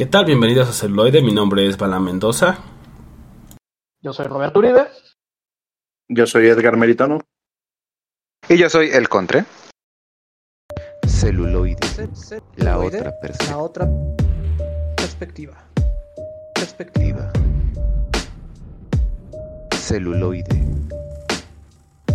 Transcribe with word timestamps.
¿Qué 0.00 0.06
tal? 0.06 0.24
Bienvenidos 0.24 0.66
a 0.66 0.72
Celuloide. 0.72 1.20
Mi 1.20 1.30
nombre 1.30 1.66
es 1.66 1.76
Bala 1.76 2.00
Mendoza. 2.00 2.56
Yo 4.00 4.14
soy 4.14 4.28
Roberto 4.28 4.60
Uribe. 4.60 4.88
Yo 6.08 6.26
soy 6.26 6.46
Edgar 6.46 6.78
Meritano. 6.78 7.18
Y 8.48 8.56
yo 8.56 8.70
soy 8.70 8.88
El 8.94 9.10
Contre. 9.10 9.44
Celuloide. 11.06 12.08
La 12.56 12.78
otra 12.78 13.12
perspectiva. 13.20 13.50
La 13.50 13.58
otra 13.58 13.88
perspectiva. 14.96 15.70
Perspectiva. 16.54 17.32
Celuloide. 19.74 20.64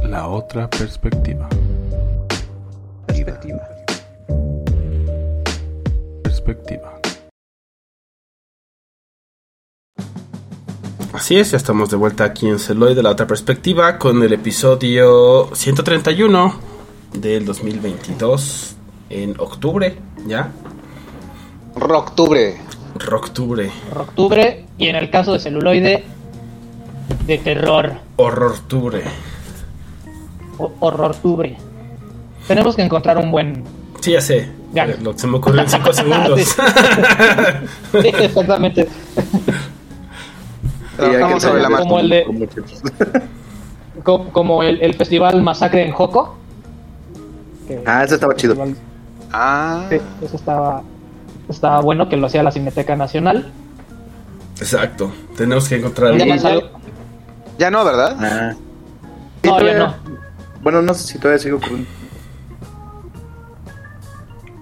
La 0.01 0.27
otra 0.27 0.67
perspectiva. 0.71 1.47
Perspectiva. 3.05 3.69
Perspectiva. 6.23 6.94
Así 11.15 11.37
es, 11.37 11.51
ya 11.51 11.57
estamos 11.57 11.89
de 11.89 11.95
vuelta 11.95 12.25
aquí 12.25 12.47
en 12.47 12.59
Celoide, 12.59 13.01
la 13.01 13.11
otra 13.11 13.25
perspectiva, 13.25 13.97
con 13.97 14.21
el 14.21 14.33
episodio 14.33 15.49
131 15.55 16.59
del 17.13 17.45
2022, 17.45 18.75
en 19.09 19.35
octubre, 19.39 19.97
¿ya? 20.27 20.51
Rocktubre. 21.75 22.57
Roctubre, 22.97 23.71
Octubre 23.93 24.65
y 24.77 24.87
en 24.87 24.95
el 24.95 25.09
caso 25.09 25.33
de 25.33 25.39
celuloide, 25.39 26.03
de 27.25 27.37
terror. 27.39 27.93
horrortubre. 28.17 29.03
o- 30.57 30.71
Horrortubre. 30.79 31.57
Tenemos 32.47 32.75
que 32.75 32.83
encontrar 32.83 33.17
un 33.17 33.31
buen. 33.31 33.63
Sí, 33.99 34.11
ya 34.11 34.21
sé, 34.21 34.49
Ya. 34.73 34.85
eh, 34.85 34.97
lo 35.01 35.13
que 35.13 35.19
se 35.19 35.27
me 35.27 35.37
ocurrió 35.37 35.61
en 35.61 35.69
5 35.69 35.91
segundos. 35.93 36.39
Sí, 36.41 38.07
exactamente. 38.19 38.87
Trabajamos 40.97 41.43
sobre 41.43 41.61
la. 41.61 41.69
Como 41.77 41.99
el 41.99 42.09
de- 42.09 42.49
Co- 44.03 44.27
Como 44.31 44.61
el, 44.63 44.81
el 44.81 44.93
festival 44.93 45.41
Masacre 45.41 45.85
en 45.85 45.91
Joco. 45.91 46.35
Ah, 47.85 48.03
ese 48.03 48.15
estaba 48.15 48.35
chido. 48.35 48.55
festival- 48.55 48.77
Ah, 49.31 49.85
sí, 49.89 49.97
eso 50.21 50.35
estaba, 50.35 50.81
estaba 51.49 51.81
bueno 51.81 52.07
que 52.07 52.15
lo 52.15 52.27
hacía 52.27 52.43
la 52.43 52.51
Cineteca 52.51 52.95
Nacional. 52.95 53.51
Exacto, 54.59 55.11
tenemos 55.35 55.67
que 55.67 55.75
encontrar 55.77 56.15
Ya 56.17 56.37
sale- 56.39 56.65
ya 57.57 57.71
no, 57.71 57.83
¿verdad? 57.83 58.15
Ah. 58.19 58.53
Sí, 59.41 59.49
No, 59.49 59.59
ya 59.59 59.59
todavía- 59.59 59.77
no. 59.87 59.95
Bueno, 60.61 60.81
no 60.81 60.93
sé 60.93 61.07
si 61.07 61.19
todavía 61.19 61.39
sigo 61.39 61.57
ocurriendo. 61.57 61.87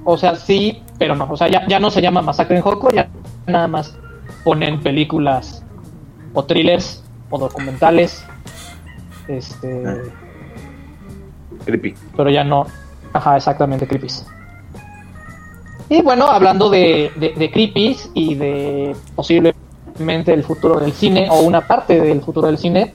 O 0.05 0.17
sea, 0.17 0.35
sí, 0.35 0.81
pero 0.97 1.15
no. 1.15 1.27
O 1.29 1.37
sea, 1.37 1.47
ya, 1.49 1.65
ya 1.67 1.79
no 1.79 1.89
se 1.91 2.01
llama 2.01 2.21
Masacre 2.21 2.57
en 2.57 2.61
Joco, 2.61 2.89
ya 2.91 3.07
nada 3.47 3.67
más 3.67 3.95
ponen 4.43 4.81
películas 4.81 5.62
o 6.33 6.43
thrillers 6.43 7.03
o 7.29 7.37
documentales. 7.37 8.25
Este. 9.27 9.83
Ah. 9.85 9.97
Creepy. 11.65 11.95
Pero 12.15 12.29
ya 12.29 12.43
no. 12.43 12.67
Ajá, 13.13 13.37
exactamente, 13.37 13.87
creepies. 13.87 14.25
Y 15.89 16.01
bueno, 16.01 16.25
hablando 16.27 16.69
de, 16.69 17.11
de, 17.15 17.33
de 17.33 17.51
creepies 17.51 18.09
y 18.13 18.35
de 18.35 18.95
posiblemente 19.15 20.33
el 20.33 20.43
futuro 20.43 20.79
del 20.79 20.93
cine 20.93 21.27
o 21.29 21.41
una 21.41 21.61
parte 21.61 21.99
del 22.01 22.21
futuro 22.21 22.47
del 22.47 22.57
cine, 22.57 22.93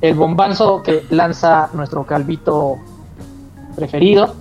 el 0.00 0.14
bombanzo 0.14 0.82
que 0.82 1.02
lanza 1.10 1.68
nuestro 1.74 2.04
calvito 2.04 2.76
preferido, 3.76 4.34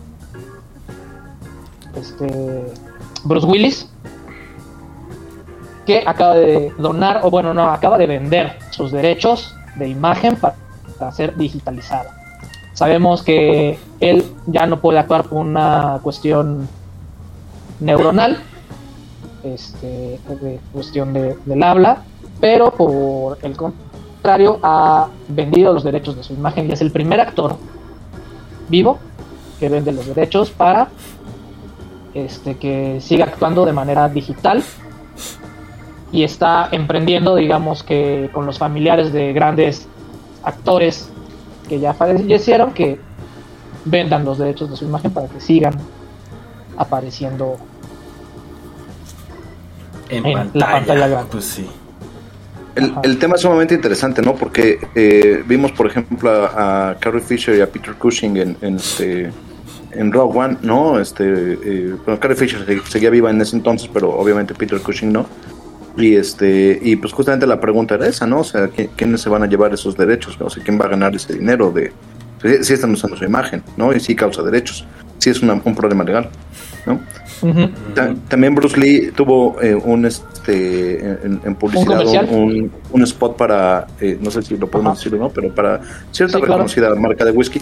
este 1.95 2.73
Bruce 3.23 3.47
Willis, 3.47 3.89
que 5.85 6.03
acaba 6.05 6.35
de 6.35 6.71
donar, 6.77 7.21
o 7.23 7.29
bueno, 7.29 7.53
no, 7.53 7.69
acaba 7.69 7.97
de 7.97 8.07
vender 8.07 8.57
sus 8.71 8.91
derechos 8.91 9.55
de 9.75 9.87
imagen 9.87 10.35
para, 10.35 10.55
ser 11.11 11.35
digitalizada. 11.35 12.15
Sabemos 12.73 13.23
que 13.23 13.77
él 13.99 14.23
ya 14.47 14.65
no 14.65 14.79
puede 14.79 14.99
actuar 14.99 15.25
por 15.25 15.39
una 15.39 15.99
cuestión 16.01 16.67
neuronal, 17.81 18.37
este, 19.43 20.17
de 20.41 20.59
cuestión 20.71 21.11
de- 21.11 21.35
del 21.45 21.61
habla, 21.61 22.03
pero 22.39 22.71
por 22.71 23.37
el 23.41 23.57
contrario 23.57 24.59
ha 24.63 25.07
vendido 25.27 25.73
los 25.73 25.83
derechos 25.83 26.15
de 26.15 26.23
su 26.23 26.33
imagen 26.33 26.69
y 26.69 26.71
es 26.71 26.79
el 26.81 26.91
primer 26.91 27.19
actor 27.19 27.57
vivo 28.69 28.97
que 29.59 29.67
vende 29.67 29.91
los 29.91 30.07
derechos 30.07 30.49
para 30.49 30.87
este, 32.13 32.57
que 32.57 33.01
siga 33.01 33.25
actuando 33.25 33.65
de 33.65 33.73
manera 33.73 34.07
digital 34.07 34.63
y 36.13 36.23
está 36.23 36.69
emprendiendo, 36.71 37.35
digamos 37.35 37.83
que 37.83 38.29
con 38.31 38.45
los 38.45 38.57
familiares 38.57 39.11
de 39.11 39.33
grandes 39.33 39.87
actores 40.43 41.09
que 41.67 41.79
ya 41.79 41.93
fallecieron, 41.93 42.71
que 42.73 42.99
vendan 43.83 44.23
los 44.23 44.37
derechos 44.37 44.69
de 44.69 44.77
su 44.77 44.85
imagen 44.85 45.11
para 45.11 45.27
que 45.27 45.41
sigan 45.41 45.73
apareciendo 46.77 47.57
en, 50.09 50.25
en 50.25 50.33
la 50.33 50.41
pantalla. 50.43 50.71
pantalla 50.71 51.07
grande. 51.07 51.29
Pues 51.31 51.45
sí. 51.45 51.67
El, 52.75 52.93
el 53.03 53.19
tema 53.19 53.35
es 53.35 53.41
sumamente 53.41 53.75
interesante, 53.75 54.21
¿no? 54.21 54.33
Porque 54.35 54.79
eh, 54.95 55.43
vimos, 55.45 55.71
por 55.73 55.87
ejemplo, 55.87 56.29
a, 56.31 56.91
a 56.91 56.95
Carrie 56.95 57.21
Fisher 57.21 57.55
y 57.57 57.61
a 57.61 57.67
Peter 57.69 57.93
Cushing 57.95 58.37
en, 58.37 58.57
en, 58.61 58.75
este, 58.77 59.31
en 59.91 60.11
Rogue 60.11 60.39
One, 60.39 60.57
¿no? 60.63 60.99
Este, 60.99 61.23
eh, 61.25 61.95
bueno, 62.03 62.19
Carrie 62.19 62.35
Fisher 62.35 62.65
se- 62.65 62.91
seguía 62.91 63.11
viva 63.11 63.29
en 63.29 63.39
ese 63.41 63.55
entonces, 63.55 63.89
pero 63.93 64.09
obviamente 64.11 64.55
Peter 64.55 64.79
Cushing 64.79 65.11
no. 65.13 65.25
Y 65.95 66.15
este 66.15 66.79
y 66.81 66.95
pues 66.95 67.13
justamente 67.13 67.45
la 67.45 67.59
pregunta 67.59 67.95
era 67.95 68.07
esa, 68.07 68.25
¿no? 68.25 68.39
O 68.39 68.43
sea, 68.43 68.65
¿qui- 68.67 68.89
¿quiénes 68.95 69.21
se 69.21 69.29
van 69.29 69.43
a 69.43 69.45
llevar 69.47 69.73
esos 69.73 69.95
derechos? 69.95 70.37
O 70.41 70.49
sea, 70.49 70.63
¿quién 70.63 70.79
va 70.79 70.85
a 70.85 70.89
ganar 70.89 71.13
ese 71.15 71.33
dinero 71.33 71.69
de 71.71 71.91
si, 72.41 72.63
si 72.63 72.73
están 72.73 72.91
usando 72.91 73.15
su 73.15 73.23
imagen, 73.25 73.61
¿no? 73.77 73.93
Y 73.93 73.99
si 73.99 74.15
causa 74.15 74.41
derechos, 74.41 74.85
si 75.19 75.29
es 75.29 75.41
una- 75.43 75.61
un 75.63 75.75
problema 75.75 76.03
legal, 76.03 76.29
¿no? 76.87 76.99
Ta- 77.93 78.15
También 78.27 78.55
Bruce 78.55 78.79
Lee 78.79 79.11
tuvo 79.15 79.61
eh, 79.61 79.75
un 79.75 80.05
este 80.05 80.97
en, 81.25 81.41
en 81.43 81.55
publicidad 81.55 82.01
un, 82.29 82.37
un- 82.39 82.71
un 82.91 83.03
spot 83.03 83.35
para 83.37 83.85
eh, 84.01 84.17
no 84.19 84.31
sé 84.31 84.41
si 84.41 84.57
lo 84.57 84.67
podemos 84.67 84.93
Ajá. 84.93 84.99
decir 85.03 85.13
o 85.19 85.21
no, 85.23 85.29
pero 85.29 85.53
para 85.53 85.79
cierta 86.11 86.37
Sí, 86.37 86.43
claro. 86.43 86.63
reconocida 86.63 86.95
marca 86.95 87.23
de 87.25 87.31
whisky. 87.31 87.61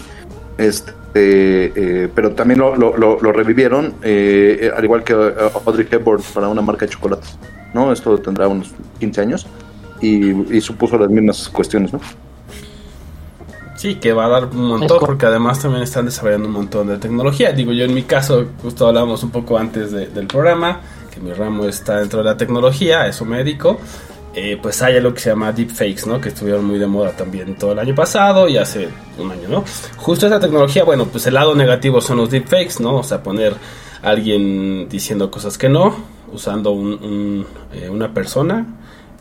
Este, 0.58 1.72
eh, 2.06 2.10
pero 2.14 2.32
también 2.32 2.60
lo, 2.60 2.76
lo, 2.76 2.96
lo- 2.96 3.20
lo 3.20 3.32
revivieron, 3.32 3.94
eh, 4.04 4.72
al 4.76 4.84
igual 4.84 5.04
que 5.04 5.14
Audrey 5.14 5.88
Hepburn 5.90 6.22
para 6.34 6.48
una 6.48 6.62
marca 6.62 6.86
de 6.86 6.92
chocolates. 6.92 7.38
¿No? 7.74 7.92
Esto 7.92 8.18
tendrá 8.18 8.48
unos 8.48 8.72
15 9.00 9.22
años 9.22 9.48
y, 10.02 10.56
y 10.56 10.62
supuso 10.62 10.98
las 10.98 11.10
mismas 11.10 11.50
cuestiones, 11.50 11.94
¿no? 11.94 12.00
Sí, 13.76 13.96
que 13.96 14.14
va 14.14 14.26
a 14.26 14.30
dar 14.30 14.46
un 14.46 14.68
montón, 14.68 15.00
porque 15.00 15.26
además 15.26 15.60
también 15.60 15.82
están 15.84 16.06
desarrollando 16.06 16.48
un 16.48 16.54
montón 16.54 16.88
de 16.88 16.98
tecnología. 16.98 17.52
Digo, 17.52 17.72
yo 17.72 17.86
en 17.86 17.94
mi 17.96 18.04
caso, 18.04 18.46
justo 18.62 18.88
hablamos 18.88 19.24
un 19.24 19.32
poco 19.32 19.58
antes 19.58 19.92
de- 19.92 20.08
del 20.08 20.28
programa, 20.28 20.82
que 21.12 21.20
mi 21.20 21.34
ramo 21.34 21.66
está 21.66 21.98
dentro 22.00 22.20
de 22.20 22.26
la 22.26 22.38
tecnología, 22.38 23.08
eso 23.08 23.26
me 23.26 23.38
dedico. 23.38 23.80
Eh, 24.34 24.58
pues 24.62 24.82
hay 24.82 24.96
algo 24.98 25.14
que 25.14 25.20
se 25.20 25.30
llama 25.32 25.52
deepfakes, 25.52 26.06
¿no? 26.08 26.22
Que 26.22 26.30
estuvieron 26.30 26.64
muy 26.64 26.78
de 26.80 26.88
moda 26.88 27.12
también 27.12 27.56
todo 27.56 27.74
el 27.74 27.80
año 27.80 27.94
pasado 27.96 28.48
y 28.48 28.58
hace 28.58 28.88
un 29.18 29.30
año, 29.32 29.50
¿no? 29.50 29.64
Justo 29.98 30.28
esa 30.28 30.40
tecnología, 30.40 30.84
bueno, 30.86 31.06
pues 31.06 31.26
el 31.28 31.34
lado 31.34 31.54
negativo 31.56 32.00
son 32.02 32.18
los 32.18 32.30
deepfakes, 32.30 32.76
¿no? 32.80 32.98
O 32.98 33.04
sea, 33.04 33.22
poner 33.24 33.56
a 34.04 34.10
alguien 34.10 34.88
diciendo 34.90 35.30
cosas 35.32 35.58
que 35.58 35.68
no, 35.68 35.96
usando 36.34 36.72
un- 36.72 36.94
un, 37.04 37.46
eh, 37.74 37.90
una 37.90 38.14
persona 38.14 38.66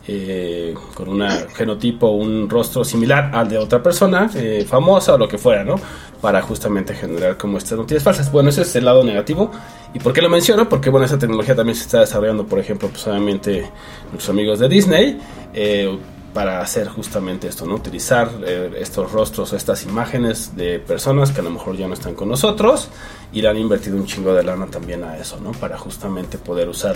eh, 0.07 0.73
con 0.95 1.09
un 1.09 1.21
genotipo, 1.53 2.07
un 2.09 2.49
rostro 2.49 2.83
similar 2.83 3.29
al 3.35 3.47
de 3.47 3.59
otra 3.59 3.83
persona, 3.83 4.31
eh, 4.33 4.65
famosa 4.67 5.13
o 5.13 5.17
lo 5.17 5.27
que 5.27 5.37
fuera, 5.37 5.63
¿no? 5.63 5.75
Para 6.19 6.41
justamente 6.41 6.95
generar 6.95 7.37
como 7.37 7.59
estas 7.59 7.77
noticias 7.77 8.03
falsas. 8.03 8.31
Bueno, 8.31 8.49
ese 8.49 8.63
es 8.63 8.75
el 8.75 8.85
lado 8.85 9.03
negativo. 9.03 9.51
¿Y 9.93 9.99
por 9.99 10.11
qué 10.11 10.21
lo 10.23 10.29
menciono? 10.29 10.67
Porque, 10.67 10.89
bueno, 10.89 11.05
esa 11.05 11.19
tecnología 11.19 11.55
también 11.55 11.75
se 11.75 11.83
está 11.83 11.99
desarrollando, 11.99 12.47
por 12.47 12.57
ejemplo, 12.57 12.87
pues 12.89 13.05
obviamente 13.07 13.69
nuestros 14.11 14.29
amigos 14.29 14.57
de 14.57 14.67
Disney, 14.69 15.19
eh, 15.53 15.95
para 16.33 16.61
hacer 16.61 16.87
justamente 16.87 17.47
esto, 17.47 17.65
¿no? 17.65 17.75
Utilizar 17.75 18.29
eh, 18.45 18.71
estos 18.79 19.11
rostros, 19.11 19.53
estas 19.53 19.83
imágenes 19.83 20.55
de 20.55 20.79
personas 20.79 21.31
que 21.31 21.41
a 21.41 21.43
lo 21.43 21.49
mejor 21.51 21.75
ya 21.75 21.87
no 21.87 21.93
están 21.93 22.13
con 22.15 22.29
nosotros 22.29 22.87
y 23.33 23.41
le 23.41 23.49
han 23.49 23.57
invertido 23.57 23.97
un 23.97 24.05
chingo 24.05 24.33
de 24.33 24.43
lana 24.43 24.67
también 24.67 25.03
a 25.03 25.17
eso, 25.17 25.39
¿no? 25.41 25.51
Para 25.51 25.77
justamente 25.77 26.37
poder 26.37 26.69
usar 26.69 26.95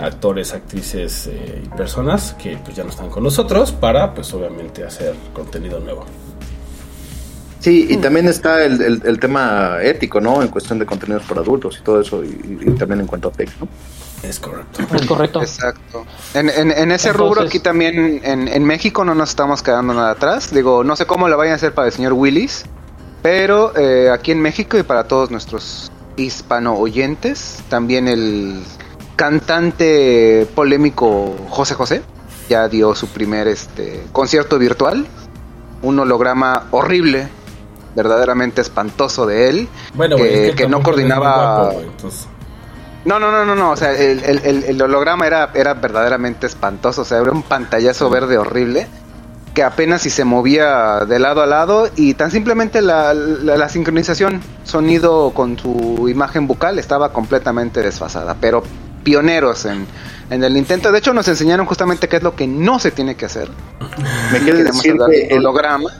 actores, 0.00 0.54
actrices 0.54 1.26
eh, 1.26 1.62
y 1.64 1.68
personas 1.76 2.34
que 2.42 2.56
pues 2.64 2.74
ya 2.76 2.82
no 2.84 2.90
están 2.90 3.10
con 3.10 3.22
nosotros 3.22 3.72
para 3.72 4.14
pues 4.14 4.32
obviamente 4.32 4.84
hacer 4.84 5.14
contenido 5.34 5.78
nuevo. 5.80 6.06
Sí, 7.60 7.86
y 7.90 7.96
también 7.98 8.26
está 8.26 8.64
el, 8.64 8.80
el- 8.82 9.02
el 9.04 9.20
tema 9.20 9.76
ético, 9.82 10.20
¿no? 10.20 10.42
En 10.42 10.48
cuestión 10.48 10.78
de 10.80 10.86
contenidos 10.86 11.22
para 11.24 11.42
adultos 11.42 11.78
y 11.80 11.84
todo 11.84 12.00
eso, 12.00 12.24
y, 12.24 12.58
y 12.60 12.70
también 12.72 13.00
en 13.00 13.06
cuanto 13.06 13.28
a 13.28 13.30
fake, 13.30 13.52
¿no? 13.60 13.68
Es 14.22 14.38
correcto. 14.38 14.82
Es 14.94 15.06
correcto. 15.06 15.40
Exacto. 15.42 16.04
En, 16.34 16.48
en, 16.48 16.70
en 16.70 16.92
ese 16.92 17.12
rubro 17.12 17.42
aquí 17.42 17.58
también 17.58 18.20
en, 18.22 18.46
en 18.48 18.64
México 18.64 19.04
no 19.04 19.14
nos 19.14 19.30
estamos 19.30 19.62
quedando 19.62 19.94
nada 19.94 20.12
atrás. 20.12 20.52
Digo, 20.54 20.84
no 20.84 20.94
sé 20.96 21.06
cómo 21.06 21.28
lo 21.28 21.36
vayan 21.36 21.54
a 21.54 21.56
hacer 21.56 21.74
para 21.74 21.88
el 21.88 21.92
señor 21.92 22.12
Willis, 22.12 22.64
pero 23.20 23.76
eh, 23.76 24.10
aquí 24.10 24.30
en 24.30 24.40
México 24.40 24.78
y 24.78 24.84
para 24.84 25.04
todos 25.08 25.30
nuestros 25.32 25.90
hispano 26.16 26.74
oyentes, 26.76 27.58
también 27.68 28.06
el 28.06 28.62
cantante 29.16 30.46
polémico 30.54 31.34
José 31.48 31.74
José 31.74 32.02
ya 32.48 32.68
dio 32.68 32.94
su 32.94 33.08
primer 33.08 33.48
este 33.48 34.04
concierto 34.12 34.58
virtual, 34.58 35.06
un 35.82 35.98
holograma 35.98 36.66
horrible, 36.70 37.28
verdaderamente 37.96 38.60
espantoso 38.60 39.26
de 39.26 39.48
él, 39.48 39.68
Bueno, 39.94 40.16
que, 40.16 40.48
es 40.50 40.54
que 40.54 40.68
no 40.68 40.82
coordinaba. 40.82 41.56
guapo, 41.56 41.74
güey, 41.74 41.86
entonces- 41.86 42.26
No, 43.04 43.18
no, 43.18 43.32
no, 43.32 43.44
no, 43.44 43.54
no. 43.56 43.70
O 43.72 43.76
sea, 43.76 43.92
el, 43.92 44.20
el- 44.24 44.64
el- 44.64 44.82
holograma 44.82 45.26
era, 45.26 45.50
era 45.54 45.74
verdaderamente 45.74 46.46
espantoso. 46.46 47.02
O 47.02 47.04
sea, 47.04 47.18
era 47.18 47.32
un 47.32 47.42
pantallazo 47.42 48.08
verde 48.10 48.38
horrible 48.38 48.86
que 49.54 49.62
apenas 49.62 50.02
si 50.02 50.08
se 50.10 50.24
movía 50.24 51.00
de 51.04 51.18
lado 51.18 51.42
a 51.42 51.46
lado 51.46 51.90
y 51.94 52.14
tan 52.14 52.30
simplemente 52.30 52.80
la, 52.80 53.12
la- 53.12 53.56
la 53.56 53.68
sincronización 53.68 54.40
sonido 54.64 55.32
con 55.34 55.58
su 55.58 56.08
imagen 56.08 56.46
bucal 56.46 56.78
estaba 56.78 57.12
completamente 57.12 57.82
desfasada. 57.82 58.36
Pero 58.40 58.62
pioneros 59.02 59.64
en, 59.64 59.84
en 60.30 60.44
el 60.44 60.56
intento. 60.56 60.92
De 60.92 60.98
hecho, 61.00 61.12
nos 61.12 61.26
enseñaron 61.26 61.66
justamente 61.66 62.08
qué 62.08 62.16
es 62.18 62.22
lo 62.22 62.36
que 62.36 62.46
no 62.46 62.78
se 62.78 62.92
tiene 62.92 63.16
que 63.16 63.26
hacer. 63.26 63.48
¿Me 64.32 64.38
quieres 64.38 64.64
decir 64.64 64.96
que 65.10 65.26
el, 65.26 65.38
holograma. 65.38 65.90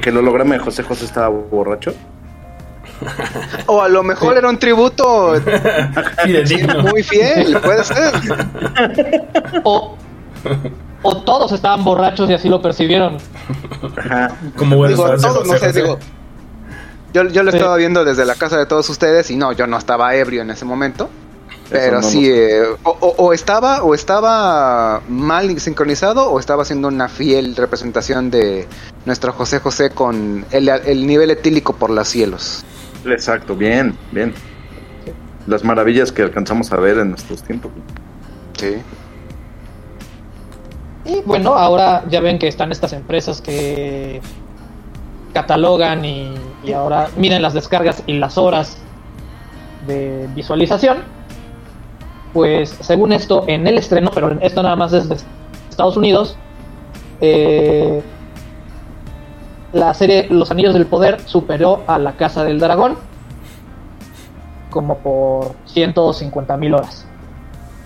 que 0.00 0.10
el 0.10 0.16
holograma 0.18 0.54
de 0.54 0.60
José 0.60 0.84
José 0.84 1.04
estaba 1.04 1.28
borracho? 1.28 1.92
O 3.66 3.82
a 3.82 3.88
lo 3.88 4.02
mejor 4.02 4.36
era 4.36 4.48
un 4.48 4.58
tributo 4.58 5.34
muy 6.90 7.02
fiel, 7.02 7.58
puede 7.60 7.84
ser. 7.84 8.12
O, 9.64 9.96
o 11.02 11.16
todos 11.22 11.52
estaban 11.52 11.84
borrachos 11.84 12.28
y 12.30 12.34
así 12.34 12.48
lo 12.48 12.60
percibieron. 12.60 13.18
Ajá. 13.96 14.32
Como 14.56 14.86
Digo, 14.86 15.08
de 15.08 15.18
todos, 15.18 15.46
no 15.46 15.56
sé, 15.58 15.72
digo, 15.72 15.98
yo, 17.12 17.24
yo 17.28 17.42
lo 17.42 17.50
Sí. 17.50 17.56
estaba 17.56 17.76
viendo 17.76 18.04
desde 18.04 18.24
la 18.24 18.34
casa 18.34 18.58
de 18.58 18.66
todos 18.66 18.88
ustedes 18.90 19.30
y 19.30 19.36
no, 19.36 19.52
yo 19.52 19.66
no 19.66 19.78
estaba 19.78 20.14
ebrio 20.14 20.42
en 20.42 20.50
ese 20.50 20.64
momento. 20.64 21.08
Pero 21.70 22.00
no 22.00 22.02
sí, 22.02 22.26
eh, 22.30 22.62
o, 22.82 22.90
o- 23.00 23.14
o 23.26 23.32
estaba 23.34 23.82
o 23.82 23.94
estaba 23.94 25.02
mal 25.06 25.60
sincronizado 25.60 26.30
o 26.30 26.40
estaba 26.40 26.62
haciendo 26.62 26.88
una 26.88 27.10
fiel 27.10 27.54
representación 27.56 28.30
de 28.30 28.66
nuestro 29.04 29.34
José 29.34 29.58
José 29.58 29.90
con 29.90 30.46
el, 30.50 30.70
el 30.70 31.06
nivel 31.06 31.30
etílico 31.30 31.74
por 31.74 31.90
los 31.90 32.08
cielos. 32.08 32.64
Exacto, 33.12 33.54
bien, 33.54 33.94
bien. 34.12 34.34
Las 35.46 35.64
maravillas 35.64 36.12
que 36.12 36.22
alcanzamos 36.22 36.72
a 36.72 36.76
ver 36.76 36.98
en 36.98 37.10
nuestros 37.10 37.42
tiempos. 37.42 37.72
Sí. 38.58 38.76
Y 41.04 41.22
bueno, 41.22 41.54
ahora 41.54 42.04
ya 42.10 42.20
ven 42.20 42.38
que 42.38 42.48
están 42.48 42.70
estas 42.70 42.92
empresas 42.92 43.40
que 43.40 44.20
catalogan 45.32 46.04
y, 46.04 46.34
y 46.64 46.72
ahora 46.72 47.08
miden 47.16 47.40
las 47.40 47.54
descargas 47.54 48.02
y 48.06 48.14
las 48.14 48.36
horas 48.36 48.78
de 49.86 50.28
visualización. 50.34 50.98
Pues 52.32 52.76
según 52.80 53.12
esto, 53.12 53.44
en 53.46 53.66
el 53.66 53.78
estreno, 53.78 54.10
pero 54.14 54.38
esto 54.40 54.62
nada 54.62 54.76
más 54.76 54.90
desde 54.90 55.16
Estados 55.70 55.96
Unidos, 55.96 56.36
eh, 57.20 58.02
la 59.72 59.92
serie 59.94 60.26
Los 60.30 60.50
Anillos 60.50 60.74
del 60.74 60.86
Poder 60.86 61.20
superó 61.26 61.82
a 61.86 61.98
la 61.98 62.12
Casa 62.12 62.44
del 62.44 62.58
Dragón 62.58 62.96
como 64.70 64.98
por 64.98 65.54
150 65.66 66.56
mil 66.56 66.74
horas. 66.74 67.06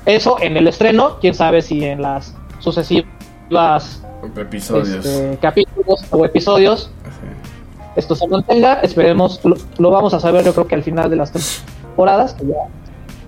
Eso 0.04 0.36
en 0.40 0.56
el 0.56 0.66
estreno, 0.66 1.18
quién 1.20 1.34
sabe 1.34 1.62
si 1.62 1.84
en 1.84 2.02
las 2.02 2.34
sucesivas 2.58 4.02
Episodios. 4.36 5.04
este, 5.04 5.38
capítulos 5.40 6.04
o 6.10 6.24
episodios 6.24 6.90
Sí. 7.04 7.26
esto 7.96 8.14
se 8.14 8.26
mantenga. 8.28 8.74
Esperemos, 8.74 9.40
lo, 9.44 9.56
lo 9.78 9.90
vamos 9.90 10.14
a 10.14 10.20
saber 10.20 10.44
yo 10.44 10.52
creo 10.54 10.66
que 10.66 10.74
al 10.76 10.82
final 10.82 11.10
de 11.10 11.16
las 11.16 11.32
temporadas, 11.32 12.34
que 12.34 12.46
ya 12.46 12.54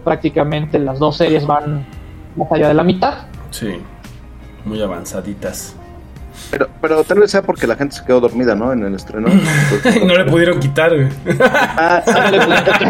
prácticamente 0.04 0.78
las 0.78 0.98
dos 0.98 1.16
series 1.16 1.46
van 1.46 1.86
más 2.36 2.50
allá 2.52 2.68
de 2.68 2.74
la 2.74 2.82
mitad. 2.84 3.14
Sí. 3.50 3.80
Muy 4.64 4.80
avanzaditas. 4.82 5.76
Pero, 6.50 6.68
pero 6.80 7.02
tal 7.04 7.18
vez 7.18 7.30
sea 7.30 7.42
porque 7.42 7.66
la 7.66 7.74
gente 7.76 7.96
se 7.96 8.04
quedó 8.04 8.20
dormida, 8.20 8.54
¿no? 8.54 8.72
En 8.72 8.84
el 8.84 8.94
estreno. 8.94 9.28
No 10.06 10.14
le 10.14 10.24
pudieron 10.30 10.60
quitar, 10.60 10.94
güey. 10.94 11.08
Ah, 11.40 12.02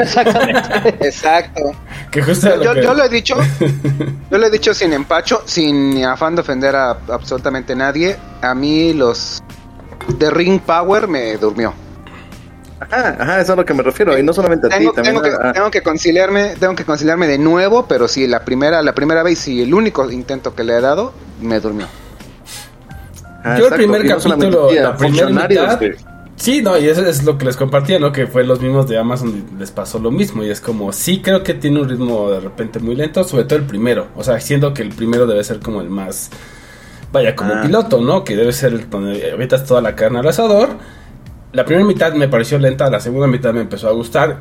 Exactamente. 0.03 0.95
Exacto. 1.07 1.73
Que 2.11 2.23
justo 2.23 2.47
era 2.49 2.57
lo 2.57 2.65
Yo, 2.65 2.75
que- 2.75 2.83
yo 2.83 2.95
lo 2.95 3.05
he 3.05 3.09
dicho, 3.09 3.37
yo 4.31 4.39
lo 4.39 4.47
he 4.47 4.51
dicho 4.51 4.75
sin 4.75 4.93
empacho, 4.93 5.43
sin 5.47 6.05
afán 6.05 6.35
de 6.35 6.43
ofender 6.43 6.75
a 6.77 6.91
absolutamente 7.09 7.75
nadie. 7.75 8.17
A 8.43 8.55
mí 8.55 8.93
los 8.93 9.43
de 10.19 10.31
Ring 10.31 10.61
Power 10.61 11.09
me 11.09 11.37
durmió. 11.37 11.73
Ajá, 12.81 13.17
ajá, 13.19 13.35
eso 13.37 13.43
es 13.43 13.51
a 13.51 13.57
lo 13.57 13.65
que 13.65 13.73
me 13.73 13.83
refiero. 13.83 14.19
Y 14.19 14.23
no 14.23 14.33
solamente 14.33 14.67
a 14.67 14.71
ti, 14.71 14.77
Tengo, 14.79 14.93
también 14.93 15.15
tengo 15.23 15.23
que, 15.39 15.43
a- 15.47 15.51
a- 15.51 15.53
tengo 15.53 15.71
que 15.71 15.83
conciliarme, 15.83 16.55
tengo 16.61 16.75
que 16.75 16.85
conciliarme 16.85 17.27
de 17.27 17.39
nuevo, 17.39 17.87
pero 17.87 18.09
sí, 18.09 18.27
la 18.27 18.45
primera, 18.45 18.83
la 18.83 18.93
primera 18.95 19.23
vez 19.23 19.47
y 19.49 19.63
el 19.63 19.73
único 19.73 20.11
intento 20.11 20.55
que 20.55 20.65
le 20.65 20.77
he 20.77 20.81
dado, 20.81 21.15
me 21.41 21.61
durmió. 21.61 21.87
Ajá, 23.45 23.59
Yo 23.59 23.69
el 23.69 23.75
primer 23.75 24.05
no 24.05 24.17
capítulo, 24.19 24.73
la 24.73 24.97
primera 24.97 25.27
mitad, 25.29 25.81
Sí, 26.37 26.63
no, 26.63 26.77
y 26.77 26.89
eso 26.89 27.07
es 27.07 27.23
lo 27.23 27.39
que 27.39 27.45
les 27.45 27.57
compartía, 27.57 28.01
¿no? 28.01 28.11
Que 28.11 28.27
fue 28.27 28.43
los 28.43 28.61
mismos 28.61 28.89
de 28.89 28.99
Amazon 28.99 29.45
y 29.55 29.59
les 29.59 29.71
pasó 29.71 30.01
lo 30.01 30.11
mismo. 30.11 30.43
Y 30.43 30.51
es 30.51 30.61
como, 30.61 30.93
sí 30.93 31.23
creo 31.23 31.45
que 31.45 31.55
tiene 31.55 31.81
un 31.81 31.89
ritmo 31.89 32.29
de 32.29 32.41
repente 32.41 32.81
muy 32.81 32.97
lento, 32.97 33.23
sobre 33.23 33.45
todo 33.45 33.61
el 33.61 33.65
primero. 33.67 34.09
O 34.17 34.25
sea, 34.25 34.41
siendo 34.41 34.75
que 34.75 34.83
el 34.83 34.89
primero 34.89 35.29
debe 35.29 35.45
ser 35.45 35.61
como 35.61 35.81
el 35.81 35.89
más, 35.91 36.31
vaya, 37.13 37.37
como 37.37 37.55
Ah. 37.55 37.63
piloto, 37.63 38.01
¿no? 38.01 38.25
Que 38.25 38.35
debe 38.35 38.53
ser 38.53 38.73
el 38.73 38.91
donde 38.91 39.31
ahorita 39.31 39.63
toda 39.65 39.81
la 39.81 39.95
carne 39.95 40.19
al 40.19 40.27
asador. 40.27 40.71
La 41.53 41.65
primera 41.65 41.87
mitad 41.87 42.13
me 42.15 42.27
pareció 42.27 42.59
lenta, 42.59 42.91
la 42.91 42.99
segunda 42.99 43.29
mitad 43.29 43.55
me 43.55 43.61
empezó 43.61 43.89
a 43.89 43.93
gustar. 43.93 44.41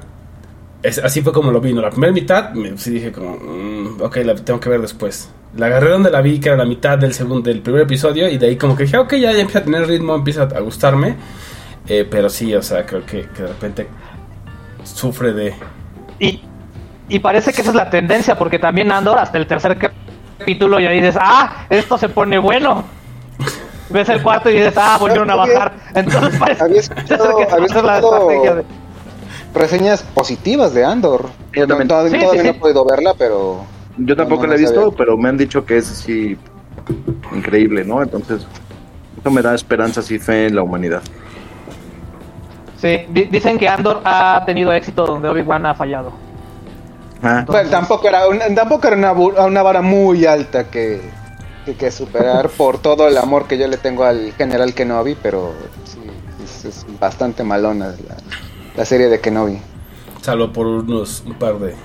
Es- 0.81 0.97
así 0.97 1.21
fue 1.21 1.31
como 1.31 1.51
lo 1.51 1.61
vi, 1.61 1.73
¿no? 1.73 1.81
La 1.81 1.91
primera 1.91 2.11
mitad, 2.11 2.53
me, 2.53 2.75
sí 2.79 2.89
dije 2.89 3.11
como, 3.11 3.37
mm, 3.37 4.01
ok, 4.01 4.15
la 4.25 4.33
tengo 4.33 4.59
que 4.59 4.69
ver 4.69 4.81
después. 4.81 5.29
La 5.55 5.67
agarré 5.67 5.89
donde 5.91 6.09
la 6.09 6.21
vi, 6.21 6.39
que 6.39 6.49
era 6.49 6.57
la 6.57 6.65
mitad 6.65 6.97
del 6.97 7.13
segundo, 7.13 7.41
del 7.49 7.61
primer 7.61 7.81
episodio, 7.83 8.27
y 8.27 8.37
de 8.37 8.47
ahí 8.47 8.55
como 8.57 8.75
que 8.75 8.83
dije, 8.83 8.97
ok, 8.97 9.13
ya, 9.15 9.31
ya 9.31 9.39
empieza 9.39 9.59
a 9.59 9.63
tener 9.63 9.87
ritmo, 9.87 10.15
empieza 10.15 10.43
a 10.43 10.59
gustarme. 10.61 11.15
Eh, 11.87 12.07
pero 12.09 12.29
sí, 12.29 12.53
o 12.55 12.61
sea, 12.61 12.85
creo 12.85 13.05
que, 13.05 13.27
que 13.29 13.41
de 13.43 13.47
repente 13.49 13.87
sufre 14.83 15.33
de... 15.33 15.53
Y, 16.19 16.41
y 17.09 17.19
parece 17.19 17.51
que 17.53 17.61
esa 17.61 17.69
es 17.71 17.75
la 17.75 17.89
tendencia, 17.89 18.35
porque 18.37 18.57
también 18.57 18.91
Andor 18.91 19.19
hasta 19.19 19.37
el 19.37 19.45
tercer 19.45 19.77
capítulo 20.39 20.79
ya 20.79 20.89
dices, 20.91 21.15
ah, 21.19 21.65
esto 21.69 21.97
se 21.97 22.09
pone 22.09 22.37
bueno. 22.39 22.83
Ves 23.89 24.09
el 24.09 24.23
cuarto 24.23 24.49
y 24.49 24.53
dices, 24.55 24.73
ah, 24.77 24.97
volvieron 24.99 25.29
a 25.29 25.35
bajar. 25.35 25.73
Entonces 25.93 26.39
parece 26.39 26.63
Había 26.63 26.75
que 26.75 26.79
escuchado- 26.81 27.39
esa 27.39 27.55
había 27.55 27.65
es 27.67 27.73
la 27.73 27.97
escuchado- 27.97 28.17
estrategia 28.31 28.55
de... 28.55 28.63
Reseñas 29.53 30.01
positivas 30.15 30.73
de 30.73 30.83
Andor. 30.83 31.29
Yo 31.53 31.67
también. 31.67 31.87
No, 31.87 31.93
todavía 31.93 32.11
Sí, 32.11 32.19
todavía 32.21 32.41
sí, 32.41 32.47
no 32.47 32.53
sí. 32.53 32.57
he 32.57 32.59
podido 32.59 32.85
verla, 32.85 33.13
pero 33.15 33.65
Yo 33.97 34.15
tampoco 34.15 34.43
No, 34.43 34.47
no, 34.47 34.49
la 34.49 34.55
he 34.55 34.57
visto, 34.59 34.81
sabía. 34.81 34.97
pero 34.97 35.17
me 35.17 35.29
han 35.29 35.37
dicho 35.37 35.65
que 35.65 35.77
es 35.77 35.91
así 35.91 36.37
increíble, 37.35 37.83
¿no? 37.85 38.01
Entonces, 38.01 38.45
eso 39.19 39.31
me 39.31 39.41
da 39.41 39.53
esperanzas 39.55 40.09
y 40.11 40.19
fe 40.19 40.47
en 40.47 40.55
la 40.55 40.63
humanidad. 40.63 41.01
Sí, 42.77 43.05
di- 43.09 43.25
dicen 43.25 43.57
que 43.57 43.67
Andor 43.69 44.01
ha 44.03 44.43
tenido 44.45 44.73
éxito 44.73 45.05
donde 45.05 45.29
Obi-Wan 45.29 45.65
ha 45.65 45.73
fallado. 45.75 46.11
Ah, 47.21 47.45
Bueno, 47.47 47.69
tampoco 47.69 48.07
era, 48.09 48.27
un- 48.27 48.55
tampoco 48.55 48.87
era 48.87 48.97
una, 48.97 49.13
una 49.45 49.63
vara 49.63 49.81
muy 49.81 50.25
alta 50.25 50.69
que, 50.69 50.99
que, 51.65 51.75
que 51.75 51.91
superar 51.91 52.49
por 52.57 52.79
todo 52.79 53.07
el 53.07 53.17
amor 53.17 53.47
que 53.47 53.57
yo 53.57 53.67
le 53.67 53.77
tengo 53.77 54.03
al 54.03 54.33
general 54.33 54.73
Kenobi, 54.73 55.15
pero 55.21 55.53
sí, 55.85 55.99
es, 56.43 56.65
es 56.65 56.85
bastante 56.99 57.43
malona 57.45 57.89
la, 58.07 58.17
la 58.75 58.85
serie 58.85 59.07
de 59.07 59.21
Kenobi. 59.21 59.59
Salvo 60.21 60.51
por 60.51 60.67
unos, 60.67 61.23
un 61.25 61.35
par 61.35 61.59
de, 61.59 61.75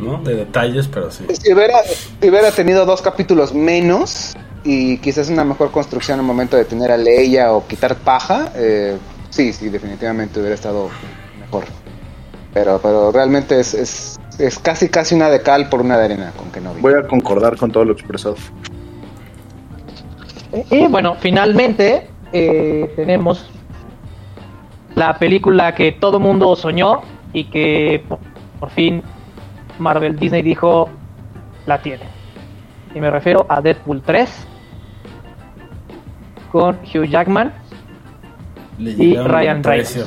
¿no? 0.00 0.18
De 0.22 0.34
detalles, 0.34 0.88
pero 0.88 1.10
sí. 1.10 1.24
Si 1.32 1.52
hubiera, 1.52 1.82
si 1.84 2.28
hubiera 2.28 2.50
tenido 2.50 2.84
dos 2.86 3.02
capítulos 3.02 3.54
menos 3.54 4.36
y 4.64 4.98
quizás 4.98 5.28
una 5.30 5.44
mejor 5.44 5.70
construcción 5.70 6.18
al 6.18 6.26
momento 6.26 6.56
de 6.56 6.64
tener 6.64 6.90
a 6.90 6.96
Leia 6.96 7.52
o 7.52 7.66
quitar 7.66 7.96
paja, 7.96 8.52
eh, 8.56 8.96
sí, 9.30 9.52
sí, 9.52 9.68
definitivamente 9.68 10.38
hubiera 10.40 10.54
estado 10.54 10.88
mejor. 11.38 11.64
Pero, 12.52 12.80
pero 12.82 13.12
realmente 13.12 13.60
es, 13.60 13.74
es, 13.74 14.20
es 14.38 14.58
casi 14.58 14.88
casi 14.88 15.14
una 15.14 15.30
de 15.30 15.40
cal 15.42 15.68
por 15.68 15.80
una 15.80 15.96
de 15.96 16.04
arena 16.06 16.32
con 16.36 16.50
Kenobi. 16.50 16.80
voy 16.80 16.94
a 16.94 17.06
concordar 17.06 17.56
con 17.56 17.70
todo 17.70 17.84
lo 17.84 17.92
expresado. 17.92 18.36
Y 20.70 20.86
bueno, 20.88 21.16
finalmente 21.20 22.08
eh, 22.32 22.92
tenemos 22.96 23.48
la 24.96 25.16
película 25.16 25.74
que 25.74 25.92
todo 25.92 26.18
mundo 26.18 26.56
soñó 26.56 27.02
y 27.32 27.44
que 27.44 28.02
por, 28.08 28.18
por 28.58 28.70
fin 28.70 29.02
Marvel 29.80 30.16
Disney 30.16 30.42
dijo 30.42 30.88
la 31.66 31.80
tiene. 31.82 32.04
Y 32.94 33.00
me 33.00 33.10
refiero 33.10 33.46
a 33.48 33.60
Deadpool 33.60 34.02
3 34.02 34.28
con 36.52 36.76
Hugh 36.94 37.04
Jackman. 37.06 37.52
Le 38.78 38.90
Y 38.92 39.16
Ryan. 39.16 39.62
Reynolds. 39.62 40.06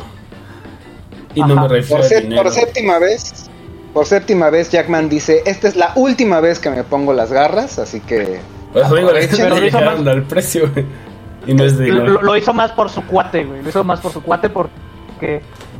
Y 1.35 1.39
no 1.41 1.45
Ajá. 1.53 1.61
me 1.63 1.67
refiero 1.67 1.97
Por, 2.01 2.05
a 2.05 2.09
sé- 2.09 2.21
dinero. 2.21 2.43
por 2.43 2.51
séptima 2.51 2.99
vez, 2.99 3.49
por 3.93 4.05
séptima 4.05 4.49
vez 4.49 4.71
Jackman 4.71 5.09
dice, 5.09 5.41
esta 5.45 5.67
es 5.67 5.75
la 5.75 5.91
última 5.95 6.39
vez 6.39 6.59
que 6.59 6.69
me 6.69 6.83
pongo 6.83 7.13
las 7.13 7.31
garras, 7.31 7.79
así 7.79 7.99
que 8.01 8.39
le, 8.73 8.81
al 10.11 10.23
precio, 10.23 10.69
güey. 10.73 10.85
Y 11.45 11.53
no 11.53 11.63
es 11.63 11.77
de 11.77 11.87
lo 11.87 12.37
hizo 12.37 12.53
más 12.53 12.71
por 12.71 12.89
su 12.89 13.03
cuate, 13.05 13.43
güey. 13.43 13.61
Lo 13.63 13.69
hizo 13.69 13.83
más 13.83 13.99
por 13.99 14.11
su 14.11 14.21
cuate 14.23 14.49
porque 14.49 14.73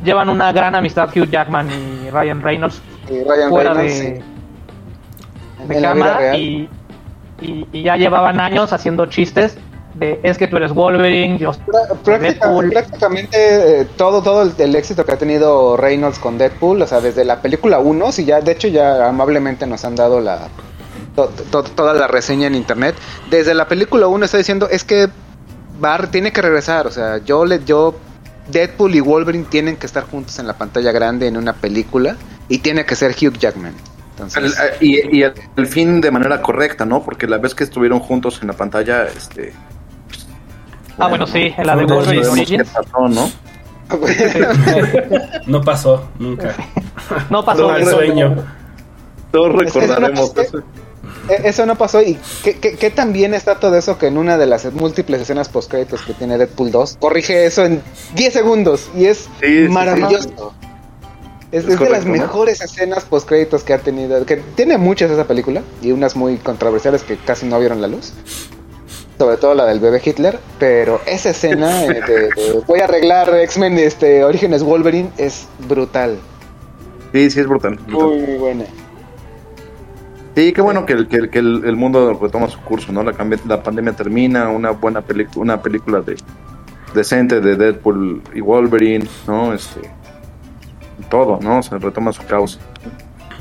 llevan 0.04 0.28
una 0.28 0.52
gran 0.52 0.74
amistad 0.74 1.08
Hugh 1.14 1.28
Jackman 1.30 1.68
y 1.70 2.10
Ryan 2.10 2.42
Reynolds 2.42 2.80
y 3.10 3.22
Ryan 3.22 3.48
fuera 3.50 3.74
Reynolds, 3.74 3.98
de... 4.00 4.16
sí. 4.16 5.68
de 5.68 5.80
cámara 5.82 6.36
y, 6.36 6.68
y, 7.40 7.66
y 7.72 7.82
ya 7.82 7.96
llevaban 7.96 8.40
años 8.40 8.72
haciendo 8.72 9.06
chistes 9.06 9.56
de 9.94 10.18
es 10.24 10.36
que 10.38 10.48
tú 10.48 10.56
eres 10.56 10.72
Wolverine, 10.74 11.38
yo 11.38 11.52
práctica- 12.04 12.48
prácticamente 12.72 13.36
eh, 13.82 13.86
todo 13.96 14.22
todo 14.22 14.42
el, 14.42 14.52
el 14.58 14.74
éxito 14.74 15.04
que 15.04 15.12
ha 15.12 15.16
tenido 15.18 15.76
Reynolds 15.76 16.18
con 16.18 16.36
Deadpool, 16.36 16.82
o 16.82 16.86
sea, 16.86 17.00
desde 17.00 17.24
la 17.24 17.40
película 17.40 17.78
1, 17.78 18.10
si 18.10 18.24
ya 18.24 18.40
de 18.40 18.50
hecho 18.52 18.66
ya 18.68 19.08
amablemente 19.08 19.66
nos 19.68 19.84
han 19.84 19.94
dado 19.94 20.20
la 20.20 20.48
to- 21.14 21.30
to- 21.52 21.62
toda 21.62 21.94
la 21.94 22.08
reseña 22.08 22.48
en 22.48 22.56
internet. 22.56 22.96
Desde 23.30 23.54
la 23.54 23.68
película 23.68 24.08
1 24.08 24.24
está 24.24 24.36
diciendo 24.38 24.68
es 24.68 24.82
que 24.82 25.08
Bar 25.78 26.08
tiene 26.08 26.32
que 26.32 26.42
regresar, 26.42 26.88
o 26.88 26.90
sea, 26.90 27.18
yo 27.18 27.44
le 27.44 27.62
yo 27.64 27.94
Deadpool 28.48 28.94
y 28.94 29.00
Wolverine 29.00 29.46
tienen 29.48 29.76
que 29.76 29.86
estar 29.86 30.04
juntos 30.04 30.38
en 30.38 30.46
la 30.46 30.54
pantalla 30.56 30.92
grande 30.92 31.26
en 31.26 31.36
una 31.36 31.52
película 31.54 32.16
y 32.48 32.58
tiene 32.58 32.84
que 32.84 32.94
ser 32.96 33.12
Hugh 33.12 33.38
Jackman. 33.38 33.74
Entonces, 34.10 34.56
y, 34.80 35.16
y 35.18 35.22
el, 35.22 35.32
el 35.56 35.66
fin 35.66 36.00
de 36.00 36.10
manera 36.10 36.40
correcta, 36.40 36.84
¿no? 36.84 37.02
Porque 37.02 37.26
la 37.26 37.38
vez 37.38 37.54
que 37.54 37.64
estuvieron 37.64 37.98
juntos 38.00 38.38
en 38.42 38.48
la 38.48 38.54
pantalla, 38.54 39.04
este... 39.06 39.52
Ah, 40.98 41.08
bueno, 41.08 41.26
sí, 41.26 41.52
en 41.56 41.66
la 41.66 41.74
de 41.74 41.84
Wolverine 41.86 42.22
risa. 42.22 42.34
¿Qué 42.34 42.40
Origins. 42.40 42.68
pasó, 42.70 43.08
no? 43.08 43.30
No 45.46 45.60
pasó, 45.62 46.08
nunca. 46.18 46.54
No 47.30 47.44
pasó 47.44 47.68
No, 47.68 47.76
el 47.76 47.86
sueño. 47.86 48.36
Todos 49.32 49.48
Es 49.64 49.72
que 49.72 49.80
recordaremos 49.80 50.32
eso 50.36 50.62
eso. 51.24 51.32
Eh, 51.32 51.40
Eso 51.44 51.66
no 51.66 51.76
pasó 51.76 52.02
y 52.02 52.18
¿qué, 52.42 52.58
qué, 52.58 52.76
qué 52.76 52.90
tan 52.90 53.12
bien 53.12 53.34
está 53.34 53.56
todo 53.60 53.76
eso 53.76 53.98
que 53.98 54.06
en 54.06 54.18
una 54.18 54.36
de 54.38 54.46
las 54.46 54.70
múltiples 54.72 55.20
escenas 55.22 55.48
postcréditos 55.48 56.02
que 56.02 56.14
tiene 56.14 56.38
Deadpool 56.38 56.70
2 56.70 56.98
corrige 57.00 57.46
eso 57.46 57.64
en 57.64 57.82
10 58.14 58.32
segundos 58.32 58.90
y 58.96 59.06
es 59.06 59.28
Sí, 59.40 59.64
sí, 59.64 59.68
maravilloso. 59.68 60.54
Es, 61.52 61.64
Es 61.64 61.70
es 61.70 61.78
de 61.78 61.88
las 61.90 62.04
mejores 62.04 62.60
escenas 62.60 63.04
postcréditos 63.04 63.62
que 63.62 63.72
ha 63.74 63.78
tenido, 63.78 64.24
que 64.26 64.36
tiene 64.56 64.76
muchas 64.76 65.10
esa 65.10 65.24
película 65.26 65.62
y 65.82 65.92
unas 65.92 66.16
muy 66.16 66.36
controversiales 66.38 67.02
que 67.02 67.16
casi 67.16 67.46
no 67.46 67.58
vieron 67.60 67.80
la 67.80 67.88
luz. 67.88 68.12
Sobre 69.16 69.36
todo 69.36 69.54
la 69.54 69.64
del 69.66 69.78
bebé 69.78 70.02
Hitler, 70.04 70.40
pero 70.58 71.00
esa 71.06 71.30
escena 71.30 71.84
eh, 71.84 72.00
de, 72.04 72.22
de 72.28 72.62
voy 72.66 72.80
a 72.80 72.84
arreglar 72.84 73.32
X-Men 73.32 73.78
este 73.78 74.24
Orígenes 74.24 74.64
Wolverine 74.64 75.10
es 75.16 75.46
brutal. 75.68 76.18
Sí, 77.12 77.30
sí, 77.30 77.38
es 77.38 77.46
brutal. 77.46 77.76
brutal. 77.76 78.08
Muy, 78.08 78.18
muy 78.18 78.36
buena. 78.38 78.64
Sí, 80.34 80.52
qué 80.52 80.60
bueno 80.60 80.84
que, 80.84 80.94
el, 80.94 81.06
que, 81.08 81.16
el, 81.16 81.30
que 81.30 81.38
el, 81.38 81.62
el 81.64 81.76
mundo 81.76 82.18
retoma 82.20 82.48
su 82.48 82.58
curso, 82.60 82.92
¿no? 82.92 83.02
La, 83.04 83.12
cambia- 83.12 83.38
la 83.46 83.62
pandemia 83.62 83.92
termina, 83.92 84.48
una 84.48 84.70
buena 84.70 85.00
película, 85.00 85.42
una 85.42 85.62
película 85.62 86.00
de 86.00 86.16
decente 86.92 87.40
de 87.40 87.56
Deadpool 87.56 88.20
y 88.34 88.40
Wolverine, 88.40 89.06
¿no? 89.28 89.52
Este, 89.52 89.80
todo, 91.08 91.38
¿no? 91.40 91.62
Se 91.62 91.78
retoma 91.78 92.12
su 92.12 92.24
causa. 92.26 92.58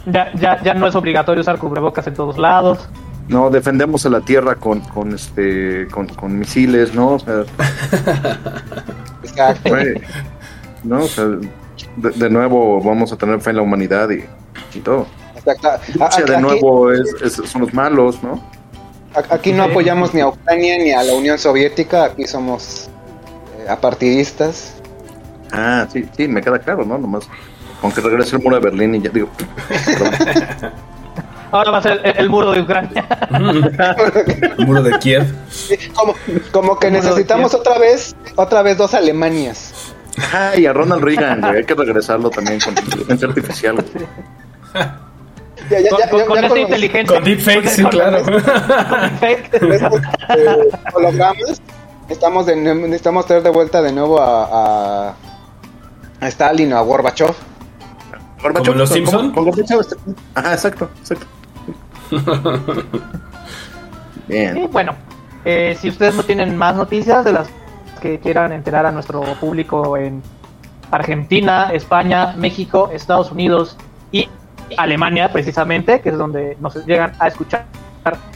Ya, 0.05 0.31
ya, 0.35 0.61
ya 0.61 0.73
no 0.73 0.85
es 0.87 0.95
obligatorio 0.95 1.41
usar 1.41 1.57
cubrebocas 1.57 2.05
en 2.07 2.13
todos 2.13 2.37
lados. 2.37 2.87
No, 3.29 3.49
defendemos 3.49 4.05
a 4.05 4.09
la 4.09 4.19
tierra 4.21 4.55
con, 4.55 4.81
con 4.81 5.13
este, 5.13 5.87
con, 5.89 6.07
con 6.07 6.37
misiles, 6.37 6.93
¿no? 6.93 7.13
O 7.13 7.19
sea, 7.19 7.43
fue- 9.63 10.01
¿no? 10.83 11.03
O 11.03 11.07
sea, 11.07 11.25
de, 11.25 12.09
de 12.15 12.29
nuevo 12.29 12.81
vamos 12.83 13.11
a 13.13 13.17
tener 13.17 13.39
fe 13.41 13.51
en 13.51 13.55
la 13.57 13.61
humanidad 13.61 14.09
y, 14.09 14.25
y 14.77 14.81
todo. 14.81 15.07
Exacto. 15.35 15.67
A- 15.69 15.77
Rusia 16.07 16.25
de 16.25 16.33
aquí- 16.33 16.41
nuevo 16.41 16.91
es, 16.91 17.13
es- 17.21 17.33
son 17.49 17.61
los 17.61 17.73
malos, 17.73 18.21
¿no? 18.23 18.41
Aquí 19.29 19.51
no 19.53 19.63
apoyamos 19.63 20.13
ni 20.13 20.21
a 20.21 20.27
Ucrania 20.27 20.77
ni 20.79 20.91
a 20.91 21.03
la 21.03 21.13
Unión 21.13 21.37
Soviética, 21.37 22.05
aquí 22.05 22.25
somos 22.25 22.89
eh, 23.59 23.69
apartidistas. 23.69 24.73
Ah, 25.51 25.85
sí, 25.91 26.07
sí, 26.17 26.27
me 26.27 26.41
queda 26.41 26.57
claro, 26.57 26.83
¿no? 26.83 26.97
Nomás 26.97 27.27
con 27.79 27.91
que 27.91 28.01
regrese 28.01 28.37
el 28.37 28.41
muro 28.41 28.55
de 28.55 28.61
Berlín 28.63 28.95
y 28.95 29.01
ya 29.01 29.09
digo. 29.11 29.29
Ahora 31.51 31.69
va 31.69 31.77
a 31.77 31.81
ser 31.83 32.01
el, 32.03 32.17
el 32.17 32.29
muro 32.29 32.51
de 32.51 32.61
Ucrania. 32.61 33.05
Muro 34.65 34.81
de 34.81 34.97
Kiev. 34.97 35.23
Como, 35.93 36.15
como 36.51 36.79
que 36.79 36.89
necesitamos 36.89 37.53
otra 37.53 37.77
vez, 37.77 38.15
otra 38.35 38.63
vez 38.63 38.77
dos 38.79 38.95
Alemanias. 38.95 39.93
Ajá, 40.17 40.57
y 40.57 40.65
a 40.65 40.73
Ronald 40.73 41.03
Reagan, 41.03 41.41
güey, 41.41 41.57
hay 41.57 41.63
que 41.65 41.75
regresarlo 41.75 42.31
también 42.31 42.59
con 42.59 42.73
inteligencia 42.75 43.27
artificial. 43.27 43.75
güey. 43.75 44.07
Ya, 45.69 45.79
ya, 45.79 45.89
Con, 45.89 45.99
ya, 45.99 46.09
con- 46.09 46.19
ya- 46.19 46.25
con 46.25 46.35
ya 46.35 46.41
esta 46.41 46.49
con- 46.49 46.57
inteligencia. 46.59 47.15
Con 47.15 47.23
deepfakes, 47.23 47.69
sí, 47.71 47.81
con- 47.83 47.91
claro. 47.91 48.23
con 48.23 48.33
eh, 49.21 49.89
hologramas, 50.93 51.61
estamos 52.09 52.45
de, 52.45 52.55
necesitamos 52.55 53.25
traer 53.25 53.43
de 53.43 53.49
vuelta 53.49 53.81
de 53.81 53.91
nuevo 53.93 54.19
a, 54.21 55.07
a, 55.09 55.15
a 56.19 56.27
Stalin 56.27 56.73
o 56.73 56.77
a 56.77 56.81
Gorbachev. 56.81 57.33
Gorbachev, 58.41 58.65
¿Como 58.67 58.77
los 58.79 58.89
con- 58.89 58.97
Simpson? 58.97 59.31
con 59.31 59.45
Gorbachev, 59.45 59.79
este- 59.79 59.95
Ajá, 60.35 60.53
exacto, 60.53 60.89
exacto. 60.99 61.25
Y 64.29 64.31
Bien. 64.33 64.69
bueno, 64.71 64.95
eh, 65.43 65.77
si 65.79 65.89
ustedes 65.89 66.15
no 66.15 66.23
tienen 66.23 66.55
más 66.55 66.75
noticias 66.75 67.25
de 67.25 67.33
las 67.33 67.49
que 68.01 68.19
quieran 68.19 68.51
enterar 68.53 68.85
a 68.85 68.91
nuestro 68.91 69.21
público 69.39 69.97
en 69.97 70.21
Argentina, 70.91 71.71
España, 71.73 72.33
México, 72.37 72.89
Estados 72.93 73.31
Unidos 73.31 73.77
y 74.11 74.29
Alemania, 74.77 75.31
precisamente, 75.31 76.01
que 76.01 76.09
es 76.09 76.17
donde 76.17 76.57
nos 76.59 76.75
llegan 76.85 77.13
a 77.19 77.27
escuchar 77.27 77.65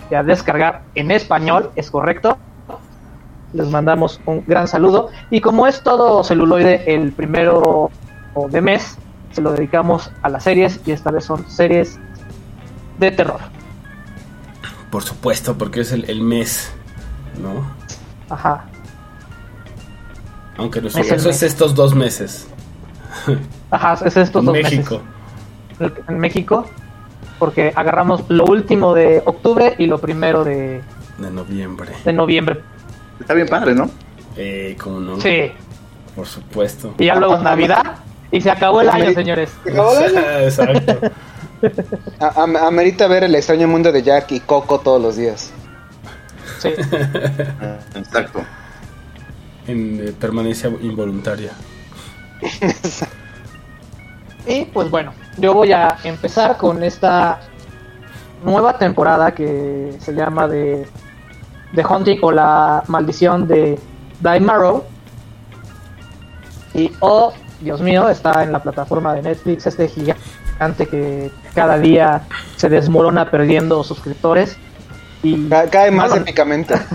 y 0.09 0.15
a 0.15 0.23
descargar 0.23 0.83
en 0.95 1.11
español, 1.11 1.71
es 1.75 1.91
correcto. 1.91 2.37
Les 3.53 3.69
mandamos 3.69 4.19
un 4.25 4.43
gran 4.45 4.67
saludo. 4.67 5.09
Y 5.29 5.41
como 5.41 5.67
es 5.67 5.81
todo 5.81 6.23
celuloide 6.23 6.93
el 6.93 7.11
primero 7.11 7.89
de 8.49 8.61
mes, 8.61 8.97
se 9.31 9.41
lo 9.41 9.51
dedicamos 9.51 10.11
a 10.21 10.29
las 10.29 10.43
series 10.43 10.79
y 10.85 10.91
esta 10.91 11.11
vez 11.11 11.25
son 11.25 11.49
series 11.49 11.99
de 12.99 13.11
terror. 13.11 13.39
Por 14.91 15.03
supuesto, 15.03 15.57
porque 15.57 15.81
es 15.81 15.91
el, 15.91 16.09
el 16.09 16.21
mes, 16.21 16.71
¿no? 17.41 17.65
Ajá. 18.33 18.65
Aunque 20.57 20.81
nuestro 20.81 21.03
Es 21.03 21.09
caso 21.09 21.29
es 21.29 21.43
estos 21.43 21.75
dos 21.75 21.93
meses. 21.93 22.47
Ajá, 23.69 23.93
es 24.05 24.17
estos 24.17 24.43
dos 24.43 24.53
México. 24.53 24.95
meses. 24.95 25.16
En 25.79 26.17
México, 26.19 26.65
porque 27.39 27.71
agarramos 27.75 28.23
lo 28.29 28.45
último 28.45 28.93
de 28.93 29.21
octubre 29.25 29.75
y 29.77 29.85
lo 29.85 29.99
primero 29.99 30.43
de, 30.43 30.81
De 31.17 31.31
noviembre. 31.31 31.91
de 32.03 32.13
noviembre. 32.13 32.61
Está 33.19 33.33
bien 33.33 33.47
padre, 33.47 33.73
¿no? 33.75 33.89
Eh, 34.35 34.75
¿cómo 34.81 34.99
no? 34.99 35.19
Sí, 35.21 35.51
Por 36.15 36.25
supuesto. 36.27 36.93
y 36.97 37.05
ya 37.05 37.15
luego 37.15 37.37
Navidad 37.37 37.95
y 38.31 38.41
se 38.41 38.49
acabó 38.51 38.81
el 38.81 38.89
año, 38.89 39.11
señores. 39.13 39.51
¿Se 39.63 39.71
acabó 39.71 39.97
el 39.99 40.17
año? 40.17 40.27
Exacto. 40.41 40.99
A- 42.19 42.25
a- 42.41 42.67
Amerita 42.67 43.07
ver 43.07 43.23
el 43.23 43.33
extraño 43.35 43.67
mundo 43.67 43.91
de 43.91 44.03
Jack 44.03 44.31
y 44.31 44.39
Coco 44.41 44.79
todos 44.79 45.01
los 45.01 45.15
días. 45.15 45.51
Sí. 46.59 46.69
Ah, 47.61 47.77
Exacto. 47.95 48.41
En 49.67 50.07
eh, 50.07 50.13
permanencia 50.19 50.69
involuntaria. 50.81 51.51
Y 54.49 54.63
pues 54.65 54.89
bueno, 54.89 55.11
yo 55.37 55.53
voy 55.53 55.71
a 55.71 55.97
empezar 56.03 56.57
con 56.57 56.83
esta 56.83 57.39
nueva 58.43 58.77
temporada 58.77 59.31
que 59.33 59.95
se 59.99 60.13
llama 60.13 60.47
de 60.47 60.87
The 61.75 61.85
Hunting 61.85 62.19
o 62.21 62.31
la 62.31 62.83
maldición 62.87 63.47
de 63.47 63.79
Marrow. 64.41 64.83
Y 66.73 66.91
oh, 66.99 67.33
Dios 67.61 67.81
mío, 67.81 68.09
está 68.09 68.43
en 68.43 68.51
la 68.51 68.59
plataforma 68.61 69.13
de 69.13 69.21
Netflix 69.23 69.65
este 69.67 69.87
gigante 69.87 70.85
que 70.87 71.31
cada 71.55 71.77
día 71.77 72.21
se 72.55 72.69
desmorona 72.69 73.29
perdiendo 73.31 73.83
suscriptores. 73.83 74.57
Y 75.23 75.47
Ca- 75.49 75.67
Cae 75.69 75.91
más 75.91 76.09
No, 76.09 76.15
no. 76.17 76.21
épicamente. 76.21 76.75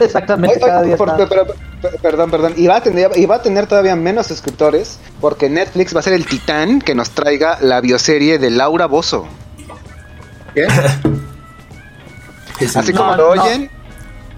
exactamente 0.00 0.56
Oye, 0.56 0.66
cada 0.66 0.78
oye, 0.80 0.88
día 0.88 0.96
por- 0.96 1.08
está- 1.10 1.28
pero- 1.28 1.46
pero- 1.80 1.96
perdón, 2.02 2.30
perdón. 2.30 2.54
Y 2.56 2.66
va, 2.66 2.76
a 2.76 2.82
tener, 2.82 3.10
y 3.16 3.26
va 3.26 3.36
a 3.36 3.42
tener 3.42 3.66
todavía 3.66 3.94
menos 3.96 4.26
suscriptores 4.26 4.98
porque 5.20 5.48
Netflix 5.48 5.94
va 5.94 6.00
a 6.00 6.02
ser 6.02 6.12
el 6.14 6.26
titán 6.26 6.80
que 6.80 6.94
nos 6.94 7.10
traiga 7.10 7.58
la 7.60 7.80
bioserie 7.80 8.38
de 8.38 8.50
Laura 8.50 8.86
Bozo. 8.86 9.26
¿Qué? 10.54 10.66
Así 12.74 12.92
como 12.92 13.14
lo 13.14 13.36
no. 13.36 13.42
oyen, 13.42 13.70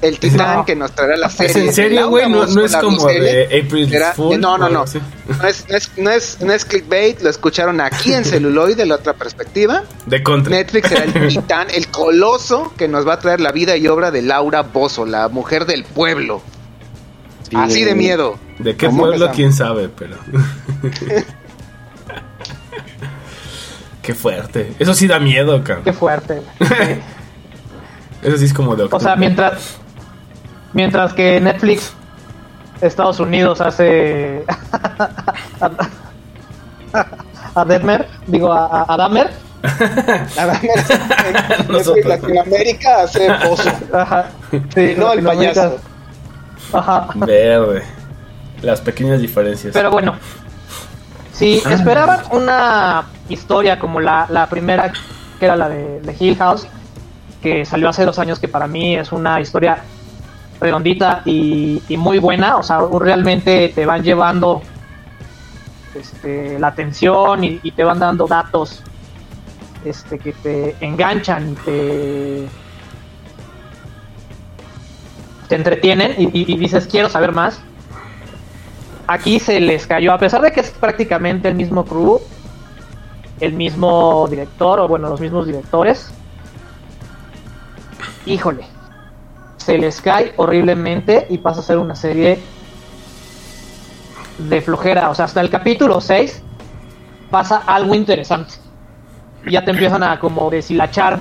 el 0.02 0.18
titán 0.18 0.58
No. 0.58 0.64
que 0.64 0.74
nos 0.74 0.92
traerá 0.92 1.16
la 1.16 1.28
serie. 1.28 1.50
¿Es 1.50 1.56
en 1.56 1.72
serio, 1.74 2.08
güey? 2.08 2.28
No, 2.28 2.44
es 2.64 2.76
como 2.76 3.06
de 3.06 3.44
April 3.64 3.92
Fool. 4.14 4.40
no, 4.40 4.56
no, 4.56 4.68
no. 4.68 4.84
No 4.84 5.46
es, 5.46 5.66
no, 5.68 5.76
es, 5.76 5.90
no, 5.98 6.10
es, 6.10 6.40
no 6.40 6.52
es 6.52 6.64
clickbait, 6.64 7.20
lo 7.20 7.28
escucharon 7.30 7.80
aquí 7.80 8.12
en 8.14 8.24
celuloid 8.26 8.76
de 8.76 8.86
la 8.86 8.94
otra 8.96 9.12
perspectiva. 9.14 9.84
De 10.06 10.22
contra. 10.22 10.56
Netflix 10.56 10.88
será 10.88 11.04
el 11.04 11.28
titán, 11.28 11.68
el 11.72 11.88
coloso 11.88 12.72
que 12.76 12.88
nos 12.88 13.06
va 13.06 13.14
a 13.14 13.18
traer 13.18 13.40
la 13.40 13.52
vida 13.52 13.76
y 13.76 13.86
obra 13.88 14.10
de 14.10 14.22
Laura 14.22 14.62
Bozo, 14.62 15.04
la 15.04 15.28
mujer 15.28 15.66
del 15.66 15.84
pueblo. 15.84 16.42
Sí. 17.48 17.56
Así 17.56 17.84
de 17.84 17.94
miedo. 17.94 18.38
¿De 18.58 18.76
qué 18.76 18.86
¿Cómo 18.86 19.00
pueblo? 19.02 19.26
empezamos? 19.26 19.36
Quién 19.36 19.52
sabe, 19.52 19.88
pero. 19.88 20.16
qué 24.02 24.14
fuerte. 24.14 24.72
Eso 24.78 24.94
sí 24.94 25.06
da 25.06 25.18
miedo, 25.18 25.62
cabrón. 25.62 25.84
Qué 25.84 25.92
fuerte. 25.92 26.40
Eso 28.22 28.36
sí 28.36 28.44
es 28.44 28.52
como 28.54 28.76
de 28.76 28.84
O 28.90 29.00
sea, 29.00 29.16
mientras 29.16 29.78
mientras 30.72 31.12
que 31.12 31.40
Netflix 31.40 31.92
Estados 32.80 33.20
Unidos 33.20 33.60
hace 33.60 34.44
a, 35.60 35.70
a 37.54 37.64
Detmer, 37.64 38.08
digo 38.26 38.52
a, 38.52 38.84
a- 38.88 38.96
en 39.62 41.68
Nosotros. 41.68 42.06
Latinoamérica 42.06 43.02
hace 43.02 43.28
pozo. 43.44 43.70
Ajá. 43.92 44.26
Sí, 44.74 44.94
No, 44.96 45.12
el 45.12 45.22
payaso. 45.22 45.76
Ajá. 46.72 47.08
Verde. 47.14 47.82
Las 48.62 48.80
pequeñas 48.80 49.20
diferencias. 49.20 49.72
Pero 49.74 49.90
bueno, 49.90 50.14
si 51.32 51.62
Ah. 51.64 51.72
esperaban 51.74 52.20
una 52.30 53.04
historia 53.28 53.78
como 53.78 54.00
la, 54.00 54.26
la 54.30 54.46
primera, 54.46 54.92
que 55.38 55.44
era 55.44 55.56
la 55.56 55.68
de, 55.68 56.00
de 56.00 56.16
Hill 56.18 56.36
House, 56.36 56.66
que 57.42 57.64
salió 57.64 57.88
hace 57.88 58.04
dos 58.04 58.18
años, 58.18 58.38
que 58.38 58.48
para 58.48 58.66
mí 58.66 58.96
es 58.96 59.12
una 59.12 59.40
historia 59.40 59.82
redondita 60.60 61.22
y, 61.24 61.82
muy 61.96 62.18
buena, 62.18 62.56
o 62.56 62.62
sea, 62.62 62.80
realmente 62.98 63.72
te 63.74 63.86
van 63.86 64.02
llevando 64.02 64.62
este, 65.94 66.58
la 66.58 66.68
atención 66.68 67.44
y, 67.44 67.70
te 67.70 67.84
van 67.84 67.98
dando 67.98 68.26
datos 68.26 68.82
este, 69.84 70.18
que 70.18 70.32
te 70.32 70.76
enganchan 70.80 71.54
te, 71.64 72.46
te 75.48 75.54
entretienen 75.54 76.14
y 76.18 76.56
dices 76.58 76.86
quiero 76.86 77.08
saber 77.08 77.32
más 77.32 77.62
aquí 79.10 79.40
se 79.40 79.58
les 79.58 79.86
cayó, 79.86 80.12
a 80.12 80.18
pesar 80.18 80.40
de 80.40 80.52
que 80.52 80.60
es 80.60 80.70
prácticamente 80.70 81.48
el 81.48 81.56
mismo 81.56 81.84
crew, 81.84 82.20
el 83.40 83.54
mismo 83.54 84.26
director, 84.28 84.78
o 84.78 84.88
bueno, 84.88 85.08
los 85.08 85.20
mismos 85.20 85.46
directores. 85.46 86.12
Híjole, 88.24 88.64
se 89.70 89.78
les 89.78 90.00
cae 90.00 90.32
horriblemente 90.36 91.26
y 91.30 91.38
pasa 91.38 91.60
a 91.60 91.62
ser 91.62 91.78
una 91.78 91.94
serie 91.94 92.38
de 94.38 94.60
flojera. 94.60 95.10
O 95.10 95.14
sea, 95.14 95.26
hasta 95.26 95.40
el 95.40 95.50
capítulo 95.50 96.00
6 96.00 96.42
pasa 97.30 97.62
algo 97.66 97.94
interesante. 97.94 98.54
Ya 99.50 99.64
te 99.64 99.70
empiezan 99.70 100.02
a 100.02 100.18
como 100.18 100.50
deshilachar 100.50 101.20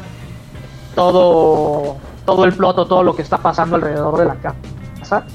todo, 0.95 1.97
todo 2.25 2.45
el 2.45 2.53
ploto, 2.53 2.85
todo 2.85 3.03
lo 3.03 3.15
que 3.15 3.21
está 3.21 3.37
pasando 3.37 3.75
alrededor 3.75 4.17
de 4.17 4.25
la 4.25 4.35
casa 4.35 5.25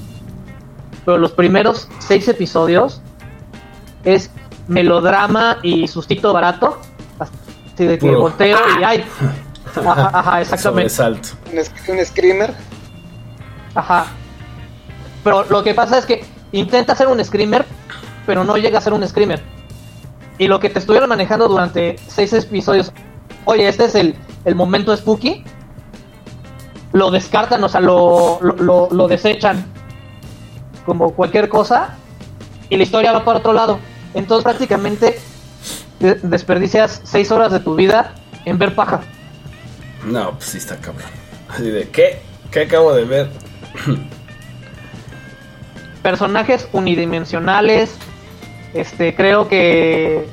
pero 1.05 1.19
los 1.19 1.31
primeros 1.33 1.87
seis 1.99 2.27
episodios 2.27 3.01
es 4.03 4.31
melodrama 4.67 5.59
y 5.61 5.87
sustito 5.87 6.33
barato. 6.33 6.79
Así 7.19 7.85
de 7.85 7.99
que 7.99 8.07
Puro. 8.07 8.21
volteo 8.21 8.57
y 8.79 8.83
ay. 8.83 9.05
Ajá, 9.75 10.09
ajá, 10.13 10.41
exactamente. 10.41 10.93
Un, 11.03 11.97
un 11.99 12.05
screamer. 12.05 12.53
Ajá. 13.75 14.07
Pero 15.23 15.43
lo 15.45 15.63
que 15.63 15.73
pasa 15.73 15.97
es 15.97 16.05
que 16.05 16.23
intenta 16.51 16.93
hacer 16.93 17.07
un 17.07 17.23
screamer, 17.23 17.65
pero 18.25 18.43
no 18.43 18.57
llega 18.57 18.77
a 18.77 18.81
ser 18.81 18.93
un 18.93 19.07
screamer. 19.07 19.41
Y 20.37 20.47
lo 20.47 20.59
que 20.59 20.69
te 20.69 20.79
estuvieron 20.79 21.09
manejando 21.09 21.47
durante 21.47 21.97
seis 22.07 22.33
episodios, 22.33 22.91
oye, 23.45 23.67
este 23.67 23.85
es 23.85 23.95
el, 23.95 24.15
el 24.45 24.55
momento 24.55 24.95
spooky, 24.95 25.43
lo 26.91 27.11
descartan, 27.11 27.63
o 27.63 27.69
sea, 27.69 27.81
lo, 27.81 28.39
lo, 28.41 29.07
desechan 29.07 29.65
como 30.85 31.11
cualquier 31.13 31.49
cosa 31.49 31.95
y 32.69 32.77
la 32.77 32.83
historia 32.83 33.11
va 33.11 33.23
para 33.23 33.39
otro 33.39 33.53
lado. 33.53 33.79
Entonces 34.13 34.43
prácticamente 34.43 35.19
de- 35.99 36.15
desperdicias 36.15 37.01
seis 37.03 37.31
horas 37.31 37.51
de 37.51 37.59
tu 37.59 37.75
vida 37.75 38.13
en 38.45 38.57
ver 38.57 38.75
paja. 38.75 39.01
No, 40.05 40.31
pues 40.31 40.45
sí 40.45 40.57
está 40.57 40.77
cabrón. 40.77 41.09
Así 41.49 41.69
de, 41.69 41.89
¿qué? 41.89 42.21
¿Qué 42.51 42.61
acabo 42.61 42.93
de 42.93 43.05
ver? 43.05 43.29
Personajes 46.05 46.67
unidimensionales. 46.71 47.97
Este, 48.73 49.15
creo 49.15 49.47
que, 49.47 50.27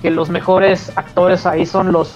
que 0.00 0.10
los 0.10 0.30
mejores 0.30 0.92
actores 0.96 1.44
ahí 1.44 1.66
son 1.66 1.92
los 1.92 2.14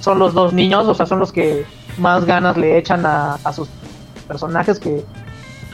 son 0.00 0.18
los 0.18 0.34
dos 0.34 0.52
niños, 0.52 0.86
o 0.86 0.94
sea, 0.94 1.06
son 1.06 1.18
los 1.18 1.32
que 1.32 1.64
más 1.98 2.24
ganas 2.24 2.56
le 2.56 2.78
echan 2.78 3.04
a, 3.04 3.38
sus 3.52 3.68
personajes 4.26 4.78
que 4.78 5.04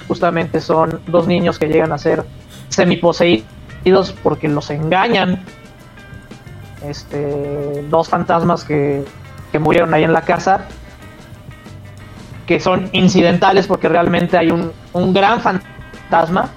justamente 0.08 0.60
son 0.60 1.00
dos 1.06 1.26
niños 1.26 1.58
que 1.58 1.66
llegan 1.66 1.92
a 1.92 1.98
ser 1.98 2.24
semiposeídos 2.68 4.12
porque 4.22 4.48
los 4.48 4.70
engañan. 4.70 5.44
Este, 6.84 7.82
dos 7.88 8.08
fantasmas 8.08 8.64
que, 8.64 9.04
que 9.50 9.58
murieron 9.58 9.92
ahí 9.94 10.04
en 10.04 10.12
la 10.12 10.22
casa 10.22 10.66
que 12.46 12.60
son 12.60 12.88
incidentales 12.92 13.66
porque 13.66 13.88
realmente 13.88 14.38
hay 14.38 14.50
un, 14.50 14.72
un 14.92 15.12
gran 15.12 15.40
fantasma 15.40 16.50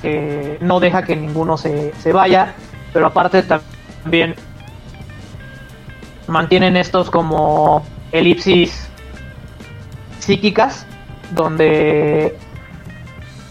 que 0.00 0.58
no 0.60 0.80
deja 0.80 1.02
que 1.04 1.16
ninguno 1.16 1.56
se, 1.56 1.92
se 2.00 2.12
vaya, 2.12 2.54
pero 2.92 3.06
aparte 3.06 3.42
también 3.42 4.34
mantienen 6.26 6.76
estos 6.76 7.10
como 7.10 7.84
elipsis 8.12 8.88
psíquicas 10.18 10.86
donde 11.32 12.36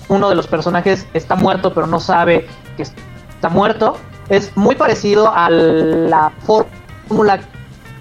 uno 0.10 0.30
de 0.30 0.36
los 0.36 0.48
personajes 0.48 1.08
está 1.14 1.36
muerto 1.36 1.74
pero 1.74 1.88
no 1.88 2.00
sabe 2.00 2.48
que 2.78 2.84
está 2.84 3.50
muerto. 3.50 3.98
Es 4.30 4.56
muy 4.56 4.76
parecido 4.76 5.32
a 5.34 5.50
la 5.50 6.32
fórmula 6.46 7.42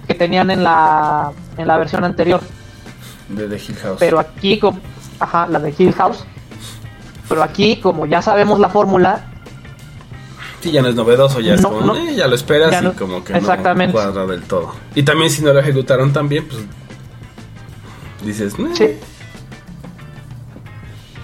que 0.07 0.13
tenían 0.13 0.51
en 0.51 0.63
la, 0.63 1.31
en 1.57 1.67
la 1.67 1.77
versión 1.77 2.03
anterior. 2.03 2.41
De 3.29 3.47
The 3.47 3.55
Hill 3.55 3.75
House. 3.81 3.97
Pero 3.99 4.19
aquí, 4.19 4.59
como, 4.59 4.79
ajá, 5.19 5.47
la 5.47 5.59
de 5.59 5.73
Hill 5.77 5.93
House. 5.93 6.23
Pero 7.29 7.41
aquí, 7.43 7.77
como 7.77 8.05
ya 8.05 8.21
sabemos 8.21 8.59
la 8.59 8.69
fórmula, 8.69 9.25
Sí, 10.61 10.71
ya 10.71 10.81
no 10.81 10.87
es 10.87 10.95
novedoso, 10.95 11.41
ya 11.41 11.55
es 11.55 11.61
No, 11.61 11.69
como, 11.71 11.81
no. 11.87 11.95
eh, 11.97 12.15
ya 12.15 12.25
lo 12.25 12.35
esperas 12.35 12.71
Ya 12.71 12.79
y 12.79 12.83
no- 12.85 12.93
como 12.93 13.21
que 13.21 13.33
exactamente. 13.35 13.93
no 13.93 14.01
cuadra 14.01 14.25
del 14.25 14.43
todo. 14.43 14.73
Y 14.95 15.03
también 15.03 15.29
si 15.29 15.41
no 15.41 15.51
lo 15.51 15.59
ejecutaron 15.59 16.13
tan 16.13 16.29
bien, 16.29 16.47
pues 16.47 16.61
dices, 18.23 18.53
"Eh". 18.57 18.67
sí. 18.73 18.87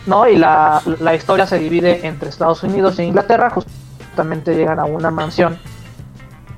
¿No? 0.06 0.28
Y 0.28 0.36
la, 0.38 0.82
la 1.00 1.16
historia 1.16 1.46
se 1.46 1.60
divide 1.60 2.06
entre 2.06 2.30
Estados 2.30 2.64
Unidos 2.64 2.98
e 3.00 3.06
Inglaterra. 3.06 3.50
Justamente 3.50 4.56
llegan 4.56 4.80
a 4.80 4.86
una 4.86 5.12
mansión 5.12 5.58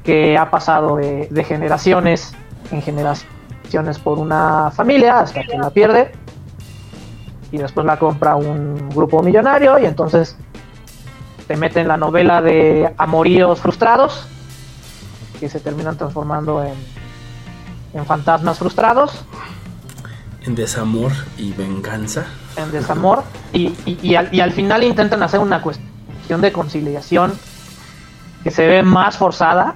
que 0.04 0.38
ha 0.38 0.50
pasado 0.50 0.96
de, 0.96 1.28
de 1.30 1.44
generaciones 1.44 2.34
en 2.72 2.82
generaciones 2.82 3.30
por 4.04 4.20
una 4.20 4.72
familia 4.72 5.20
hasta 5.20 5.44
que 5.44 5.58
la 5.58 5.70
pierde. 5.70 6.12
Y 7.52 7.58
después 7.58 7.86
la 7.86 7.98
compra 8.00 8.36
un 8.36 8.90
grupo 8.90 9.22
millonario 9.22 9.78
y 9.80 9.86
entonces 9.86 10.38
te 11.48 11.58
meten 11.58 11.88
la 11.88 11.98
novela 11.98 12.42
de 12.42 12.94
amoríos 12.98 13.60
frustrados 13.60 14.26
que 15.40 15.50
se 15.50 15.60
terminan 15.60 15.98
transformando 15.98 16.64
en, 16.64 16.74
en 17.94 18.06
fantasmas 18.06 18.58
frustrados, 18.60 19.26
en 20.46 20.56
desamor 20.56 21.12
y 21.38 21.52
venganza. 21.54 22.26
en 22.56 22.72
desamor 22.72 23.24
y, 23.54 23.74
y- 23.86 24.00
y 24.02 24.16
al, 24.16 24.34
y 24.34 24.40
al 24.40 24.52
final 24.54 24.84
intentan 24.84 25.22
hacer 25.24 25.40
una 25.40 25.62
cuestión 25.62 26.42
de 26.42 26.52
conciliación 26.52 27.34
que 28.44 28.52
se 28.52 28.66
ve 28.66 28.82
más 28.82 29.18
forzada. 29.18 29.76